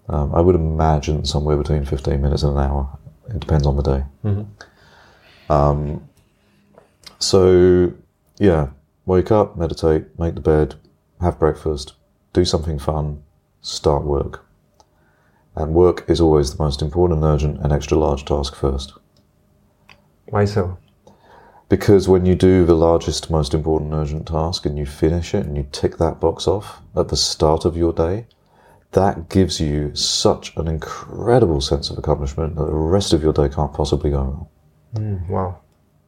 Um, 0.10 0.36
I 0.36 0.42
would 0.42 0.56
imagine 0.56 1.24
somewhere 1.26 1.56
between 1.58 1.86
15 1.86 2.22
minutes 2.22 2.44
and 2.44 2.58
an 2.58 2.64
hour. 2.64 2.90
It 3.30 3.40
depends 3.40 3.66
on 3.66 3.78
the 3.78 3.84
day. 3.84 4.04
Um, 5.50 6.08
so, 7.20 7.94
yeah, 8.38 8.70
wake 9.06 9.32
up, 9.32 9.56
meditate, 9.58 10.18
make 10.20 10.36
the 10.36 10.42
bed, 10.42 10.76
have 11.22 11.40
breakfast, 11.40 11.94
do 12.34 12.44
something 12.46 12.80
fun, 12.80 13.24
start 13.62 14.04
work. 14.04 14.46
And 15.56 15.74
work 15.74 16.06
is 16.08 16.22
always 16.22 16.56
the 16.56 16.64
most 16.64 16.82
important, 16.82 17.24
urgent, 17.24 17.60
and 17.62 17.74
extra 17.74 17.98
large 17.98 18.26
task 18.26 18.56
first. 18.56 18.94
Why 20.28 20.46
so? 20.46 20.78
Because 21.68 22.08
when 22.08 22.26
you 22.26 22.36
do 22.36 22.66
the 22.66 22.76
largest, 22.76 23.30
most 23.30 23.54
important, 23.54 23.94
urgent 23.94 24.28
task 24.28 24.66
and 24.66 24.78
you 24.78 24.86
finish 24.86 25.34
it 25.34 25.46
and 25.46 25.56
you 25.56 25.68
tick 25.72 25.98
that 25.98 26.20
box 26.20 26.48
off 26.48 26.82
at 26.96 27.10
the 27.10 27.18
start 27.18 27.66
of 27.66 27.78
your 27.78 27.94
day, 27.94 28.28
that 28.92 29.30
gives 29.30 29.60
you 29.60 29.96
such 29.96 30.56
an 30.58 30.68
incredible 30.68 31.62
sense 31.62 31.90
of 31.90 31.98
accomplishment 31.98 32.56
that 32.56 32.66
the 32.66 32.74
rest 32.74 33.14
of 33.14 33.24
your 33.24 33.32
day 33.32 33.48
can't 33.48 33.74
possibly 33.74 34.10
go 34.12 34.18
wrong. 34.18 34.48
Mm, 34.96 35.30
wow. 35.30 35.60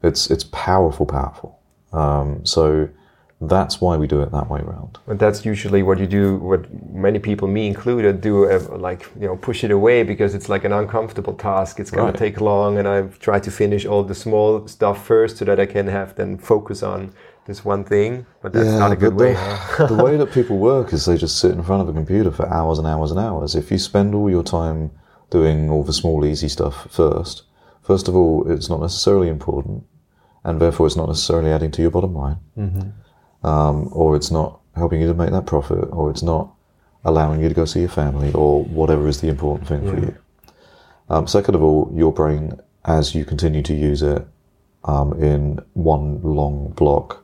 It's 0.01 0.29
it's 0.29 0.43
powerful, 0.51 1.05
powerful. 1.05 1.59
Um, 1.93 2.45
so 2.45 2.89
that's 3.49 3.81
why 3.81 3.97
we 3.97 4.07
do 4.07 4.21
it 4.21 4.31
that 4.31 4.49
way 4.49 4.61
round. 4.61 4.99
But 5.07 5.19
that's 5.19 5.45
usually 5.45 5.83
what 5.83 5.99
you 5.99 6.07
do. 6.07 6.37
What 6.37 6.61
many 6.93 7.19
people, 7.19 7.47
me 7.47 7.67
included, 7.67 8.21
do. 8.21 8.49
Uh, 8.49 8.59
like 8.77 9.09
you 9.19 9.27
know, 9.27 9.35
push 9.35 9.63
it 9.63 9.71
away 9.71 10.03
because 10.03 10.35
it's 10.35 10.49
like 10.49 10.63
an 10.63 10.73
uncomfortable 10.73 11.33
task. 11.33 11.79
It's 11.79 11.91
gonna 11.91 12.17
take 12.17 12.41
long, 12.41 12.77
and 12.77 12.87
I 12.87 13.03
try 13.19 13.39
to 13.39 13.51
finish 13.51 13.85
all 13.85 14.03
the 14.03 14.15
small 14.15 14.67
stuff 14.67 15.05
first 15.05 15.37
so 15.37 15.45
that 15.45 15.59
I 15.59 15.65
can 15.65 15.87
have 15.87 16.15
then 16.15 16.37
focus 16.37 16.83
on 16.83 17.13
this 17.45 17.65
one 17.65 17.83
thing. 17.83 18.25
But 18.41 18.53
that's 18.53 18.69
not 18.79 18.91
a 18.91 18.95
good 18.95 19.15
way. 19.15 19.33
the, 19.77 19.87
the 19.95 20.03
way 20.03 20.17
that 20.17 20.31
people 20.31 20.57
work 20.57 20.93
is 20.93 21.05
they 21.05 21.17
just 21.17 21.39
sit 21.39 21.51
in 21.51 21.63
front 21.63 21.81
of 21.81 21.89
a 21.89 21.93
computer 21.93 22.31
for 22.31 22.47
hours 22.47 22.77
and 22.79 22.87
hours 22.87 23.11
and 23.11 23.19
hours. 23.19 23.55
If 23.55 23.71
you 23.71 23.77
spend 23.77 24.15
all 24.15 24.29
your 24.29 24.43
time 24.43 24.91
doing 25.29 25.69
all 25.69 25.83
the 25.83 25.93
small, 25.93 26.25
easy 26.25 26.47
stuff 26.47 26.87
first, 26.91 27.43
first 27.81 28.07
of 28.07 28.15
all, 28.15 28.49
it's 28.49 28.69
not 28.69 28.81
necessarily 28.81 29.29
important, 29.29 29.83
and 30.43 30.61
therefore 30.61 30.87
it's 30.87 30.95
not 30.95 31.07
necessarily 31.07 31.51
adding 31.51 31.71
to 31.71 31.81
your 31.81 31.91
bottom 31.91 32.13
line, 32.15 32.37
um, 33.43 33.89
or 33.91 34.15
it's 34.15 34.31
not 34.31 34.59
helping 34.75 35.01
you 35.01 35.07
to 35.07 35.13
make 35.13 35.31
that 35.31 35.45
profit, 35.45 35.87
or 35.91 36.09
it's 36.09 36.23
not 36.23 36.51
allowing 37.05 37.41
you 37.41 37.49
to 37.49 37.55
go 37.55 37.65
see 37.65 37.81
your 37.81 37.89
family, 37.89 38.31
or 38.33 38.63
whatever 38.63 39.07
is 39.07 39.21
the 39.21 39.27
important 39.27 39.67
thing 39.67 39.81
for 39.81 39.99
you. 39.99 40.17
Um, 41.09 41.27
second 41.27 41.55
of 41.55 41.61
all, 41.61 41.91
your 41.93 42.13
brain, 42.13 42.59
as 42.85 43.13
you 43.13 43.25
continue 43.25 43.61
to 43.63 43.73
use 43.73 44.01
it 44.01 44.25
um, 44.85 45.13
in 45.21 45.59
one 45.73 46.21
long 46.23 46.69
block, 46.75 47.23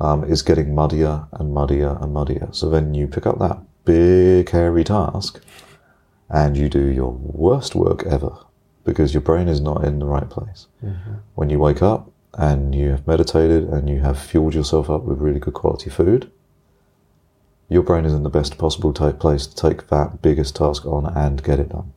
um, 0.00 0.24
is 0.24 0.42
getting 0.42 0.74
muddier 0.74 1.26
and 1.32 1.54
muddier 1.54 1.96
and 2.00 2.12
muddier. 2.12 2.48
So 2.52 2.68
then 2.68 2.94
you 2.94 3.06
pick 3.06 3.26
up 3.26 3.38
that 3.38 3.58
big, 3.84 4.50
hairy 4.50 4.84
task 4.84 5.40
and 6.28 6.56
you 6.56 6.68
do 6.68 6.86
your 6.86 7.12
worst 7.12 7.74
work 7.74 8.04
ever 8.06 8.36
because 8.84 9.14
your 9.14 9.20
brain 9.20 9.48
is 9.48 9.60
not 9.60 9.84
in 9.84 9.98
the 9.98 10.06
right 10.06 10.28
place. 10.28 10.66
When 11.34 11.50
you 11.50 11.58
wake 11.58 11.82
up 11.82 12.10
and 12.38 12.74
you 12.74 12.90
have 12.90 13.06
meditated 13.06 13.64
and 13.64 13.88
you 13.88 14.00
have 14.00 14.18
fueled 14.18 14.54
yourself 14.54 14.90
up 14.90 15.02
with 15.04 15.18
really 15.18 15.40
good 15.40 15.54
quality 15.54 15.90
food, 15.90 16.30
your 17.68 17.82
brain 17.82 18.04
is 18.04 18.12
in 18.12 18.22
the 18.22 18.30
best 18.30 18.58
possible 18.58 18.92
type 18.92 19.18
place 19.18 19.46
to 19.46 19.56
take 19.56 19.88
that 19.88 20.20
biggest 20.22 20.56
task 20.56 20.84
on 20.86 21.06
and 21.16 21.42
get 21.42 21.58
it 21.58 21.70
done. 21.70 21.92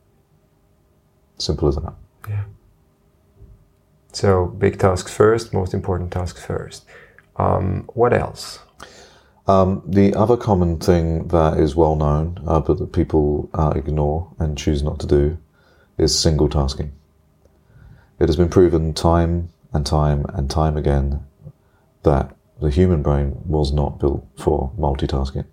Simple 1.36 1.68
as 1.68 1.76
that. 1.76 1.94
Yeah. 2.28 2.44
So 4.12 4.46
big 4.46 4.78
tasks 4.78 5.14
first, 5.14 5.52
most 5.52 5.74
important 5.74 6.12
tasks 6.12 6.44
first. 6.44 6.84
Um, 7.36 7.88
what 7.94 8.12
else? 8.12 8.60
Um, 9.46 9.82
the 9.86 10.14
other 10.14 10.36
common 10.36 10.78
thing 10.78 11.28
that 11.28 11.58
is 11.58 11.74
well 11.74 11.96
known, 11.96 12.42
uh, 12.46 12.60
but 12.60 12.78
that 12.78 12.92
people 12.92 13.48
uh, 13.54 13.72
ignore 13.76 14.30
and 14.38 14.58
choose 14.58 14.82
not 14.82 14.98
to 15.00 15.06
do, 15.06 15.38
is 15.96 16.18
single 16.18 16.48
tasking. 16.48 16.92
It 18.18 18.28
has 18.28 18.36
been 18.36 18.50
proven 18.50 18.92
time 18.94 19.50
and 19.72 19.84
time 19.84 20.24
and 20.34 20.50
time 20.50 20.76
again 20.76 21.24
that 22.02 22.34
the 22.60 22.70
human 22.70 23.02
brain 23.02 23.38
was 23.44 23.72
not 23.72 23.98
built 23.98 24.26
for 24.36 24.72
multitasking. 24.78 25.44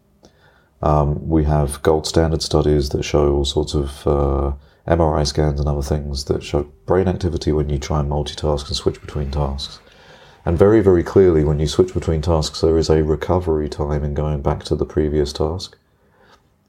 Um, 0.81 1.27
we 1.27 1.43
have 1.45 1.81
gold 1.81 2.05
standard 2.05 2.41
studies 2.41 2.89
that 2.89 3.03
show 3.03 3.33
all 3.33 3.45
sorts 3.45 3.73
of 3.73 4.07
uh, 4.07 4.53
MRI 4.87 5.25
scans 5.25 5.59
and 5.59 5.67
other 5.67 5.81
things 5.81 6.25
that 6.25 6.43
show 6.43 6.63
brain 6.85 7.07
activity 7.07 7.51
when 7.51 7.69
you 7.69 7.79
try 7.79 7.99
and 7.99 8.09
multitask 8.09 8.67
and 8.67 8.75
switch 8.75 9.01
between 9.01 9.31
tasks. 9.31 9.79
And 10.45 10.59
very, 10.59 10.81
very 10.81 11.01
clearly, 11.01 11.43
when 11.43 11.59
you 11.59 11.67
switch 11.67 11.93
between 11.93 12.21
tasks, 12.21 12.61
there 12.61 12.77
is 12.77 12.89
a 12.89 13.03
recovery 13.03 13.67
time 13.67 14.03
in 14.03 14.13
going 14.13 14.43
back 14.43 14.63
to 14.65 14.75
the 14.75 14.85
previous 14.85 15.33
task. 15.33 15.75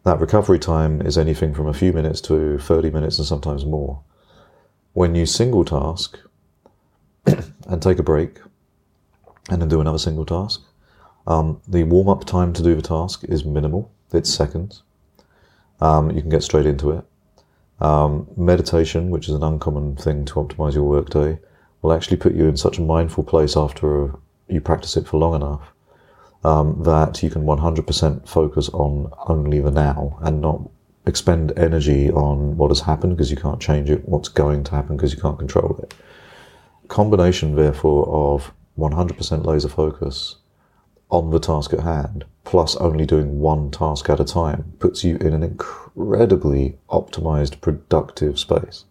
That 0.05 0.19
recovery 0.19 0.59
time 0.59 1.03
is 1.03 1.19
anything 1.19 1.53
from 1.53 1.67
a 1.67 1.75
few 1.75 1.93
minutes 1.93 2.23
to 2.23 2.59
30 2.59 2.91
minutes 2.91 3.19
and 3.19 3.27
sometimes 3.27 3.67
more. 3.67 4.01
When 4.95 5.15
you 5.15 5.27
single 5.27 5.65
task 5.65 6.19
and 7.67 7.83
take 7.83 7.99
a 7.99 8.03
break 8.03 8.39
and 9.51 9.61
then 9.61 9.69
do 9.69 9.81
another 9.81 9.99
single 9.99 10.25
task, 10.25 10.63
um, 11.27 11.61
the 11.67 11.85
warm 11.85 12.09
up 12.09 12.25
time 12.25 12.53
to 12.53 12.63
do 12.63 12.75
the 12.75 12.83
task 12.83 13.25
is 13.25 13.45
minimal, 13.45 13.91
it's 14.13 14.33
seconds. 14.33 14.83
Um, 15.81 16.11
you 16.11 16.21
can 16.21 16.31
get 16.31 16.43
straight 16.43 16.67
into 16.67 16.91
it. 16.93 17.05
Um, 17.81 18.27
meditation, 18.37 19.11
which 19.11 19.29
is 19.29 19.35
an 19.35 19.43
uncommon 19.43 19.97
thing 19.97 20.25
to 20.27 20.35
optimize 20.35 20.75
your 20.75 20.85
workday, 20.85 21.39
will 21.83 21.93
actually 21.93 22.17
put 22.17 22.35
you 22.35 22.47
in 22.49 22.57
such 22.57 22.79
a 22.79 22.83
mindful 22.83 23.25
place 23.25 23.57
after 23.57 24.15
you 24.49 24.61
practice 24.61 24.97
it 24.97 25.07
for 25.07 25.19
long 25.19 25.35
enough 25.35 25.73
um, 26.45 26.83
that 26.85 27.23
you 27.23 27.31
can 27.31 27.43
100% 27.43 28.29
focus 28.29 28.69
on 28.71 29.13
only 29.27 29.61
the 29.61 29.71
now 29.71 30.19
and 30.23 30.41
not 30.41 30.61
expend 31.07 31.53
energy 31.57 32.11
on 32.11 32.57
what 32.57 32.71
has 32.71 32.81
happened 32.81 33.17
because 33.17 33.31
you 33.31 33.37
can't 33.37 33.61
change 33.61 33.91
it, 33.91 34.09
what's 34.09 34.29
going 34.29 34.65
to 34.65 34.71
happen 34.71 34.97
because 34.97 35.13
you 35.13 35.21
can't 35.21 35.39
control 35.39 35.79
it. 35.83 35.95
Combination, 36.89 37.55
therefore, 37.55 38.07
of 38.09 38.53
100% 38.79 39.45
laser 39.45 39.69
focus 39.69 40.37
on 41.11 41.31
the 41.31 41.39
task 41.39 41.73
at 41.73 41.81
hand, 41.81 42.25
plus 42.45 42.77
only 42.77 43.07
doing 43.07 43.39
one 43.39 43.71
task 43.71 44.11
at 44.11 44.21
a 44.21 44.25
time, 44.25 44.73
puts 44.79 45.05
you 45.05 45.17
in 45.17 45.33
an 45.33 45.43
incredibly 45.43 46.79
optimized, 46.91 47.61
productive 47.61 48.39
space. 48.39 48.85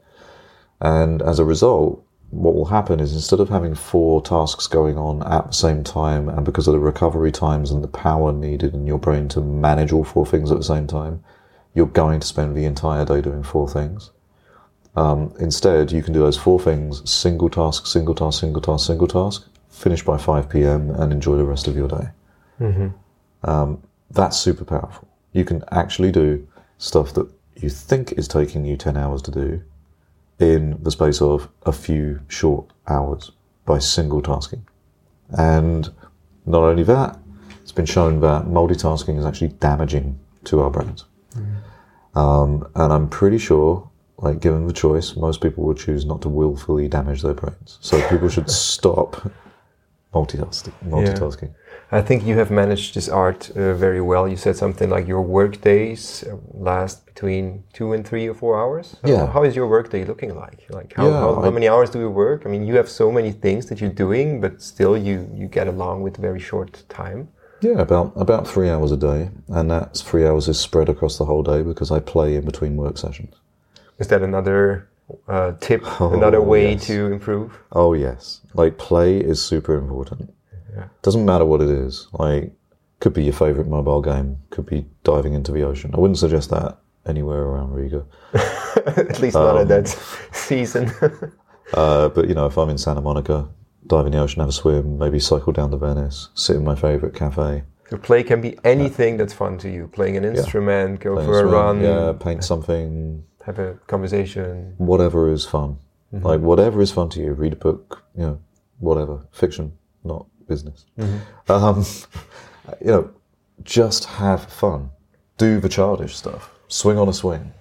And 0.81 1.21
as 1.21 1.39
a 1.39 1.45
result, 1.45 2.05
what 2.29 2.55
will 2.55 2.65
happen 2.65 2.99
is 2.99 3.13
instead 3.13 3.39
of 3.39 3.49
having 3.49 3.75
four 3.75 4.21
tasks 4.21 4.67
going 4.67 4.97
on 4.97 5.23
at 5.23 5.47
the 5.47 5.53
same 5.53 5.83
time, 5.83 6.27
and 6.29 6.43
because 6.43 6.67
of 6.67 6.73
the 6.73 6.79
recovery 6.79 7.31
times 7.31 7.71
and 7.71 7.83
the 7.83 7.87
power 7.87 8.31
needed 8.31 8.73
in 8.73 8.87
your 8.87 8.99
brain 8.99 9.27
to 9.29 9.41
manage 9.41 9.91
all 9.91 10.03
four 10.03 10.25
things 10.25 10.51
at 10.51 10.57
the 10.57 10.63
same 10.63 10.87
time, 10.87 11.23
you're 11.73 11.85
going 11.85 12.19
to 12.19 12.27
spend 12.27 12.55
the 12.55 12.65
entire 12.65 13.05
day 13.05 13.21
doing 13.21 13.43
four 13.43 13.69
things. 13.69 14.11
Um, 14.95 15.33
instead, 15.39 15.91
you 15.91 16.01
can 16.01 16.13
do 16.13 16.19
those 16.19 16.37
four 16.37 16.59
things 16.59 17.09
single 17.09 17.49
task, 17.49 17.85
single 17.85 18.15
task, 18.15 18.39
single 18.39 18.61
task, 18.61 18.87
single 18.87 19.07
task, 19.07 19.47
finish 19.69 20.03
by 20.03 20.17
5 20.17 20.49
p.m., 20.49 20.91
and 20.91 21.11
enjoy 21.11 21.35
the 21.35 21.43
rest 21.43 21.67
of 21.67 21.75
your 21.75 21.87
day. 21.87 22.07
Um, 23.43 23.83
that's 24.11 24.37
super 24.37 24.63
powerful. 24.63 25.07
You 25.33 25.43
can 25.43 25.63
actually 25.71 26.11
do 26.11 26.47
stuff 26.77 27.13
that 27.13 27.29
you 27.55 27.69
think 27.69 28.13
is 28.13 28.27
taking 28.27 28.65
you 28.65 28.77
10 28.77 28.95
hours 28.97 29.21
to 29.23 29.31
do 29.31 29.61
in 30.39 30.81
the 30.83 30.91
space 30.91 31.21
of 31.21 31.49
a 31.65 31.71
few 31.71 32.19
short 32.27 32.71
hours 32.87 33.31
by 33.65 33.79
single 33.79 34.21
tasking. 34.21 34.65
And 35.37 35.89
not 36.45 36.63
only 36.63 36.83
that, 36.83 37.17
it's 37.61 37.71
been 37.71 37.85
shown 37.85 38.19
that 38.21 38.43
multitasking 38.45 39.17
is 39.17 39.25
actually 39.25 39.49
damaging 39.49 40.19
to 40.45 40.61
our 40.61 40.69
brains. 40.69 41.05
Um, 42.13 42.67
and 42.75 42.93
I'm 42.93 43.09
pretty 43.09 43.37
sure 43.39 43.89
like 44.17 44.39
given 44.39 44.67
the 44.67 44.73
choice, 44.73 45.15
most 45.15 45.41
people 45.41 45.63
would 45.65 45.77
choose 45.77 46.05
not 46.05 46.21
to 46.21 46.29
willfully 46.29 46.87
damage 46.87 47.21
their 47.21 47.33
brains. 47.33 47.77
So 47.81 48.01
people 48.09 48.29
should 48.29 48.49
stop 48.69 49.29
multitasking. 50.13 50.73
Multitasking. 50.85 51.53
I 51.91 52.01
think 52.01 52.23
you 52.25 52.35
have 52.37 52.49
managed 52.49 52.95
this 52.95 53.07
art 53.09 53.51
uh, 53.51 53.73
very 53.75 54.01
well. 54.01 54.27
You 54.27 54.37
said 54.37 54.55
something 54.55 54.89
like 54.89 55.07
your 55.07 55.21
work 55.21 55.61
days 55.61 56.23
uh, 56.23 56.37
last 56.53 57.05
between 57.05 57.63
two 57.73 57.93
and 57.93 58.07
three 58.07 58.27
or 58.27 58.33
four 58.33 58.59
hours. 58.59 58.97
So 59.01 59.07
Yeah. 59.09 59.27
How 59.31 59.43
is 59.43 59.55
your 59.55 59.67
work 59.67 59.89
day 59.91 60.03
looking 60.05 60.35
like? 60.35 60.65
Like 60.69 60.93
how, 60.93 61.05
Yeah, 61.05 61.19
how, 61.19 61.35
how 61.35 61.43
I- 61.43 61.49
many 61.51 61.67
hours 61.67 61.89
do 61.89 61.99
you 61.99 62.09
work? 62.09 62.43
I 62.45 62.49
mean, 62.49 62.65
you 62.65 62.75
have 62.75 62.89
so 62.89 63.11
many 63.11 63.31
things 63.31 63.65
that 63.67 63.79
you're 63.81 63.93
doing, 64.05 64.41
but 64.41 64.61
still 64.61 64.97
you 64.97 65.29
you 65.33 65.47
get 65.47 65.67
along 65.67 66.01
with 66.03 66.17
very 66.17 66.39
short 66.39 66.83
time. 66.89 67.27
Yeah, 67.61 67.79
about 67.81 68.13
about 68.15 68.47
three 68.47 68.69
hours 68.69 68.91
a 68.91 68.97
day, 68.97 69.29
and 69.47 69.69
that 69.69 69.97
three 69.97 70.25
hours 70.27 70.47
is 70.47 70.59
spread 70.59 70.89
across 70.89 71.17
the 71.17 71.25
whole 71.25 71.43
day 71.43 71.61
because 71.63 71.91
I 71.91 71.99
play 71.99 72.35
in 72.35 72.45
between 72.45 72.75
work 72.77 72.97
sessions. 72.97 73.33
Is 73.99 74.07
that 74.09 74.21
another 74.21 74.89
uh, 75.27 75.53
tip? 75.59 75.81
Oh, 76.01 76.13
another 76.13 76.41
way 76.41 76.73
yes. 76.73 76.87
to 76.87 77.07
improve? 77.07 77.57
Oh 77.71 77.93
yes, 77.93 78.41
like 78.53 78.77
play 78.77 79.17
is 79.17 79.41
super 79.41 79.75
important. 79.77 80.31
Doesn't 81.03 81.23
matter 81.25 81.45
what 81.45 81.61
it 81.61 81.69
is. 81.69 82.07
Like 82.13 82.51
could 82.99 83.13
be 83.13 83.23
your 83.23 83.33
favorite 83.33 83.67
mobile 83.67 84.01
game, 84.01 84.37
could 84.49 84.65
be 84.65 84.85
diving 85.03 85.33
into 85.33 85.51
the 85.51 85.63
ocean. 85.63 85.91
I 85.93 85.99
wouldn't 85.99 86.17
suggest 86.17 86.49
that 86.49 86.77
anywhere 87.05 87.43
around 87.43 87.71
Riga. 87.71 88.05
At 88.33 89.19
least 89.19 89.35
not 89.35 89.55
Um, 89.55 89.61
at 89.61 89.67
that 89.69 89.87
season. 90.31 90.91
Uh, 91.73 92.09
but 92.09 92.27
you 92.27 92.35
know, 92.35 92.45
if 92.45 92.55
I'm 92.59 92.69
in 92.69 92.77
Santa 92.77 93.01
Monica, 93.01 93.49
dive 93.87 94.05
in 94.05 94.11
the 94.11 94.19
ocean, 94.19 94.39
have 94.39 94.49
a 94.49 94.51
swim, 94.51 94.99
maybe 94.99 95.19
cycle 95.19 95.51
down 95.51 95.71
to 95.71 95.77
Venice, 95.77 96.29
sit 96.35 96.55
in 96.55 96.63
my 96.63 96.75
favorite 96.75 97.15
cafe, 97.15 97.63
so 97.89 97.97
play 97.97 98.21
can 98.21 98.39
be 98.39 98.55
anything 98.63 99.17
that's 99.17 99.33
fun 99.33 99.57
to 99.59 99.69
you. 99.69 99.87
Playing 99.87 100.15
an 100.17 100.25
instrument, 100.25 100.99
go 100.99 101.15
play 101.15 101.25
for 101.25 101.39
a 101.39 101.41
swim, 101.41 101.51
run, 101.51 101.81
yeah, 101.81 102.13
paint 102.19 102.43
something, 102.43 103.23
have 103.45 103.59
a 103.59 103.75
conversation. 103.87 104.73
whatever 104.77 105.31
is 105.31 105.45
fun. 105.45 105.77
Like 106.11 106.39
whatever 106.39 106.81
is 106.81 106.91
fun 106.91 107.09
to 107.09 107.19
you. 107.19 107.33
Read 107.33 107.53
a 107.53 107.57
book, 107.57 108.03
you 108.15 108.23
know, 108.23 108.39
whatever. 108.79 109.25
Fiction, 109.31 109.73
not 110.03 110.25
business. 110.47 110.85
Um, 111.49 111.85
you 112.81 112.87
know, 112.87 113.11
just 113.63 114.05
have 114.05 114.45
fun. 114.45 114.91
Do 115.37 115.59
the 115.59 115.67
childish 115.67 116.15
stuff. 116.15 116.51
Swing 116.69 116.97
on 116.97 117.09
a 117.09 117.13
swing. 117.13 117.51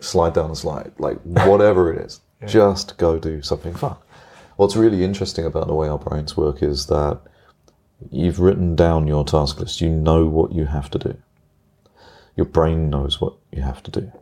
Slide 0.00 0.34
down 0.34 0.50
a 0.50 0.56
slide. 0.56 0.92
Like 0.98 1.18
whatever 1.22 1.92
it 1.92 2.04
is. 2.04 2.20
Just 2.46 2.98
go 2.98 3.18
do 3.18 3.40
something 3.40 3.72
fun. 3.72 3.96
What's 4.56 4.76
really 4.76 5.04
interesting 5.04 5.46
about 5.46 5.68
the 5.68 5.74
way 5.74 5.88
our 5.88 5.98
brains 5.98 6.36
work 6.36 6.62
is 6.62 6.86
that 6.86 7.20
you've 8.10 8.40
written 8.40 8.76
down 8.76 9.06
your 9.06 9.24
task 9.24 9.58
list. 9.58 9.80
You 9.80 9.88
know 9.88 10.26
what 10.26 10.52
you 10.52 10.66
have 10.66 10.90
to 10.90 10.98
do. 10.98 11.16
Your 12.36 12.46
brain 12.46 12.90
knows 12.90 13.20
what 13.20 13.34
you 13.52 13.62
have 13.62 13.82
to 13.84 13.90
do 13.90 14.12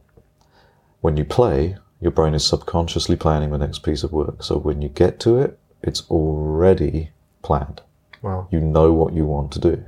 when 1.01 1.17
you 1.17 1.25
play, 1.25 1.77
your 2.01 2.11
brain 2.11 2.35
is 2.35 2.45
subconsciously 2.45 3.17
planning 3.17 3.51
the 3.51 3.59
next 3.59 3.81
piece 3.81 4.03
of 4.03 4.13
work. 4.13 4.43
So 4.43 4.59
when 4.59 4.83
you 4.83 4.89
get 4.89 5.21
to 5.21 5.39
it, 5.39 5.59
it's 5.83 6.09
already 6.11 7.11
planned. 7.43 7.83
Wow. 8.23 8.49
You 8.51 8.61
know 8.61 8.93
what 8.93 9.15
you 9.15 9.25
want 9.25 9.53
to 9.53 9.59
do. 9.61 9.85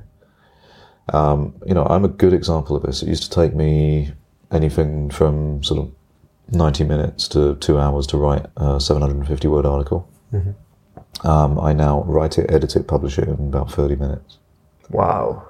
Um, 1.11 1.55
you 1.65 1.73
know, 1.73 1.85
I'm 1.85 2.05
a 2.05 2.09
good 2.09 2.33
example 2.33 2.75
of 2.75 2.83
this. 2.83 3.03
It 3.03 3.09
used 3.09 3.23
to 3.23 3.29
take 3.29 3.53
me 3.53 4.13
anything 4.51 5.09
from 5.09 5.63
sort 5.63 5.79
of 5.81 5.91
90 6.51 6.83
minutes 6.83 7.27
to 7.29 7.55
two 7.55 7.77
hours 7.79 8.07
to 8.07 8.17
write 8.17 8.45
a 8.57 8.79
750 8.79 9.47
word 9.47 9.65
article. 9.65 10.07
Um, 11.23 11.59
I 11.59 11.73
now 11.73 12.03
write 12.03 12.37
it, 12.37 12.51
edit 12.51 12.75
it, 12.75 12.87
publish 12.87 13.17
it 13.17 13.27
in 13.27 13.33
about 13.33 13.71
30 13.71 13.95
minutes. 13.95 14.37
Wow. 14.89 15.45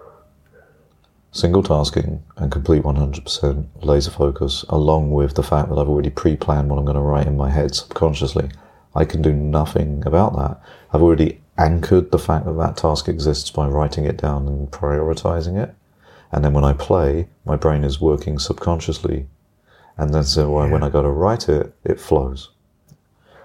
Single 1.33 1.63
tasking 1.63 2.23
and 2.37 2.51
complete 2.51 2.83
100% 2.83 3.67
laser 3.81 4.11
focus, 4.11 4.63
along 4.69 5.11
with 5.11 5.33
the 5.33 5.43
fact 5.43 5.67
that 5.69 5.75
I've 5.75 5.89
already 5.89 6.09
pre 6.09 6.37
planned 6.37 6.69
what 6.69 6.79
I'm 6.79 6.85
going 6.85 6.95
to 6.95 7.01
write 7.01 7.27
in 7.27 7.35
my 7.35 7.49
head 7.49 7.75
subconsciously, 7.75 8.49
I 8.95 9.03
can 9.03 9.21
do 9.21 9.33
nothing 9.33 10.03
about 10.05 10.35
that. 10.37 10.61
I've 10.93 11.01
already 11.01 11.41
anchored 11.57 12.11
the 12.11 12.19
fact 12.19 12.45
that 12.45 12.57
that 12.57 12.77
task 12.77 13.09
exists 13.09 13.49
by 13.49 13.67
writing 13.67 14.05
it 14.05 14.17
down 14.17 14.47
and 14.47 14.71
prioritizing 14.71 15.61
it. 15.61 15.75
And 16.31 16.45
then 16.45 16.53
when 16.53 16.63
I 16.63 16.73
play, 16.73 17.27
my 17.45 17.55
brain 17.55 17.83
is 17.83 17.99
working 17.99 18.39
subconsciously. 18.39 19.27
And 19.97 20.13
then 20.13 20.23
so 20.23 20.49
when- 20.51 20.71
when 20.71 20.83
I 20.83 20.89
go 20.89 21.01
to 21.01 21.09
write 21.09 21.49
it, 21.49 21.73
it 21.83 21.99
flows. 21.99 22.49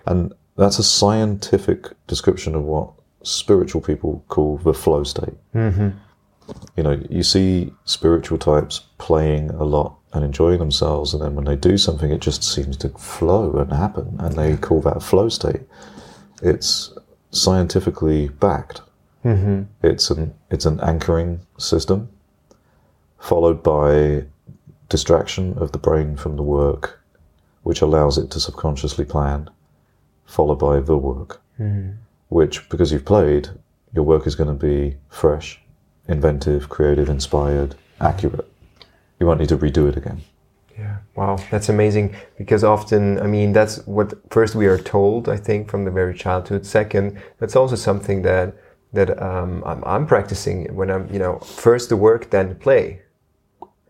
And 0.07 0.33
that's 0.57 0.79
a 0.79 0.83
scientific 0.83 1.89
description 2.07 2.55
of 2.55 2.65
what 2.65 2.91
spiritual 3.23 3.81
people 3.81 4.25
call 4.29 4.59
the 4.59 4.73
flow 4.73 5.03
state 5.03 5.35
mm-hmm. 5.55 5.89
You 6.77 6.83
know, 6.83 7.01
you 7.11 7.23
see 7.23 7.73
spiritual 7.85 8.39
types 8.39 8.81
playing 8.99 9.51
a 9.51 9.65
lot 9.65 9.97
and 10.13 10.25
enjoying 10.25 10.59
themselves, 10.59 11.13
and 11.13 11.23
then 11.23 11.35
when 11.35 11.45
they 11.45 11.57
do 11.57 11.77
something, 11.77 12.11
it 12.11 12.21
just 12.21 12.43
seems 12.43 12.77
to 12.79 12.89
flow 12.91 13.57
and 13.57 13.73
happen, 13.73 14.17
and 14.19 14.35
they 14.37 14.57
call 14.57 14.81
that 14.83 14.97
a 14.97 15.01
flow 15.01 15.29
state. 15.29 15.61
It's 16.43 16.93
scientifically 17.31 18.29
backed. 18.29 18.81
Mm-hmm. 19.25 19.63
It's 19.83 20.11
an 20.11 20.35
it's 20.51 20.65
an 20.65 20.81
anchoring 20.81 21.41
system, 21.59 22.09
followed 23.19 23.63
by 23.63 24.25
distraction 24.89 25.59
of 25.59 25.73
the 25.73 25.79
brain 25.79 26.17
from 26.17 26.37
the 26.37 26.43
work, 26.43 27.03
which 27.63 27.83
allows 27.83 28.17
it 28.17 28.31
to 28.31 28.41
subconsciously 28.41 29.05
plan, 29.05 29.51
followed 30.25 30.59
by 30.59 30.81
the 30.81 30.97
work, 30.97 31.43
which 32.29 32.69
because 32.71 32.93
you've 32.93 33.05
played, 33.05 33.49
your 33.93 34.05
work 34.05 34.27
is 34.27 34.35
going 34.35 34.49
to 34.49 34.67
be 34.67 34.97
fresh, 35.11 35.61
inventive, 36.09 36.69
creative, 36.69 37.09
inspired, 37.09 37.75
accurate. 38.01 38.51
You 39.21 39.27
won't 39.27 39.41
need 39.41 39.51
to 39.51 39.59
redo 39.59 39.89
it 39.89 39.97
again. 39.97 40.23
Yeah. 40.79 40.99
Wow, 41.17 41.39
that's 41.51 41.69
amazing 41.69 42.15
because 42.37 42.63
often, 42.63 43.21
I 43.21 43.27
mean, 43.27 43.53
that's 43.53 43.85
what 43.87 44.15
first 44.31 44.55
we 44.55 44.67
are 44.67 44.79
told, 44.79 45.29
I 45.29 45.37
think, 45.37 45.69
from 45.69 45.85
the 45.85 45.91
very 45.91 46.15
childhood. 46.15 46.65
Second, 46.65 47.21
that's 47.39 47.57
also 47.57 47.77
something 47.77 48.23
that 48.23 48.55
that 48.93 49.21
um, 49.23 49.63
I'm, 49.67 49.85
I'm 49.85 50.07
practicing 50.07 50.75
when 50.75 50.91
I'm, 50.91 51.13
you 51.13 51.19
know, 51.19 51.41
first 51.41 51.91
the 51.91 51.97
work, 51.97 52.31
then 52.31 52.49
the 52.49 52.55
play, 52.55 53.03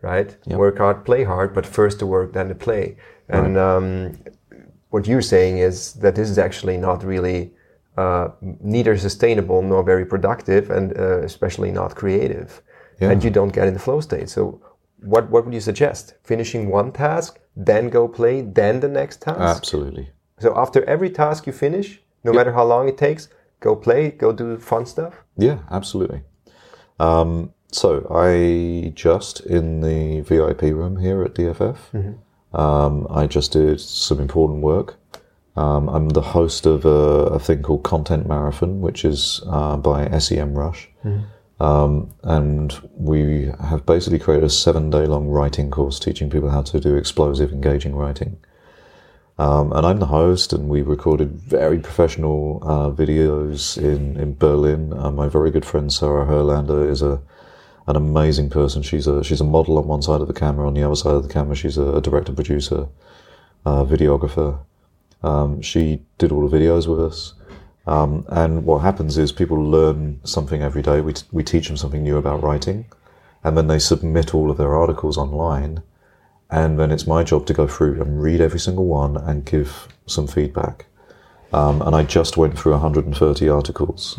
right? 0.01 0.35
Work 0.47 0.79
hard, 0.79 1.05
play 1.05 1.23
hard, 1.23 1.53
but 1.53 1.65
first 1.65 1.99
the 1.99 2.05
work, 2.05 2.33
then 2.33 2.49
the 2.49 2.55
play. 2.55 2.97
And 3.29 3.57
um, 3.57 4.17
what 4.89 5.07
you're 5.07 5.21
saying 5.21 5.59
is 5.59 5.93
that 5.93 6.15
this 6.15 6.29
is 6.29 6.37
actually 6.37 6.75
not 6.77 7.03
really 7.03 7.51
uh, 7.97 8.29
neither 8.61 8.97
sustainable 8.97 9.61
nor 9.61 9.83
very 9.83 10.05
productive, 10.05 10.69
and 10.69 10.97
uh, 10.97 11.19
especially 11.21 11.71
not 11.71 11.95
creative. 11.95 12.61
Yeah. 12.99 13.11
And 13.11 13.23
you 13.23 13.29
don't 13.29 13.53
get 13.53 13.67
in 13.67 13.73
the 13.73 13.79
flow 13.79 14.01
state. 14.01 14.29
So, 14.29 14.61
what 15.01 15.29
what 15.29 15.45
would 15.45 15.53
you 15.53 15.61
suggest? 15.61 16.15
Finishing 16.23 16.69
one 16.69 16.91
task, 16.91 17.39
then 17.55 17.89
go 17.89 18.07
play, 18.07 18.41
then 18.41 18.79
the 18.79 18.87
next 18.87 19.21
task. 19.21 19.39
Absolutely. 19.39 20.09
So 20.39 20.57
after 20.57 20.83
every 20.85 21.09
task 21.09 21.45
you 21.47 21.53
finish, 21.53 22.01
no 22.23 22.31
matter 22.31 22.53
how 22.53 22.63
long 22.63 22.87
it 22.87 22.97
takes, 22.97 23.29
go 23.59 23.75
play, 23.75 24.11
go 24.11 24.31
do 24.31 24.57
fun 24.57 24.85
stuff. 24.85 25.23
Yeah, 25.37 25.59
absolutely. 25.69 26.21
Um, 26.99 27.53
so 27.71 28.07
I 28.09 28.91
just 28.95 29.41
in 29.41 29.81
the 29.81 30.21
VIP 30.21 30.61
room 30.61 30.97
here 30.97 31.23
at 31.23 31.33
DFF. 31.35 31.77
Um, 32.53 33.07
I 33.09 33.27
just 33.27 33.51
did 33.51 33.79
some 33.79 34.19
important 34.19 34.61
work. 34.61 34.97
Um, 35.59 35.89
I'm 35.89 36.07
the 36.07 36.21
host 36.21 36.65
of 36.65 36.85
a, 36.85 37.35
a 37.35 37.39
thing 37.39 37.61
called 37.63 37.83
Content 37.83 38.25
Marathon, 38.25 38.79
which 38.79 39.03
is 39.03 39.41
uh, 39.47 39.75
by 39.75 40.07
SEMrush. 40.07 40.87
Um, 41.59 42.13
and 42.23 42.79
we 42.95 43.51
have 43.59 43.85
basically 43.85 44.19
created 44.19 44.45
a 44.45 44.49
seven 44.49 44.89
day 44.89 45.05
long 45.05 45.27
writing 45.27 45.69
course 45.69 45.99
teaching 45.99 46.29
people 46.29 46.49
how 46.49 46.61
to 46.61 46.79
do 46.79 46.95
explosive, 46.95 47.51
engaging 47.51 47.93
writing. 47.93 48.37
Um, 49.37 49.73
and 49.73 49.85
I'm 49.85 49.99
the 49.99 50.05
host, 50.05 50.53
and 50.53 50.69
we 50.69 50.81
recorded 50.81 51.31
very 51.31 51.79
professional 51.79 52.61
uh, 52.63 52.89
videos 52.91 53.77
in, 53.77 54.17
in 54.17 54.35
Berlin. 54.35 54.93
Uh, 54.93 55.11
my 55.11 55.27
very 55.27 55.51
good 55.51 55.65
friend 55.65 55.91
Sarah 55.91 56.25
Herlander 56.25 56.89
is 56.89 57.01
a 57.01 57.21
an 57.87 57.97
amazing 57.97 58.49
person. 58.49 58.81
She's 58.81 59.07
a 59.07 59.25
she's 59.25 59.41
a 59.41 59.51
model 59.55 59.77
on 59.77 59.87
one 59.87 60.01
side 60.01 60.21
of 60.21 60.27
the 60.27 60.33
camera. 60.33 60.67
On 60.67 60.73
the 60.73 60.83
other 60.83 60.95
side 60.95 61.15
of 61.15 61.23
the 61.23 61.33
camera, 61.33 61.55
she's 61.55 61.77
a, 61.77 61.95
a 61.95 62.01
director, 62.01 62.31
producer, 62.31 62.87
uh, 63.65 63.83
videographer. 63.83 64.59
Um, 65.23 65.61
she 65.61 66.01
did 66.17 66.31
all 66.31 66.47
the 66.47 66.57
videos 66.57 66.87
with 66.87 66.99
us. 66.99 67.33
Um, 67.87 68.25
and 68.29 68.65
what 68.65 68.79
happens 68.79 69.17
is 69.17 69.31
people 69.31 69.57
learn 69.57 70.19
something 70.23 70.61
every 70.61 70.81
day. 70.81 71.01
We, 71.01 71.13
t- 71.13 71.25
we 71.31 71.43
teach 71.43 71.67
them 71.67 71.77
something 71.77 72.03
new 72.03 72.17
about 72.17 72.43
writing, 72.43 72.85
and 73.43 73.57
then 73.57 73.67
they 73.67 73.79
submit 73.79 74.35
all 74.35 74.51
of 74.51 74.57
their 74.57 74.75
articles 74.75 75.17
online. 75.17 75.81
And 76.51 76.79
then 76.79 76.91
it's 76.91 77.07
my 77.07 77.23
job 77.23 77.45
to 77.47 77.53
go 77.53 77.67
through 77.67 78.01
and 78.01 78.21
read 78.21 78.41
every 78.41 78.59
single 78.59 78.85
one 78.85 79.17
and 79.17 79.45
give 79.45 79.87
some 80.05 80.27
feedback. 80.27 80.85
Um, 81.51 81.81
and 81.81 81.95
I 81.95 82.03
just 82.03 82.37
went 82.37 82.57
through 82.57 82.73
130 82.73 83.49
articles. 83.49 84.15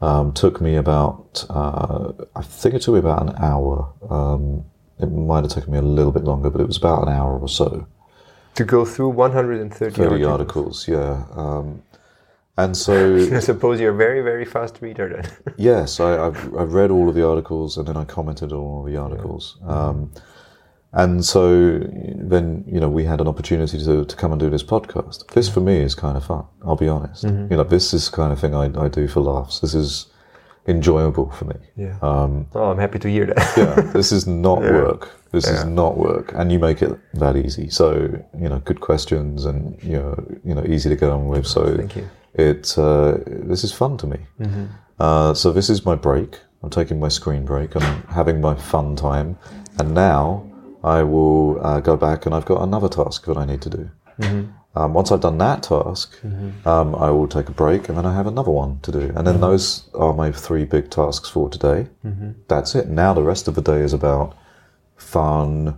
Um, 0.00 0.32
took 0.32 0.60
me 0.60 0.76
about, 0.76 1.44
uh, 1.48 2.12
I 2.34 2.42
think 2.42 2.74
it 2.74 2.82
took 2.82 2.94
me 2.94 3.00
about 3.00 3.22
an 3.22 3.34
hour. 3.38 3.92
Um, 4.10 4.64
it 4.98 5.06
might 5.06 5.44
have 5.44 5.52
taken 5.52 5.72
me 5.72 5.78
a 5.78 5.82
little 5.82 6.12
bit 6.12 6.24
longer, 6.24 6.50
but 6.50 6.60
it 6.60 6.66
was 6.66 6.76
about 6.76 7.02
an 7.02 7.08
hour 7.08 7.38
or 7.38 7.48
so. 7.48 7.86
To 8.56 8.64
go 8.64 8.84
through 8.84 9.10
130 9.10 9.94
30 9.96 10.24
articles. 10.24 10.86
articles, 10.86 10.88
yeah. 10.88 11.24
Um, 11.34 11.82
and 12.58 12.76
so 12.76 13.16
I 13.34 13.40
suppose 13.40 13.80
you're 13.80 13.94
a 13.94 13.96
very, 13.96 14.20
very 14.20 14.44
fast 14.44 14.82
reader 14.82 15.08
then. 15.22 15.54
Yes, 15.56 16.00
I, 16.00 16.26
I've, 16.26 16.54
I've 16.56 16.72
read 16.74 16.90
all 16.90 17.08
of 17.08 17.14
the 17.14 17.26
articles 17.26 17.78
and 17.78 17.86
then 17.88 17.96
I 17.96 18.04
commented 18.04 18.52
on 18.52 18.58
all 18.58 18.82
the 18.84 18.96
articles. 18.96 19.58
Um, 19.66 20.12
And 20.94 21.24
so 21.24 21.78
then, 21.80 22.64
you 22.66 22.78
know, 22.78 22.90
we 22.90 23.04
had 23.06 23.20
an 23.22 23.26
opportunity 23.26 23.78
to, 23.82 24.04
to 24.04 24.16
come 24.16 24.30
and 24.32 24.38
do 24.38 24.50
this 24.50 24.62
podcast. 24.62 25.26
This 25.32 25.48
for 25.48 25.60
me 25.60 25.76
is 25.78 25.94
kind 25.94 26.18
of 26.18 26.24
fun, 26.26 26.44
I'll 26.66 26.76
be 26.76 26.88
honest. 26.88 27.24
You 27.24 27.56
know, 27.56 27.64
this 27.64 27.94
is 27.94 28.10
the 28.10 28.16
kind 28.16 28.30
of 28.30 28.38
thing 28.38 28.54
I, 28.54 28.66
I 28.78 28.88
do 28.88 29.08
for 29.08 29.20
laughs. 29.20 29.60
This 29.60 29.72
is 29.74 30.11
enjoyable 30.66 31.30
for 31.30 31.46
me. 31.46 31.56
Yeah. 31.76 31.98
Um, 32.02 32.46
oh, 32.54 32.70
I'm 32.70 32.78
happy 32.78 32.98
to 33.00 33.08
hear 33.08 33.26
that. 33.26 33.52
yeah, 33.56 33.92
this 33.92 34.12
is 34.12 34.26
not 34.26 34.60
work. 34.60 35.10
This 35.32 35.46
is 35.48 35.64
not 35.64 35.96
work, 35.96 36.32
and 36.34 36.52
you 36.52 36.58
make 36.58 36.82
it 36.82 36.98
that 37.14 37.36
easy. 37.36 37.70
So 37.70 37.92
you 38.38 38.48
know, 38.48 38.58
good 38.60 38.80
questions, 38.80 39.46
and 39.46 39.82
you 39.82 39.98
know, 39.98 40.38
you 40.44 40.54
know, 40.54 40.64
easy 40.64 40.88
to 40.88 40.96
get 40.96 41.10
on 41.10 41.26
with. 41.26 41.46
So 41.46 41.76
Thank 41.76 41.96
you. 41.96 42.08
it 42.34 42.78
uh, 42.78 43.18
this 43.26 43.64
is 43.64 43.72
fun 43.72 43.96
to 43.98 44.06
me. 44.06 44.18
Uh, 44.98 45.34
so 45.34 45.52
this 45.52 45.70
is 45.70 45.84
my 45.84 45.94
break. 45.94 46.38
I'm 46.62 46.70
taking 46.70 47.00
my 47.00 47.08
screen 47.08 47.44
break. 47.44 47.74
I'm 47.74 48.02
having 48.08 48.40
my 48.40 48.54
fun 48.54 48.94
time, 48.94 49.38
and 49.78 49.94
now 49.94 50.48
I 50.84 51.02
will 51.02 51.64
uh, 51.64 51.80
go 51.80 51.96
back, 51.96 52.26
and 52.26 52.34
I've 52.34 52.44
got 52.44 52.62
another 52.62 52.88
task 52.88 53.24
that 53.26 53.36
I 53.36 53.44
need 53.46 53.62
to 53.62 53.70
do. 53.70 53.90
Um, 54.74 54.94
once 54.94 55.12
I've 55.12 55.20
done 55.20 55.38
that 55.38 55.62
task, 55.62 56.18
mm-hmm. 56.22 56.66
um, 56.66 56.94
I 56.94 57.10
will 57.10 57.28
take 57.28 57.48
a 57.48 57.52
break, 57.52 57.88
and 57.88 57.98
then 57.98 58.06
I 58.06 58.14
have 58.14 58.26
another 58.26 58.50
one 58.50 58.80
to 58.80 58.92
do. 58.92 59.00
And 59.14 59.26
then 59.26 59.34
mm-hmm. 59.34 59.42
those 59.42 59.88
are 59.94 60.14
my 60.14 60.32
three 60.32 60.64
big 60.64 60.90
tasks 60.90 61.28
for 61.28 61.50
today. 61.50 61.88
Mm-hmm. 62.04 62.32
That's 62.48 62.74
it. 62.74 62.88
Now 62.88 63.12
the 63.12 63.22
rest 63.22 63.48
of 63.48 63.54
the 63.54 63.60
day 63.60 63.80
is 63.80 63.92
about 63.92 64.34
fun, 64.96 65.76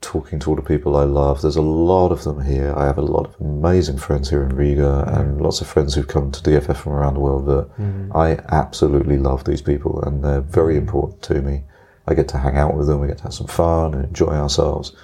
talking 0.00 0.38
to 0.40 0.50
all 0.50 0.56
the 0.56 0.62
people 0.62 0.96
I 0.96 1.04
love. 1.04 1.42
There's 1.42 1.56
a 1.56 1.62
lot 1.62 2.12
of 2.12 2.24
them 2.24 2.40
here. 2.42 2.72
I 2.76 2.86
have 2.86 2.98
a 2.98 3.02
lot 3.02 3.26
of 3.26 3.40
amazing 3.40 3.98
friends 3.98 4.30
here 4.30 4.42
in 4.42 4.54
Riga 4.54 5.04
and 5.08 5.40
lots 5.40 5.60
of 5.60 5.66
friends 5.66 5.94
who've 5.94 6.06
come 6.06 6.30
to 6.30 6.42
DFF 6.42 6.76
from 6.76 6.92
around 6.92 7.14
the 7.14 7.20
world 7.20 7.46
that 7.46 7.68
I 8.14 8.38
absolutely 8.48 9.18
love 9.18 9.44
these 9.44 9.60
people 9.60 10.02
and 10.02 10.24
they're 10.24 10.40
very 10.40 10.76
important 10.76 11.22
to 11.22 11.42
me. 11.42 11.64
I 12.06 12.14
get 12.14 12.28
to 12.28 12.38
hang 12.38 12.56
out 12.56 12.76
with 12.76 12.86
them, 12.86 13.00
we 13.00 13.08
get 13.08 13.18
to 13.18 13.24
have 13.24 13.34
some 13.34 13.46
fun 13.46 13.94
and 13.94 14.04
enjoy 14.04 14.32
ourselves. 14.32 14.96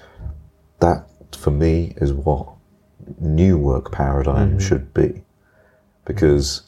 That, 0.81 1.07
for 1.33 1.51
me, 1.51 1.95
is 1.99 2.13
what 2.13 2.56
new 3.19 3.59
work 3.59 3.93
paradigm 3.93 4.59
should 4.59 4.93
be. 4.95 5.23
Because 6.05 6.63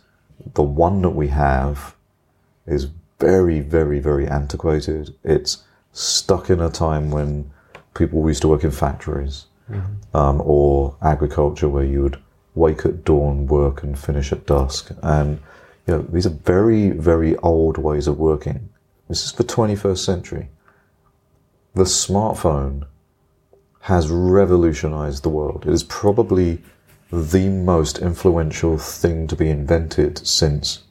the 0.54 0.62
one 0.62 1.02
that 1.02 1.10
we 1.10 1.28
have 1.28 1.94
is 2.66 2.88
very, 3.18 3.60
very, 3.60 3.98
very 3.98 4.26
antiquated. 4.26 5.14
It's 5.24 5.64
stuck 5.92 6.50
in 6.50 6.60
a 6.60 6.70
time 6.70 7.10
when 7.10 7.50
people 7.94 8.26
used 8.28 8.42
to 8.42 8.48
work 8.48 8.64
in 8.64 8.70
factories 8.70 9.46
um, 10.14 10.40
or 10.44 10.96
agriculture 11.02 11.68
where 11.68 11.84
you 11.84 12.02
would 12.02 12.18
wake 12.54 12.84
at 12.84 13.04
dawn, 13.04 13.46
work, 13.46 13.82
and 13.82 13.98
finish 13.98 14.32
at 14.32 14.46
dusk. 14.46 14.90
And 15.02 15.40
you 15.86 15.94
know 15.94 16.02
these 16.02 16.26
are 16.26 16.30
very, 16.30 16.90
very 16.90 17.36
old 17.38 17.78
ways 17.78 18.06
of 18.06 18.18
working. 18.18 18.68
This 19.08 19.24
is 19.24 19.32
the 19.32 19.44
21st 19.44 19.98
century. 19.98 20.48
The 21.74 21.84
smartphone 21.84 22.86
has 23.80 24.10
revolutionized 24.10 25.22
the 25.22 25.28
world. 25.28 25.64
It 25.66 25.72
is 25.72 25.82
probably 25.82 26.62
the 27.10 27.48
most 27.48 27.98
influential 27.98 28.76
thing 28.78 29.26
to 29.28 29.36
be 29.36 29.48
invented 29.48 30.26
since 30.26 30.84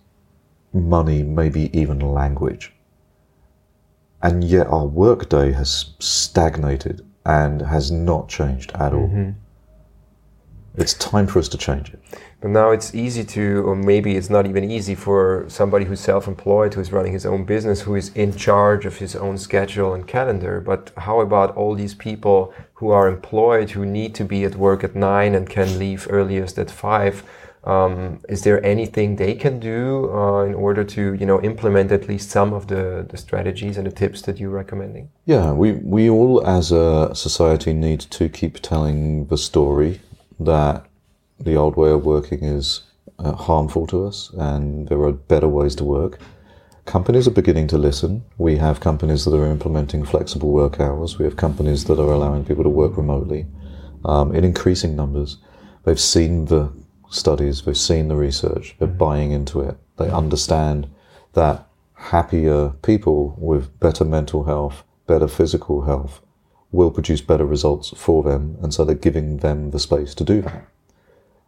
money, 0.73 1.23
maybe 1.23 1.69
even 1.77 1.99
language. 1.99 2.73
And 4.21 4.43
yet 4.43 4.67
our 4.67 4.85
workday 4.85 5.51
has 5.51 5.93
stagnated 5.99 7.05
and 7.25 7.61
has 7.61 7.91
not 7.91 8.29
changed 8.29 8.71
at 8.73 8.93
all. 8.93 9.07
Mm-hmm. 9.07 9.31
It's 10.77 10.93
time 10.93 11.25
for 11.25 11.39
us 11.39 11.49
to 11.49 11.57
change 11.57 11.89
it. 11.89 11.99
But 12.39 12.51
now 12.51 12.69
it's 12.69 12.93
easy 12.93 13.23
to, 13.23 13.63
or 13.67 13.75
maybe 13.75 14.15
it's 14.15 14.29
not 14.29 14.45
even 14.45 14.69
easy 14.69 14.93
for 14.93 15.45
somebody 15.47 15.85
who's 15.85 15.99
self 15.99 16.27
employed, 16.27 16.75
who's 16.75 16.91
running 16.91 17.13
his 17.13 17.25
own 17.25 17.45
business, 17.45 17.81
who 17.81 17.95
is 17.95 18.09
in 18.13 18.35
charge 18.35 18.85
of 18.85 18.97
his 18.97 19.15
own 19.15 19.39
schedule 19.39 19.95
and 19.95 20.07
calendar. 20.07 20.61
But 20.61 20.91
how 20.97 21.19
about 21.21 21.55
all 21.57 21.73
these 21.73 21.95
people 21.95 22.53
who 22.75 22.91
are 22.91 23.07
employed, 23.07 23.71
who 23.71 23.87
need 23.87 24.13
to 24.15 24.23
be 24.23 24.43
at 24.43 24.55
work 24.55 24.83
at 24.83 24.95
nine 24.95 25.33
and 25.33 25.49
can 25.49 25.79
leave 25.79 26.05
earliest 26.11 26.59
at 26.59 26.69
five? 26.69 27.23
Um, 27.63 28.21
is 28.29 28.43
there 28.43 28.63
anything 28.63 29.15
they 29.15 29.33
can 29.33 29.59
do 29.59 30.09
uh, 30.13 30.45
in 30.45 30.53
order 30.53 30.83
to, 30.85 31.13
you 31.15 31.25
know, 31.25 31.41
implement 31.41 31.91
at 31.91 32.07
least 32.07 32.29
some 32.29 32.53
of 32.53 32.67
the, 32.67 33.05
the 33.09 33.17
strategies 33.17 33.77
and 33.77 33.87
the 33.87 33.91
tips 33.91 34.21
that 34.21 34.37
you're 34.39 34.51
recommending? 34.51 35.09
Yeah, 35.25 35.51
we, 35.51 35.73
we 35.73 36.09
all 36.09 36.47
as 36.47 36.71
a 36.71 37.13
society 37.13 37.73
need 37.73 37.99
to 37.99 38.29
keep 38.29 38.61
telling 38.61 39.25
the 39.25 39.37
story 39.37 39.99
that 40.39 40.85
the 41.39 41.55
old 41.55 41.75
way 41.75 41.91
of 41.91 42.05
working 42.05 42.43
is 42.43 42.83
uh, 43.19 43.33
harmful 43.33 43.87
to 43.87 44.05
us 44.05 44.31
and 44.37 44.87
there 44.87 45.01
are 45.01 45.11
better 45.11 45.47
ways 45.47 45.75
to 45.75 45.83
work. 45.83 46.19
Companies 46.85 47.27
are 47.27 47.31
beginning 47.31 47.67
to 47.67 47.77
listen. 47.77 48.23
We 48.37 48.57
have 48.57 48.79
companies 48.79 49.25
that 49.25 49.35
are 49.35 49.51
implementing 49.51 50.05
flexible 50.05 50.51
work 50.51 50.79
hours. 50.79 51.19
We 51.19 51.25
have 51.25 51.35
companies 51.35 51.85
that 51.85 51.99
are 51.99 52.11
allowing 52.11 52.45
people 52.45 52.63
to 52.63 52.69
work 52.69 52.95
remotely 52.95 53.45
um, 54.05 54.33
in 54.33 54.43
increasing 54.43 54.95
numbers. 54.95 55.37
They've 55.83 55.99
seen 55.99 56.45
the 56.45 56.71
studies, 57.09 57.61
they've 57.61 57.77
seen 57.77 58.07
the 58.07 58.15
research, 58.15 58.75
they're 58.79 58.87
buying 58.87 59.31
into 59.31 59.61
it. 59.61 59.77
They 59.97 60.09
understand 60.09 60.89
that 61.33 61.67
happier 61.93 62.69
people 62.81 63.35
with 63.37 63.79
better 63.79 64.05
mental 64.05 64.43
health, 64.43 64.83
better 65.07 65.27
physical 65.27 65.83
health, 65.83 66.21
will 66.71 66.91
produce 66.91 67.21
better 67.21 67.45
results 67.45 67.93
for 67.95 68.23
them, 68.23 68.57
and 68.61 68.73
so 68.73 68.83
they're 68.83 68.95
giving 68.95 69.37
them 69.37 69.71
the 69.71 69.79
space 69.79 70.13
to 70.15 70.23
do 70.23 70.41
that. 70.41 70.67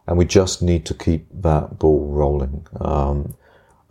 And 0.06 0.16
we 0.18 0.24
just 0.24 0.62
need 0.62 0.86
to 0.86 0.94
keep 0.94 1.26
that 1.32 1.78
ball 1.78 2.08
rolling. 2.08 2.66
Um, 2.80 3.34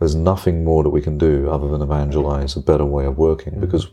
there's 0.00 0.14
nothing 0.14 0.64
more 0.64 0.82
that 0.82 0.90
we 0.90 1.02
can 1.02 1.18
do 1.18 1.48
other 1.48 1.68
than 1.68 1.82
evangelize 1.82 2.56
a 2.56 2.60
better 2.60 2.84
way 2.84 3.04
of 3.04 3.16
working 3.16 3.52
mm-hmm. 3.52 3.60
because 3.60 3.86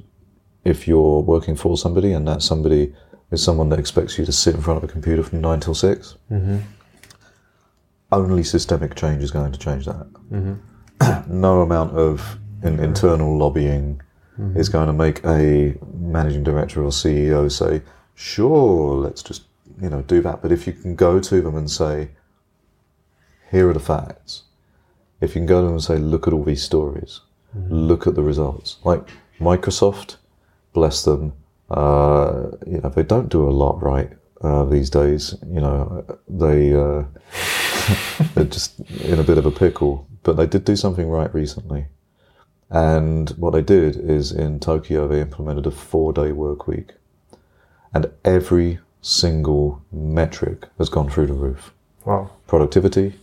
if 0.64 0.88
you're 0.88 1.20
working 1.20 1.56
for 1.56 1.78
somebody 1.78 2.14
and 2.14 2.28
that 2.28 2.42
somebody 2.42 2.94
is 3.30 3.44
someone 3.44 3.70
that 3.70 3.80
expects 3.80 4.18
you 4.18 4.26
to 4.26 4.32
sit 4.32 4.56
in 4.56 4.62
front 4.62 4.78
of 4.78 4.90
a 4.90 4.92
computer 4.92 5.22
from 5.22 5.42
nine 5.42 5.60
till 5.60 5.76
6 5.76 6.16
mm-hmm. 6.32 6.58
only 8.12 8.44
systemic 8.44 8.96
change 8.96 9.22
is 9.22 9.32
going 9.32 9.52
to 9.52 9.60
change 9.60 9.86
that. 9.86 10.08
Mm-hmm. 10.32 11.32
no 11.42 11.62
amount 11.62 11.96
of 11.98 12.38
in, 12.64 12.80
internal 12.80 13.38
lobbying 13.38 14.02
is 14.56 14.70
going 14.70 14.88
to 14.88 14.94
make 14.94 15.24
a 15.26 15.76
managing 15.94 16.44
director 16.44 16.84
or 16.84 16.92
CEO 16.92 17.52
say, 17.52 17.82
"Sure, 18.16 18.96
let's 18.96 19.24
just 19.24 19.44
you 19.82 19.90
know 19.90 20.02
do 20.02 20.22
that." 20.22 20.42
But 20.42 20.52
if 20.52 20.68
you 20.68 20.74
can 20.74 20.96
go 20.96 21.20
to 21.20 21.42
them 21.42 21.56
and 21.56 21.70
say, 21.70 22.10
"Here 23.52 23.70
are 23.70 23.74
the 23.74 23.80
facts," 23.80 24.44
if 25.22 25.36
you 25.36 25.42
can 25.42 25.48
go 25.48 25.62
to 25.62 25.66
them 25.66 25.74
and 25.74 25.84
say, 25.84 25.98
"Look 25.98 26.28
at 26.28 26.34
all 26.34 26.44
these 26.44 26.64
stories, 26.64 27.22
look 27.70 28.08
at 28.08 28.16
the 28.16 28.24
results," 28.24 28.78
like 28.84 29.08
Microsoft, 29.40 30.18
bless 30.74 31.04
them, 31.04 31.34
uh, 31.70 32.52
you 32.66 32.80
know 32.82 32.90
they 32.90 33.04
don't 33.04 33.30
do 33.30 33.48
a 33.48 33.52
lot 33.52 33.82
right 33.82 34.12
uh, 34.42 34.64
these 34.66 34.90
days. 34.90 35.36
You 35.52 35.62
know 35.62 36.06
they. 36.28 36.74
Uh, 36.74 37.04
they're 38.34 38.46
just 38.46 38.80
in 39.02 39.20
a 39.20 39.24
bit 39.24 39.38
of 39.38 39.46
a 39.46 39.52
pickle. 39.52 40.08
But 40.24 40.38
they 40.38 40.46
did 40.46 40.66
do 40.66 40.76
something 40.76 41.08
right 41.08 41.34
recently. 41.34 41.88
And 42.70 43.30
what 43.32 43.52
they 43.52 43.62
did 43.62 43.96
is 43.96 44.32
in 44.32 44.60
Tokyo, 44.60 45.08
they 45.08 45.22
implemented 45.22 45.66
a 45.66 45.72
four 45.72 46.12
day 46.14 46.32
work 46.32 46.68
week. 46.68 46.94
And 47.94 48.12
every 48.26 48.80
single 49.02 49.82
metric 49.92 50.66
has 50.78 50.90
gone 50.90 51.10
through 51.10 51.28
the 51.28 51.34
roof 51.34 51.74
Wow. 52.06 52.32
productivity, 52.46 53.20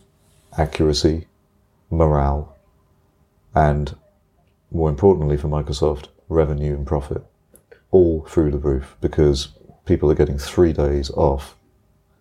accuracy, 0.57 1.27
morale, 1.91 2.57
and 3.55 3.95
more 4.71 4.89
importantly 4.89 5.37
for 5.37 5.49
Microsoft, 5.49 6.09
revenue 6.29 6.75
and 6.75 6.87
profit. 6.87 7.23
All 7.91 8.25
through 8.29 8.51
the 8.51 8.59
roof 8.59 8.97
because 9.01 9.49
people 9.85 10.11
are 10.11 10.15
getting 10.17 10.39
three 10.39 10.73
days 10.73 11.11
off 11.11 11.57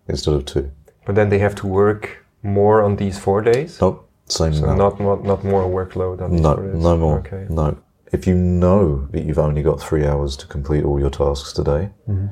instead 0.06 0.34
of 0.34 0.44
two. 0.44 0.70
But 1.06 1.14
then 1.16 1.30
they 1.30 1.38
have 1.38 1.54
to 1.56 1.66
work 1.66 2.24
more 2.42 2.82
on 2.82 2.96
these 2.96 3.18
four 3.18 3.40
days? 3.40 3.80
Nope, 3.80 4.03
same 4.28 4.54
So 4.54 4.74
not, 4.74 5.00
not 5.00 5.24
not 5.24 5.44
more 5.44 5.64
workload 5.64 6.20
No, 6.30 6.54
no 6.56 6.96
more. 6.96 7.18
Okay. 7.20 7.46
No. 7.48 7.76
If 8.12 8.26
you 8.26 8.34
know 8.34 9.06
that 9.10 9.24
you've 9.24 9.38
only 9.38 9.62
got 9.62 9.80
three 9.80 10.06
hours 10.06 10.36
to 10.38 10.46
complete 10.46 10.84
all 10.84 10.98
your 11.00 11.10
tasks 11.10 11.52
today, 11.52 11.90
Mm-hmm. 12.08 12.26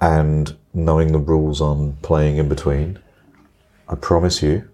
and 0.00 0.56
knowing 0.72 1.12
the 1.12 1.18
rules 1.18 1.60
on 1.60 1.96
playing 2.02 2.36
in 2.38 2.48
between, 2.48 2.98
I 3.88 3.94
promise 3.96 4.42
you, 4.42 4.68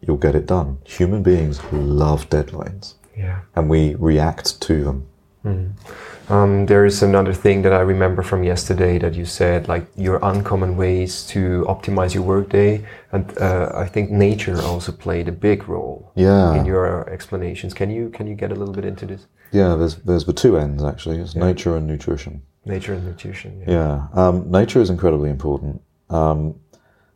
you'll 0.00 0.16
get 0.26 0.34
it 0.34 0.46
done. 0.46 0.78
Human 0.84 1.22
beings 1.22 1.60
love 1.72 2.28
deadlines, 2.30 2.94
Yeah. 3.16 3.40
and 3.54 3.68
we 3.70 3.94
react 3.94 4.60
to 4.62 4.84
them. 4.84 5.06
Um, 5.44 6.66
there 6.66 6.86
is 6.86 7.02
another 7.02 7.32
thing 7.34 7.62
that 7.62 7.72
I 7.72 7.80
remember 7.80 8.22
from 8.22 8.44
yesterday 8.44 8.98
that 8.98 9.14
you 9.14 9.24
said, 9.24 9.68
like 9.68 9.86
your 9.96 10.18
uncommon 10.22 10.76
ways 10.76 11.26
to 11.28 11.64
optimize 11.68 12.14
your 12.14 12.22
workday, 12.22 12.84
and 13.10 13.36
uh, 13.38 13.72
I 13.74 13.86
think 13.88 14.10
nature 14.10 14.60
also 14.62 14.92
played 14.92 15.28
a 15.28 15.32
big 15.32 15.68
role 15.68 16.12
Yeah. 16.14 16.54
in 16.54 16.64
your 16.64 17.08
explanations. 17.10 17.74
Can 17.74 17.90
you 17.90 18.08
can 18.10 18.26
you 18.26 18.34
get 18.34 18.50
a 18.52 18.54
little 18.54 18.74
bit 18.74 18.84
into 18.84 19.06
this? 19.06 19.26
Yeah, 19.52 19.74
there's 19.74 19.96
there's 19.96 20.24
the 20.24 20.32
two 20.32 20.56
ends 20.56 20.82
actually. 20.84 21.18
It's 21.18 21.34
nature 21.34 21.76
and 21.76 21.86
nutrition. 21.86 22.42
Nature 22.64 22.94
and 22.94 23.04
nutrition. 23.04 23.60
Yeah. 23.66 23.70
Yeah, 23.74 24.06
um, 24.14 24.50
nature 24.50 24.80
is 24.80 24.90
incredibly 24.90 25.28
important. 25.30 25.82
Um, 26.08 26.54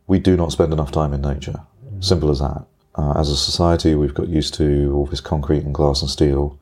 we 0.07 0.19
do 0.19 0.35
not 0.35 0.51
spend 0.51 0.73
enough 0.73 0.91
time 0.91 1.13
in 1.13 1.21
nature. 1.21 1.59
Simple 1.99 2.29
as 2.29 2.39
that. 2.39 2.65
Uh, 2.95 3.13
as 3.19 3.29
a 3.29 3.35
society, 3.37 3.95
we've 3.95 4.13
got 4.13 4.27
used 4.27 4.53
to 4.55 4.91
all 4.93 5.05
this 5.05 5.21
concrete 5.21 5.63
and 5.63 5.73
glass 5.73 6.01
and 6.01 6.09
steel, 6.11 6.59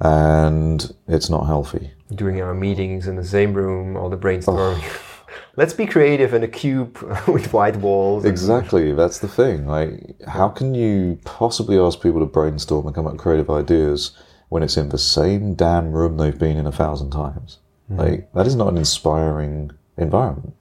and 0.00 0.94
it's 1.08 1.30
not 1.30 1.46
healthy. 1.46 1.90
doing 2.14 2.40
our 2.40 2.54
meetings 2.54 3.08
in 3.08 3.16
the 3.16 3.24
same 3.24 3.54
room, 3.54 3.96
all 3.96 4.08
the 4.08 4.16
brainstorming. 4.16 4.82
Let's 5.56 5.72
be 5.72 5.86
creative 5.86 6.34
in 6.34 6.42
a 6.42 6.48
cube 6.48 6.98
with 7.28 7.52
white 7.52 7.76
walls. 7.76 8.24
Exactly, 8.24 8.92
that's 8.92 9.18
the 9.18 9.28
thing. 9.28 9.66
Like, 9.66 10.16
how 10.28 10.48
can 10.48 10.74
you 10.74 11.18
possibly 11.24 11.78
ask 11.78 12.00
people 12.00 12.20
to 12.20 12.26
brainstorm 12.26 12.86
and 12.86 12.94
come 12.94 13.06
up 13.06 13.12
with 13.12 13.20
creative 13.20 13.50
ideas 13.50 14.12
when 14.50 14.62
it's 14.62 14.76
in 14.76 14.90
the 14.90 14.98
same 14.98 15.54
damn 15.54 15.92
room 15.92 16.18
they've 16.18 16.38
been 16.38 16.56
in 16.56 16.66
a 16.66 16.72
thousand 16.72 17.10
times? 17.10 17.58
Like, 17.88 18.32
that 18.34 18.46
is 18.46 18.56
not 18.56 18.68
an 18.68 18.76
inspiring 18.76 19.70
environment. 19.96 20.54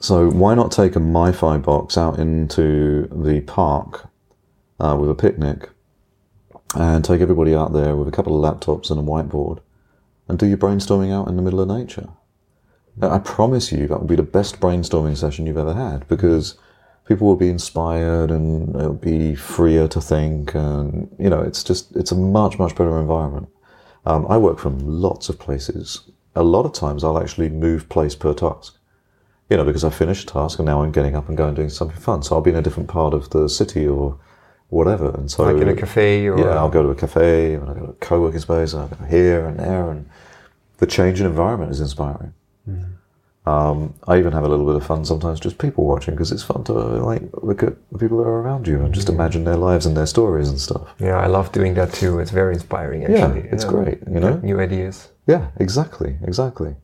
So, 0.00 0.30
why 0.30 0.54
not 0.54 0.72
take 0.72 0.96
a 0.96 1.00
MiFi 1.00 1.62
box 1.62 1.98
out 1.98 2.18
into 2.18 3.08
the 3.12 3.40
park 3.42 4.08
uh, 4.80 4.96
with 4.98 5.10
a 5.10 5.14
picnic 5.14 5.70
and 6.74 7.04
take 7.04 7.20
everybody 7.20 7.54
out 7.54 7.72
there 7.72 7.96
with 7.96 8.08
a 8.08 8.12
couple 8.12 8.44
of 8.44 8.60
laptops 8.60 8.90
and 8.90 9.00
a 9.00 9.02
whiteboard 9.02 9.60
and 10.28 10.38
do 10.38 10.46
your 10.46 10.58
brainstorming 10.58 11.12
out 11.12 11.28
in 11.28 11.36
the 11.36 11.42
middle 11.42 11.60
of 11.60 11.68
nature? 11.68 12.08
Now, 12.96 13.10
I 13.10 13.18
promise 13.18 13.70
you 13.70 13.86
that 13.86 14.00
will 14.00 14.06
be 14.06 14.16
the 14.16 14.22
best 14.22 14.60
brainstorming 14.60 15.16
session 15.16 15.46
you've 15.46 15.56
ever 15.56 15.74
had 15.74 16.06
because 16.08 16.56
people 17.06 17.26
will 17.26 17.36
be 17.36 17.48
inspired 17.48 18.30
and 18.30 18.74
it'll 18.76 18.92
be 18.92 19.34
freer 19.34 19.88
to 19.88 20.00
think 20.00 20.54
and 20.54 21.08
you 21.18 21.30
know 21.30 21.40
it's 21.40 21.64
just 21.64 21.96
it's 21.96 22.12
a 22.12 22.16
much 22.16 22.58
much 22.58 22.74
better 22.74 22.98
environment. 22.98 23.48
Um, 24.04 24.26
i 24.28 24.36
work 24.36 24.58
from 24.58 24.78
lots 24.80 25.28
of 25.28 25.38
places. 25.38 26.02
A 26.34 26.42
lot 26.42 26.66
of 26.66 26.72
times 26.72 27.02
i'll 27.02 27.20
actually 27.20 27.48
move 27.48 27.88
place 27.88 28.14
per 28.14 28.34
task 28.34 28.76
you 29.48 29.56
know 29.56 29.64
because 29.64 29.84
i 29.84 29.90
finish 29.90 30.22
a 30.22 30.26
task 30.26 30.58
and 30.58 30.66
now 30.66 30.82
i'm 30.82 30.92
getting 30.92 31.16
up 31.16 31.28
and 31.28 31.36
going 31.36 31.48
and 31.48 31.56
doing 31.56 31.70
something 31.70 31.96
fun. 31.96 32.22
So 32.22 32.34
i'll 32.34 32.42
be 32.42 32.50
in 32.50 32.56
a 32.56 32.62
different 32.62 32.88
part 32.88 33.14
of 33.14 33.30
the 33.30 33.48
city 33.48 33.86
or 33.86 34.18
whatever 34.70 35.10
and 35.14 35.30
so 35.30 35.44
like 35.44 35.62
in 35.62 35.68
a 35.68 35.74
cafe 35.74 36.26
or 36.28 36.38
yeah, 36.38 36.56
I'll 36.56 36.68
go 36.68 36.82
to 36.82 36.90
a 36.90 36.94
cafe 36.94 37.54
and 37.54 37.68
I'll 37.68 37.74
go 37.74 37.86
to 37.86 37.90
a 37.90 37.94
co-working 37.94 38.40
space 38.40 38.74
and 38.74 38.82
I'll 38.82 38.88
go 38.88 39.04
here 39.06 39.46
and 39.46 39.58
there 39.58 39.90
and 39.90 40.08
the 40.76 40.86
change 40.86 41.20
in 41.20 41.26
environment 41.26 41.70
is 41.70 41.80
inspiring. 41.80 42.34
Um, 43.48 43.94
I 44.06 44.18
even 44.18 44.32
have 44.32 44.44
a 44.44 44.48
little 44.48 44.66
bit 44.66 44.76
of 44.76 44.84
fun 44.84 45.06
sometimes 45.06 45.40
just 45.40 45.56
people 45.56 45.86
watching 45.86 46.12
because 46.12 46.32
it's 46.32 46.42
fun 46.42 46.64
to 46.64 46.72
like 46.72 47.22
look 47.42 47.62
at 47.62 47.76
the 47.90 47.98
people 47.98 48.18
that 48.18 48.24
are 48.24 48.40
around 48.42 48.68
you 48.68 48.84
and 48.84 48.92
just 48.92 49.08
imagine 49.08 49.44
their 49.44 49.56
lives 49.56 49.86
and 49.86 49.96
their 49.96 50.06
stories 50.06 50.50
and 50.50 50.60
stuff. 50.60 50.86
Yeah, 50.98 51.16
I 51.16 51.28
love 51.28 51.50
doing 51.50 51.72
that 51.74 51.94
too. 51.94 52.18
It's 52.18 52.30
very 52.30 52.52
inspiring 52.52 53.04
actually. 53.04 53.40
Yeah, 53.44 53.52
it's 53.52 53.64
great, 53.64 54.00
you 54.06 54.20
know? 54.20 54.36
New 54.42 54.60
ideas. 54.60 55.08
Yeah, 55.26 55.48
exactly, 55.56 56.18
exactly. 56.22 56.76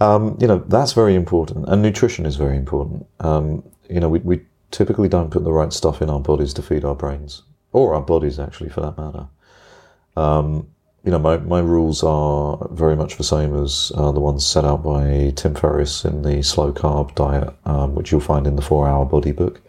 Um, 0.00 0.36
you 0.40 0.48
know, 0.48 0.58
that's 0.66 0.92
very 0.92 1.14
important. 1.14 1.68
And 1.68 1.82
nutrition 1.82 2.26
is 2.26 2.34
very 2.34 2.56
important. 2.56 3.06
Um, 3.20 3.62
you 3.88 4.00
know, 4.00 4.08
we, 4.08 4.18
we 4.18 4.40
typically 4.70 5.08
don't 5.08 5.30
put 5.30 5.44
the 5.44 5.52
right 5.52 5.72
stuff 5.72 6.02
in 6.02 6.10
our 6.10 6.20
bodies 6.20 6.54
to 6.54 6.62
feed 6.62 6.84
our 6.84 6.94
brains, 6.94 7.42
or 7.72 7.94
our 7.94 8.02
bodies 8.02 8.38
actually, 8.38 8.70
for 8.70 8.80
that 8.80 8.98
matter. 8.98 9.28
Um, 10.16 10.68
you 11.04 11.12
know, 11.12 11.18
my, 11.18 11.38
my 11.38 11.60
rules 11.60 12.02
are 12.02 12.68
very 12.72 12.96
much 12.96 13.16
the 13.16 13.24
same 13.24 13.54
as 13.54 13.92
uh, 13.94 14.12
the 14.12 14.20
ones 14.20 14.44
set 14.44 14.64
out 14.64 14.82
by 14.82 15.32
Tim 15.36 15.54
Ferriss 15.54 16.04
in 16.04 16.22
the 16.22 16.42
slow 16.42 16.72
carb 16.72 17.14
diet, 17.14 17.54
um, 17.64 17.94
which 17.94 18.10
you'll 18.10 18.20
find 18.20 18.46
in 18.46 18.56
the 18.56 18.62
four 18.62 18.88
hour 18.88 19.04
body 19.04 19.32
book. 19.32 19.62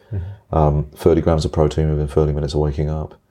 Um, 0.52 0.90
30 0.96 1.22
grams 1.22 1.46
of 1.46 1.52
protein 1.52 1.92
within 1.92 2.08
30 2.08 2.34
minutes 2.34 2.56
of 2.56 2.60
waking 2.60 2.90
up, 2.90 3.22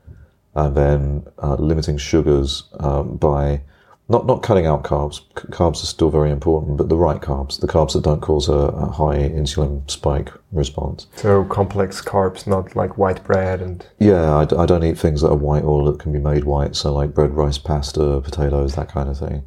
and 0.54 0.76
then 0.76 1.26
uh, 1.42 1.56
limiting 1.56 1.98
sugars 1.98 2.62
um, 2.78 3.16
by 3.16 3.62
not 4.08 4.26
not 4.26 4.42
cutting 4.42 4.66
out 4.66 4.84
carbs. 4.84 5.16
C- 5.38 5.48
carbs 5.48 5.82
are 5.82 5.86
still 5.86 6.10
very 6.10 6.30
important, 6.30 6.76
but 6.78 6.88
the 6.88 6.96
right 6.96 7.20
carbs, 7.20 7.60
the 7.60 7.66
carbs 7.66 7.92
that 7.92 8.04
don't 8.04 8.20
cause 8.22 8.48
a, 8.48 8.52
a 8.52 8.86
high 8.86 9.18
insulin 9.18 9.88
spike 9.90 10.30
response. 10.52 11.06
So 11.16 11.44
complex 11.44 12.00
carbs, 12.00 12.46
not 12.46 12.74
like 12.74 12.96
white 12.96 13.22
bread 13.24 13.60
and 13.60 13.86
Yeah, 13.98 14.36
I, 14.36 14.44
d- 14.46 14.56
I 14.56 14.66
don't 14.66 14.84
eat 14.84 14.98
things 14.98 15.20
that 15.20 15.28
are 15.30 15.36
white 15.36 15.64
or 15.64 15.90
that 15.90 16.00
can 16.00 16.12
be 16.12 16.18
made 16.18 16.44
white, 16.44 16.74
so 16.74 16.92
like 16.94 17.14
bread, 17.14 17.32
rice, 17.32 17.58
pasta, 17.58 18.20
potatoes, 18.22 18.74
that 18.76 18.88
kind 18.88 19.08
of 19.08 19.18
thing. 19.18 19.44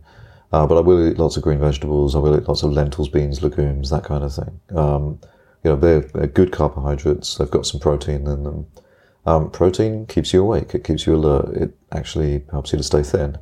Uh, 0.52 0.68
but 0.68 0.78
I 0.78 0.82
will 0.82 1.08
eat 1.08 1.18
lots 1.18 1.38
of 1.38 1.44
green 1.44 1.60
vegetables. 1.60 2.16
I 2.16 2.20
will 2.20 2.38
eat 2.38 2.48
lots 2.48 2.62
of 2.62 2.72
lentils, 2.74 3.08
beans, 3.10 3.42
legumes, 3.42 3.90
that 3.90 4.04
kind 4.04 4.24
of 4.24 4.34
thing. 4.36 4.60
Um, 4.76 5.20
you 5.64 5.72
know, 5.72 5.76
they're, 5.78 6.02
they're 6.02 6.28
good 6.28 6.52
carbohydrates. 6.52 7.36
They've 7.36 7.50
got 7.50 7.66
some 7.66 7.80
protein 7.80 8.28
in 8.28 8.44
them. 8.44 8.68
Um, 9.26 9.50
protein 9.52 10.08
keeps 10.08 10.34
you 10.34 10.42
awake. 10.42 10.74
It 10.76 10.84
keeps 10.84 11.06
you 11.06 11.16
alert. 11.16 11.56
It 11.56 11.78
actually 11.92 12.44
helps 12.52 12.74
you 12.74 12.78
to 12.78 12.84
stay 12.84 13.02
thin. 13.04 13.38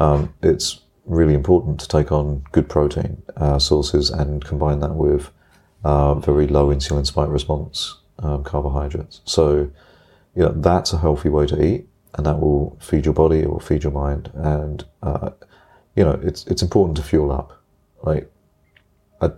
Um, 0.00 0.34
it's 0.42 0.80
really 1.04 1.34
important 1.34 1.78
to 1.80 1.88
take 1.88 2.10
on 2.10 2.44
good 2.52 2.68
protein 2.68 3.22
uh, 3.36 3.58
sources 3.58 4.10
and 4.10 4.44
combine 4.44 4.80
that 4.80 4.94
with 4.94 5.30
uh, 5.84 6.14
very 6.14 6.46
low 6.46 6.68
insulin 6.68 7.06
spike 7.06 7.28
response 7.28 7.98
um, 8.20 8.42
carbohydrates. 8.42 9.20
So, 9.24 9.70
you 10.34 10.42
know, 10.42 10.52
that's 10.56 10.92
a 10.92 10.98
healthy 10.98 11.28
way 11.28 11.46
to 11.46 11.62
eat, 11.62 11.86
and 12.14 12.26
that 12.26 12.40
will 12.40 12.76
feed 12.80 13.04
your 13.04 13.14
body, 13.14 13.40
it 13.40 13.50
will 13.50 13.60
feed 13.60 13.82
your 13.82 13.92
mind, 13.92 14.30
and 14.34 14.84
uh, 15.02 15.30
you 15.94 16.04
know, 16.04 16.18
it's 16.22 16.46
it's 16.46 16.62
important 16.62 16.96
to 16.96 17.02
fuel 17.02 17.30
up. 17.30 17.62
Like, 18.02 18.30
I 19.20 19.30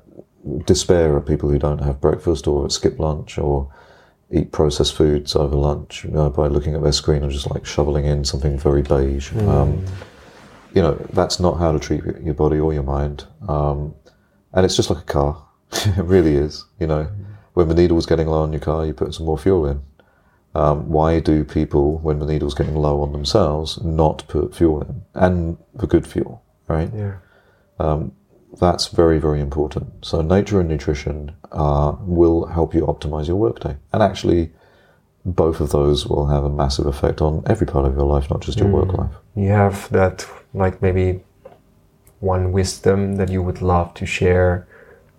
despair 0.65 1.17
of 1.17 1.27
people 1.27 1.49
who 1.49 1.59
don't 1.59 1.81
have 1.81 2.01
breakfast 2.01 2.47
or 2.47 2.71
skip 2.71 2.99
lunch 2.99 3.39
or 3.39 3.73
eat 4.31 4.53
processed 4.53 4.95
foods 4.95 5.37
over 5.37 5.57
lunch 5.57 6.05
you 6.05 6.11
know, 6.11 6.31
by 6.31 6.47
looking 6.47 6.75
at 6.75 6.83
their 6.83 6.93
screen 6.93 7.23
and 7.23 7.33
just 7.33 7.51
like 7.51 7.65
shoveling 7.65 8.05
in 8.05 8.25
something 8.25 8.59
very 8.59 8.83
beige. 8.83 9.33
Um, 9.35 9.85
you 10.77 10.83
know, 10.83 10.95
that's 11.14 11.41
not 11.41 11.55
how 11.59 11.72
to 11.72 11.79
treat 11.79 12.05
your 12.22 12.35
body 12.35 12.59
or 12.59 12.74
your 12.74 12.83
mind. 12.83 13.24
Um, 13.49 13.95
and 14.53 14.66
it's 14.66 14.77
just 14.77 14.91
like 14.91 15.01
a 15.01 15.07
car. 15.07 15.43
it 15.72 16.05
really 16.05 16.35
is. 16.35 16.66
You 16.79 16.87
know, 16.87 17.09
when 17.55 17.68
the 17.68 17.74
needle's 17.74 18.05
getting 18.05 18.27
low 18.29 18.43
on 18.43 18.53
your 18.53 18.61
car, 18.61 18.85
you 18.85 18.93
put 18.93 19.14
some 19.14 19.24
more 19.24 19.39
fuel 19.39 19.66
in. 19.66 19.81
Um, 20.55 20.91
why 20.91 21.20
do 21.20 21.45
people, 21.45 21.99
when 21.99 22.18
the 22.18 22.27
needle's 22.27 22.55
getting 22.55 22.74
low 22.74 23.01
on 23.01 23.12
themselves, 23.12 23.83
not 23.83 24.29
put 24.29 24.55
fuel 24.55 24.83
in? 24.83 25.03
And 25.14 25.57
the 25.74 25.87
good 25.87 26.07
fuel, 26.07 26.43
right? 26.68 26.91
yeah. 26.95 27.16
That's 28.59 28.87
very, 28.89 29.18
very 29.18 29.41
important. 29.41 30.05
So, 30.05 30.22
nature 30.22 30.61
and 30.61 30.68
nutrition 30.68 31.35
uh, 31.53 31.95
will 32.01 32.47
help 32.47 32.74
you 32.74 32.83
optimize 32.83 33.27
your 33.27 33.37
workday. 33.37 33.77
And 33.93 34.03
actually, 34.03 34.53
both 35.27 35.61
of 35.61 35.70
those 35.70 36.07
will 36.07 36.27
have 36.27 36.45
a 36.45 36.49
massive 36.49 36.87
effect 36.87 37.20
on 37.20 37.43
every 37.47 37.66
part 37.66 37.85
of 37.85 37.95
your 37.95 38.07
life, 38.07 38.31
not 38.31 38.41
just 38.41 38.59
your 38.59 38.68
work 38.68 38.93
life. 38.93 39.11
You 39.35 39.49
have 39.49 39.91
that 39.91 40.27
like 40.57 40.81
maybe 40.81 41.21
one 42.21 42.51
wisdom 42.51 43.17
that 43.17 43.29
you 43.29 43.43
would 43.43 43.61
love 43.61 43.93
to 43.95 44.07
share 44.07 44.67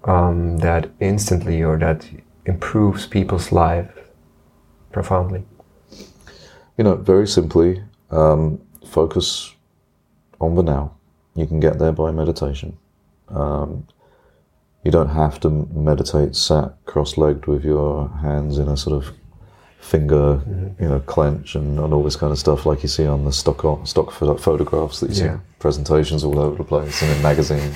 um, 0.04 0.58
that 0.58 0.90
instantly 1.00 1.64
or 1.64 1.78
that 1.78 2.08
improves 2.46 3.06
people's 3.06 3.52
life 3.52 3.92
profoundly. 4.92 5.44
You 6.78 6.84
know, 6.84 6.96
very 6.96 7.28
simply, 7.28 7.84
um, 8.10 8.60
focus 8.86 9.54
on 10.40 10.56
the 10.56 10.64
now. 10.64 10.96
You 11.36 11.46
can 11.46 11.60
get 11.60 11.78
there 11.78 11.92
by 11.92 12.12
meditation. 12.12 12.78
Um, 13.30 13.88
you 14.84 14.92
don't 14.92 15.10
have 15.10 15.40
to 15.42 15.50
meditate 15.50 16.36
sat 16.36 16.74
cross-legged 16.86 17.46
with 17.46 17.64
your 17.64 18.10
hands 18.22 18.58
in 18.58 18.70
a 18.70 18.78
sort 18.78 19.04
of 19.04 19.14
finger, 19.80 20.42
you 20.80 20.88
know, 20.88 21.00
clench 21.02 21.56
and, 21.56 21.80
and 21.80 21.94
all 21.94 22.04
this 22.04 22.16
kind 22.16 22.32
of 22.32 22.38
stuff 22.40 22.66
like 22.66 22.84
you 22.84 22.90
see 22.90 23.06
on 23.06 23.24
the 23.26 23.32
stock 23.32 23.64
stock 23.88 24.12
pho- 24.12 24.38
photographs 24.38 25.00
that 25.00 25.10
you 25.10 25.16
see 25.16 25.24
Yeah. 25.26 25.34
in 25.36 25.42
presentations 25.60 26.24
all 26.24 26.40
over 26.40 26.56
the 26.58 26.64
place 26.64 27.02
and 27.02 27.12
in 27.16 27.22
magazines. 27.22 27.76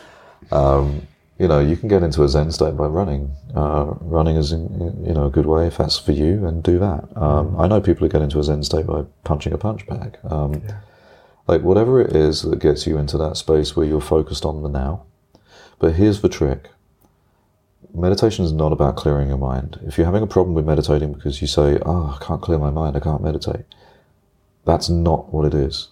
um, 0.52 1.06
you 1.38 1.48
know, 1.48 1.58
you 1.60 1.76
can 1.76 1.88
get 1.88 2.02
into 2.02 2.22
a 2.22 2.28
Zen 2.28 2.52
state 2.52 2.76
by 2.76 2.86
running. 2.86 3.30
Uh, 3.54 3.94
running 4.00 4.36
is, 4.36 4.52
in, 4.52 5.04
you 5.04 5.12
know, 5.12 5.26
a 5.26 5.30
good 5.30 5.46
way 5.46 5.66
if 5.66 5.76
that's 5.78 5.98
for 5.98 6.12
you, 6.12 6.46
and 6.46 6.62
do 6.62 6.78
that. 6.78 7.08
Um, 7.16 7.58
I 7.58 7.66
know 7.66 7.80
people 7.80 8.06
who 8.06 8.12
get 8.12 8.22
into 8.22 8.38
a 8.38 8.44
Zen 8.44 8.62
state 8.62 8.86
by 8.86 9.04
punching 9.24 9.52
a 9.52 9.58
punch 9.58 9.86
bag. 9.86 10.18
Um, 10.24 10.62
Like 11.48 11.62
whatever 11.62 12.00
it 12.00 12.14
is 12.14 12.42
that 12.42 12.60
gets 12.60 12.86
you 12.86 12.96
into 12.98 13.18
that 13.18 13.36
space 13.36 13.74
where 13.74 13.84
you're 13.84 14.00
focused 14.00 14.44
on 14.44 14.62
the 14.62 14.68
now. 14.68 15.02
But 15.80 15.94
here's 15.94 16.20
the 16.20 16.28
trick. 16.28 16.70
Meditation 17.94 18.44
is 18.44 18.52
not 18.52 18.72
about 18.72 18.96
clearing 18.96 19.28
your 19.28 19.38
mind. 19.38 19.78
If 19.86 19.98
you're 19.98 20.06
having 20.06 20.22
a 20.22 20.26
problem 20.26 20.54
with 20.54 20.64
meditating 20.66 21.12
because 21.12 21.40
you 21.40 21.46
say, 21.46 21.78
"Oh, 21.84 22.16
I 22.18 22.24
can't 22.24 22.40
clear 22.40 22.58
my 22.58 22.70
mind, 22.70 22.96
I 22.96 23.00
can't 23.00 23.22
meditate," 23.22 23.64
that's 24.64 24.88
not 24.88 25.32
what 25.32 25.44
it 25.44 25.54
is. 25.54 25.88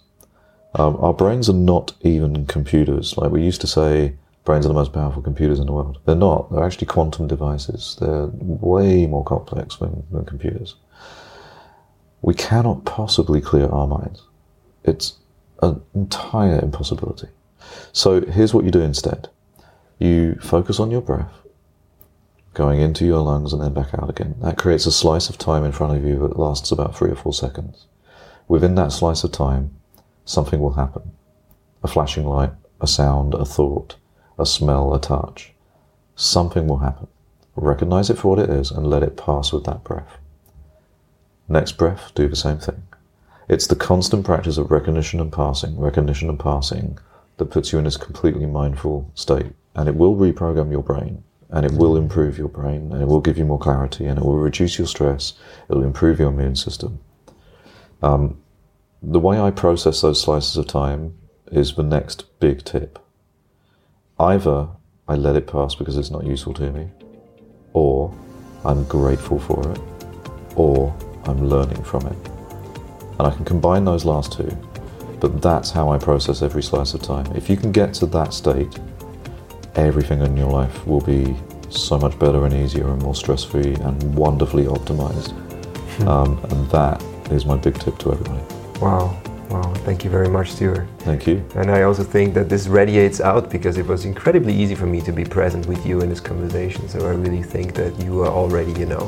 Um, 0.74 0.96
our 1.00 1.12
brains 1.12 1.50
are 1.50 1.54
not 1.54 1.92
even 2.02 2.46
computers. 2.46 3.16
Like 3.16 3.30
we 3.30 3.42
used 3.42 3.60
to 3.62 3.66
say, 3.66 4.14
brains 4.44 4.64
are 4.64 4.68
the 4.68 4.74
most 4.74 4.92
powerful 4.92 5.22
computers 5.22 5.58
in 5.58 5.66
the 5.66 5.72
world. 5.72 5.98
They're 6.04 6.14
not. 6.14 6.50
They're 6.50 6.64
actually 6.64 6.86
quantum 6.86 7.26
devices. 7.26 7.96
They're 8.00 8.26
way 8.40 9.06
more 9.06 9.24
complex 9.24 9.76
than, 9.76 10.04
than 10.10 10.24
computers. 10.24 10.76
We 12.22 12.34
cannot 12.34 12.84
possibly 12.84 13.40
clear 13.40 13.66
our 13.68 13.86
minds. 13.86 14.22
It's 14.84 15.14
an 15.62 15.82
entire 15.94 16.60
impossibility. 16.60 17.28
So 17.92 18.20
here's 18.20 18.54
what 18.54 18.64
you 18.64 18.70
do 18.70 18.80
instead. 18.80 19.28
You 19.98 20.36
focus 20.36 20.80
on 20.80 20.90
your 20.90 21.02
breath, 21.02 21.32
going 22.54 22.80
into 22.80 23.06
your 23.06 23.20
lungs 23.20 23.52
and 23.52 23.62
then 23.62 23.72
back 23.72 23.94
out 23.94 24.10
again. 24.10 24.34
That 24.40 24.58
creates 24.58 24.86
a 24.86 24.92
slice 24.92 25.28
of 25.28 25.38
time 25.38 25.64
in 25.64 25.72
front 25.72 25.96
of 25.96 26.04
you 26.04 26.18
that 26.20 26.38
lasts 26.38 26.72
about 26.72 26.96
three 26.96 27.10
or 27.10 27.16
four 27.16 27.32
seconds. 27.32 27.86
Within 28.48 28.74
that 28.74 28.92
slice 28.92 29.22
of 29.22 29.32
time, 29.32 29.76
something 30.24 30.60
will 30.60 30.72
happen. 30.72 31.12
A 31.82 31.88
flashing 31.88 32.26
light, 32.26 32.52
a 32.80 32.86
sound, 32.86 33.34
a 33.34 33.44
thought, 33.44 33.96
a 34.38 34.44
smell, 34.44 34.92
a 34.92 35.00
touch. 35.00 35.52
Something 36.16 36.66
will 36.66 36.78
happen. 36.78 37.06
Recognize 37.54 38.10
it 38.10 38.18
for 38.18 38.34
what 38.34 38.38
it 38.38 38.50
is 38.50 38.70
and 38.70 38.86
let 38.86 39.02
it 39.02 39.16
pass 39.16 39.52
with 39.52 39.64
that 39.64 39.84
breath. 39.84 40.18
Next 41.48 41.72
breath, 41.72 42.12
do 42.14 42.28
the 42.28 42.36
same 42.36 42.58
thing. 42.58 42.82
It's 43.48 43.66
the 43.66 43.76
constant 43.76 44.24
practice 44.24 44.58
of 44.58 44.70
recognition 44.70 45.20
and 45.20 45.32
passing, 45.32 45.78
recognition 45.78 46.28
and 46.28 46.38
passing 46.38 46.98
that 47.36 47.50
puts 47.50 47.72
you 47.72 47.78
in 47.78 47.84
this 47.84 47.96
completely 47.96 48.46
mindful 48.46 49.10
state. 49.14 49.52
And 49.74 49.88
it 49.88 49.96
will 49.96 50.16
reprogram 50.16 50.70
your 50.70 50.82
brain 50.82 51.22
and 51.52 51.66
it 51.66 51.72
will 51.72 51.96
improve 51.96 52.38
your 52.38 52.48
brain 52.48 52.92
and 52.92 53.02
it 53.02 53.06
will 53.06 53.20
give 53.20 53.36
you 53.36 53.44
more 53.44 53.58
clarity 53.58 54.06
and 54.06 54.18
it 54.18 54.24
will 54.24 54.38
reduce 54.38 54.78
your 54.78 54.86
stress. 54.86 55.34
It'll 55.68 55.84
improve 55.84 56.20
your 56.20 56.30
immune 56.30 56.56
system. 56.56 57.00
Um, 58.02 58.40
the 59.02 59.20
way 59.20 59.40
I 59.40 59.50
process 59.50 60.00
those 60.00 60.20
slices 60.20 60.56
of 60.56 60.66
time 60.66 61.16
is 61.50 61.74
the 61.74 61.82
next 61.82 62.38
big 62.38 62.64
tip. 62.64 62.98
Either 64.18 64.68
I 65.08 65.16
let 65.16 65.36
it 65.36 65.46
pass 65.46 65.74
because 65.74 65.96
it's 65.96 66.10
not 66.10 66.24
useful 66.24 66.54
to 66.54 66.70
me, 66.70 66.88
or 67.72 68.14
I'm 68.64 68.84
grateful 68.84 69.40
for 69.40 69.72
it, 69.72 69.80
or 70.54 70.94
I'm 71.24 71.48
learning 71.48 71.82
from 71.82 72.06
it. 72.06 72.16
And 73.18 73.22
I 73.22 73.30
can 73.30 73.44
combine 73.44 73.84
those 73.84 74.04
last 74.04 74.32
two, 74.32 74.56
but 75.18 75.42
that's 75.42 75.70
how 75.70 75.90
I 75.90 75.98
process 75.98 76.42
every 76.42 76.62
slice 76.62 76.94
of 76.94 77.02
time. 77.02 77.26
If 77.34 77.50
you 77.50 77.56
can 77.56 77.72
get 77.72 77.94
to 77.94 78.06
that 78.06 78.32
state, 78.34 78.78
everything 79.76 80.20
in 80.22 80.36
your 80.36 80.50
life 80.50 80.86
will 80.86 81.00
be 81.00 81.36
so 81.68 81.98
much 81.98 82.18
better 82.18 82.44
and 82.46 82.54
easier 82.54 82.88
and 82.88 83.02
more 83.02 83.14
stress 83.14 83.44
free 83.44 83.74
and 83.74 84.14
wonderfully 84.14 84.64
optimized. 84.64 85.32
Um, 86.06 86.38
and 86.50 86.70
that 86.70 87.02
is 87.30 87.44
my 87.46 87.56
big 87.56 87.78
tip 87.78 87.98
to 87.98 88.12
everybody. 88.12 88.42
Wow. 88.80 89.20
Wow, 89.50 89.74
thank 89.84 90.04
you 90.04 90.10
very 90.10 90.28
much, 90.28 90.52
Stuart. 90.52 90.86
Thank 91.00 91.26
you. 91.26 91.44
And 91.56 91.72
I 91.72 91.82
also 91.82 92.04
think 92.04 92.34
that 92.34 92.48
this 92.48 92.68
radiates 92.68 93.20
out 93.20 93.50
because 93.50 93.78
it 93.78 93.86
was 93.86 94.04
incredibly 94.04 94.54
easy 94.54 94.76
for 94.76 94.86
me 94.86 95.00
to 95.00 95.10
be 95.10 95.24
present 95.24 95.66
with 95.66 95.84
you 95.84 96.02
in 96.02 96.08
this 96.08 96.20
conversation. 96.20 96.88
So 96.88 97.08
I 97.08 97.14
really 97.14 97.42
think 97.42 97.74
that 97.74 98.00
you 98.00 98.20
are 98.20 98.28
already, 98.28 98.72
you 98.78 98.86
know, 98.86 99.06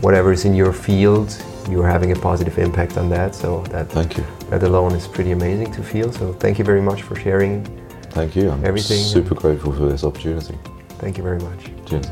whatever 0.00 0.30
is 0.30 0.44
in 0.44 0.54
your 0.54 0.72
field, 0.72 1.36
you're 1.68 1.88
having 1.88 2.12
a 2.12 2.14
positive 2.14 2.56
impact 2.58 2.98
on 2.98 3.10
that. 3.10 3.34
So 3.34 3.64
that 3.70 3.90
Thank 3.90 4.16
you. 4.16 4.24
that 4.48 4.62
alone 4.62 4.92
is 4.92 5.08
pretty 5.08 5.32
amazing 5.32 5.72
to 5.72 5.82
feel. 5.82 6.12
So 6.12 6.34
thank 6.34 6.60
you 6.60 6.64
very 6.64 6.80
much 6.80 7.02
for 7.02 7.16
sharing. 7.16 7.66
Thank 8.10 8.34
you. 8.36 8.50
I'm 8.50 8.64
Everything- 8.64 9.02
super 9.04 9.34
grateful 9.34 9.72
for 9.72 9.86
this 9.88 10.04
opportunity. 10.04 10.54
Thank 10.98 11.16
you 11.16 11.24
very 11.24 11.38
much. 11.38 11.70
Cheers. 11.86 12.06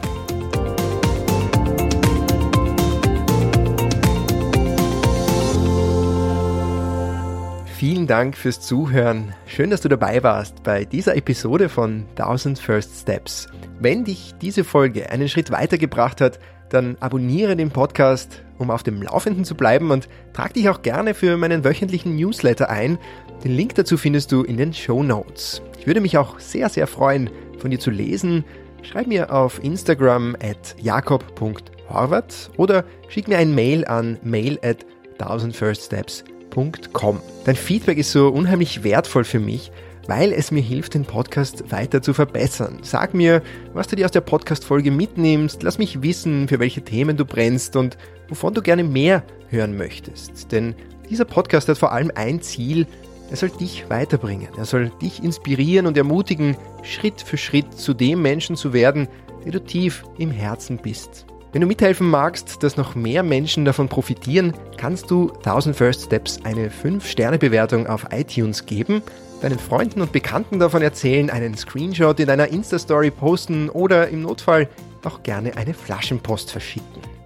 Vielen 7.77 8.09
Dank 8.09 8.37
fürs 8.37 8.61
Zuhören. 8.61 9.35
Schön, 9.47 9.71
dass 9.71 9.83
du 9.83 9.89
dabei 9.89 10.23
warst 10.25 10.65
bei 10.65 10.85
dieser 10.85 11.17
Episode 11.17 11.69
von 11.69 12.07
1000 12.17 12.59
First 12.59 13.03
Steps. 13.03 13.47
Wenn 13.79 14.05
dich 14.05 14.35
diese 14.43 14.65
Folge 14.65 15.11
einen 15.11 15.29
Schritt 15.29 15.53
weitergebracht 15.53 16.21
hat, 16.21 16.41
dann 16.71 16.97
abonniere 16.99 17.55
den 17.55 17.71
Podcast, 17.71 18.43
um 18.59 18.73
auf 18.73 18.83
dem 18.83 19.01
Laufenden 19.01 19.45
zu 19.45 19.55
bleiben 19.55 19.93
und 19.93 20.09
trag 20.33 20.55
dich 20.55 20.69
auch 20.69 20.83
gerne 20.83 21.15
für 21.15 21.37
meinen 21.37 21.63
wöchentlichen 21.65 22.17
Newsletter 22.17 22.69
ein. 22.69 22.99
Den 23.45 23.53
Link 23.53 23.77
dazu 23.77 23.97
findest 23.97 24.33
du 24.33 24.43
in 24.43 24.57
den 24.57 24.75
Show 24.75 25.01
Notes. 25.03 25.63
Ich 25.79 25.87
würde 25.87 26.01
mich 26.01 26.19
auch 26.19 26.41
sehr, 26.41 26.69
sehr 26.69 26.89
freuen, 26.89 27.31
von 27.59 27.71
dir 27.71 27.79
zu 27.79 27.91
lesen. 27.91 28.45
Schreib 28.83 29.07
mir 29.07 29.33
auf 29.33 29.63
Instagram 29.63 30.37
at 30.43 30.75
jakob.horvath 30.81 32.51
oder 32.57 32.85
schick 33.09 33.29
mir 33.29 33.39
ein 33.39 33.55
Mail 33.55 33.85
an 33.87 34.19
mail 34.23 34.59
at 34.63 34.85
1000firststeps.com. 35.19 37.21
Dein 37.45 37.57
Feedback 37.57 37.99
ist 37.99 38.13
so 38.13 38.29
unheimlich 38.29 38.83
wertvoll 38.83 39.25
für 39.25 39.41
mich, 39.41 39.71
weil 40.09 40.33
es 40.33 40.51
mir 40.51 40.63
hilft, 40.63 40.95
den 40.95 41.05
Podcast 41.05 41.71
weiter 41.71 42.03
zu 42.03 42.15
verbessern. 42.15 42.79
Sag 42.83 43.15
mir, 43.15 43.43
was 43.73 43.87
du 43.87 43.95
dir 43.95 44.07
aus 44.07 44.13
der 44.13 44.23
Podcast-Folge 44.23 44.91
mitnimmst, 44.91 45.63
lass 45.63 45.79
mich 45.79 46.03
wissen, 46.03 46.49
für 46.49 46.59
welche 46.59 46.83
Themen 46.83 47.17
du 47.17 47.25
brennst 47.25 47.77
und 47.77 47.97
wovon 48.29 48.55
du 48.55 48.63
gerne 48.63 48.83
mehr 48.85 49.23
hören 49.49 49.77
möchtest. 49.77 50.51
Denn 50.51 50.75
dieser 51.11 51.25
Podcast 51.25 51.69
hat 51.69 51.79
vor 51.79 51.93
allem 51.93 52.11
ein 52.15 52.41
Ziel, 52.41 52.87
er 53.31 53.37
soll 53.37 53.51
dich 53.51 53.89
weiterbringen, 53.91 54.49
er 54.57 54.65
soll 54.65 54.91
dich 55.03 55.23
inspirieren 55.23 55.87
und 55.87 55.97
ermutigen, 55.97 56.57
Schritt 56.83 57.21
für 57.21 57.37
Schritt 57.37 57.75
zu 57.75 57.95
dem 57.95 58.23
Menschen 58.23 58.57
zu 58.57 58.73
werden, 58.73 59.09
der 59.45 59.53
du 59.53 59.63
tief 59.63 60.05
im 60.19 60.31
Herzen 60.31 60.79
bist. 60.79 61.27
Wenn 61.53 61.63
du 61.63 61.67
mithelfen 61.67 62.09
magst, 62.09 62.63
dass 62.63 62.77
noch 62.77 62.95
mehr 62.95 63.23
Menschen 63.23 63.65
davon 63.65 63.89
profitieren, 63.89 64.53
kannst 64.77 65.11
du 65.11 65.33
1000 65.39 65.75
First 65.75 66.05
Steps 66.05 66.41
eine 66.45 66.69
5-Sterne-Bewertung 66.69 67.87
auf 67.87 68.07
iTunes 68.13 68.67
geben, 68.67 69.03
deinen 69.41 69.59
Freunden 69.59 70.03
und 70.03 70.13
Bekannten 70.13 70.59
davon 70.59 70.83
erzählen, 70.83 71.31
einen 71.31 71.57
Screenshot 71.57 72.21
in 72.21 72.27
deiner 72.27 72.49
Insta-Story 72.49 73.11
posten 73.11 73.71
oder 73.71 74.09
im 74.09 74.23
Notfall 74.23 74.69
auch 75.05 75.23
gerne 75.23 75.57
eine 75.57 75.73
Flaschenpost 75.73 76.51
verschicken. 76.51 77.18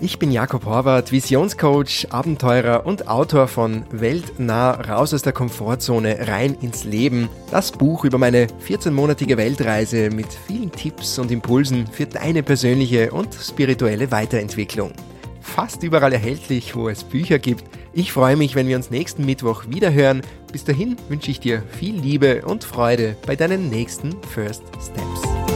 Ich 0.00 0.20
bin 0.20 0.30
Jakob 0.30 0.64
Horvath, 0.64 1.10
Visionscoach, 1.10 2.06
Abenteurer 2.10 2.86
und 2.86 3.08
Autor 3.08 3.48
von 3.48 3.84
Weltnah 3.90 4.70
raus 4.70 5.12
aus 5.12 5.22
der 5.22 5.32
Komfortzone 5.32 6.28
rein 6.28 6.56
ins 6.60 6.84
Leben. 6.84 7.28
Das 7.50 7.72
Buch 7.72 8.04
über 8.04 8.16
meine 8.16 8.46
14-monatige 8.64 9.36
Weltreise 9.36 10.10
mit 10.10 10.28
vielen 10.46 10.70
Tipps 10.70 11.18
und 11.18 11.32
Impulsen 11.32 11.88
für 11.88 12.06
deine 12.06 12.44
persönliche 12.44 13.10
und 13.10 13.34
spirituelle 13.34 14.12
Weiterentwicklung. 14.12 14.92
Fast 15.40 15.82
überall 15.82 16.12
erhältlich, 16.12 16.76
wo 16.76 16.88
es 16.88 17.02
Bücher 17.02 17.40
gibt. 17.40 17.64
Ich 17.92 18.12
freue 18.12 18.36
mich, 18.36 18.54
wenn 18.54 18.68
wir 18.68 18.76
uns 18.76 18.90
nächsten 18.90 19.26
Mittwoch 19.26 19.64
wieder 19.68 19.92
hören. 19.92 20.22
Bis 20.52 20.62
dahin 20.62 20.96
wünsche 21.08 21.32
ich 21.32 21.40
dir 21.40 21.64
viel 21.76 21.98
Liebe 21.98 22.42
und 22.46 22.62
Freude 22.62 23.16
bei 23.26 23.34
deinen 23.34 23.68
nächsten 23.68 24.14
First 24.32 24.62
Steps. 24.80 25.47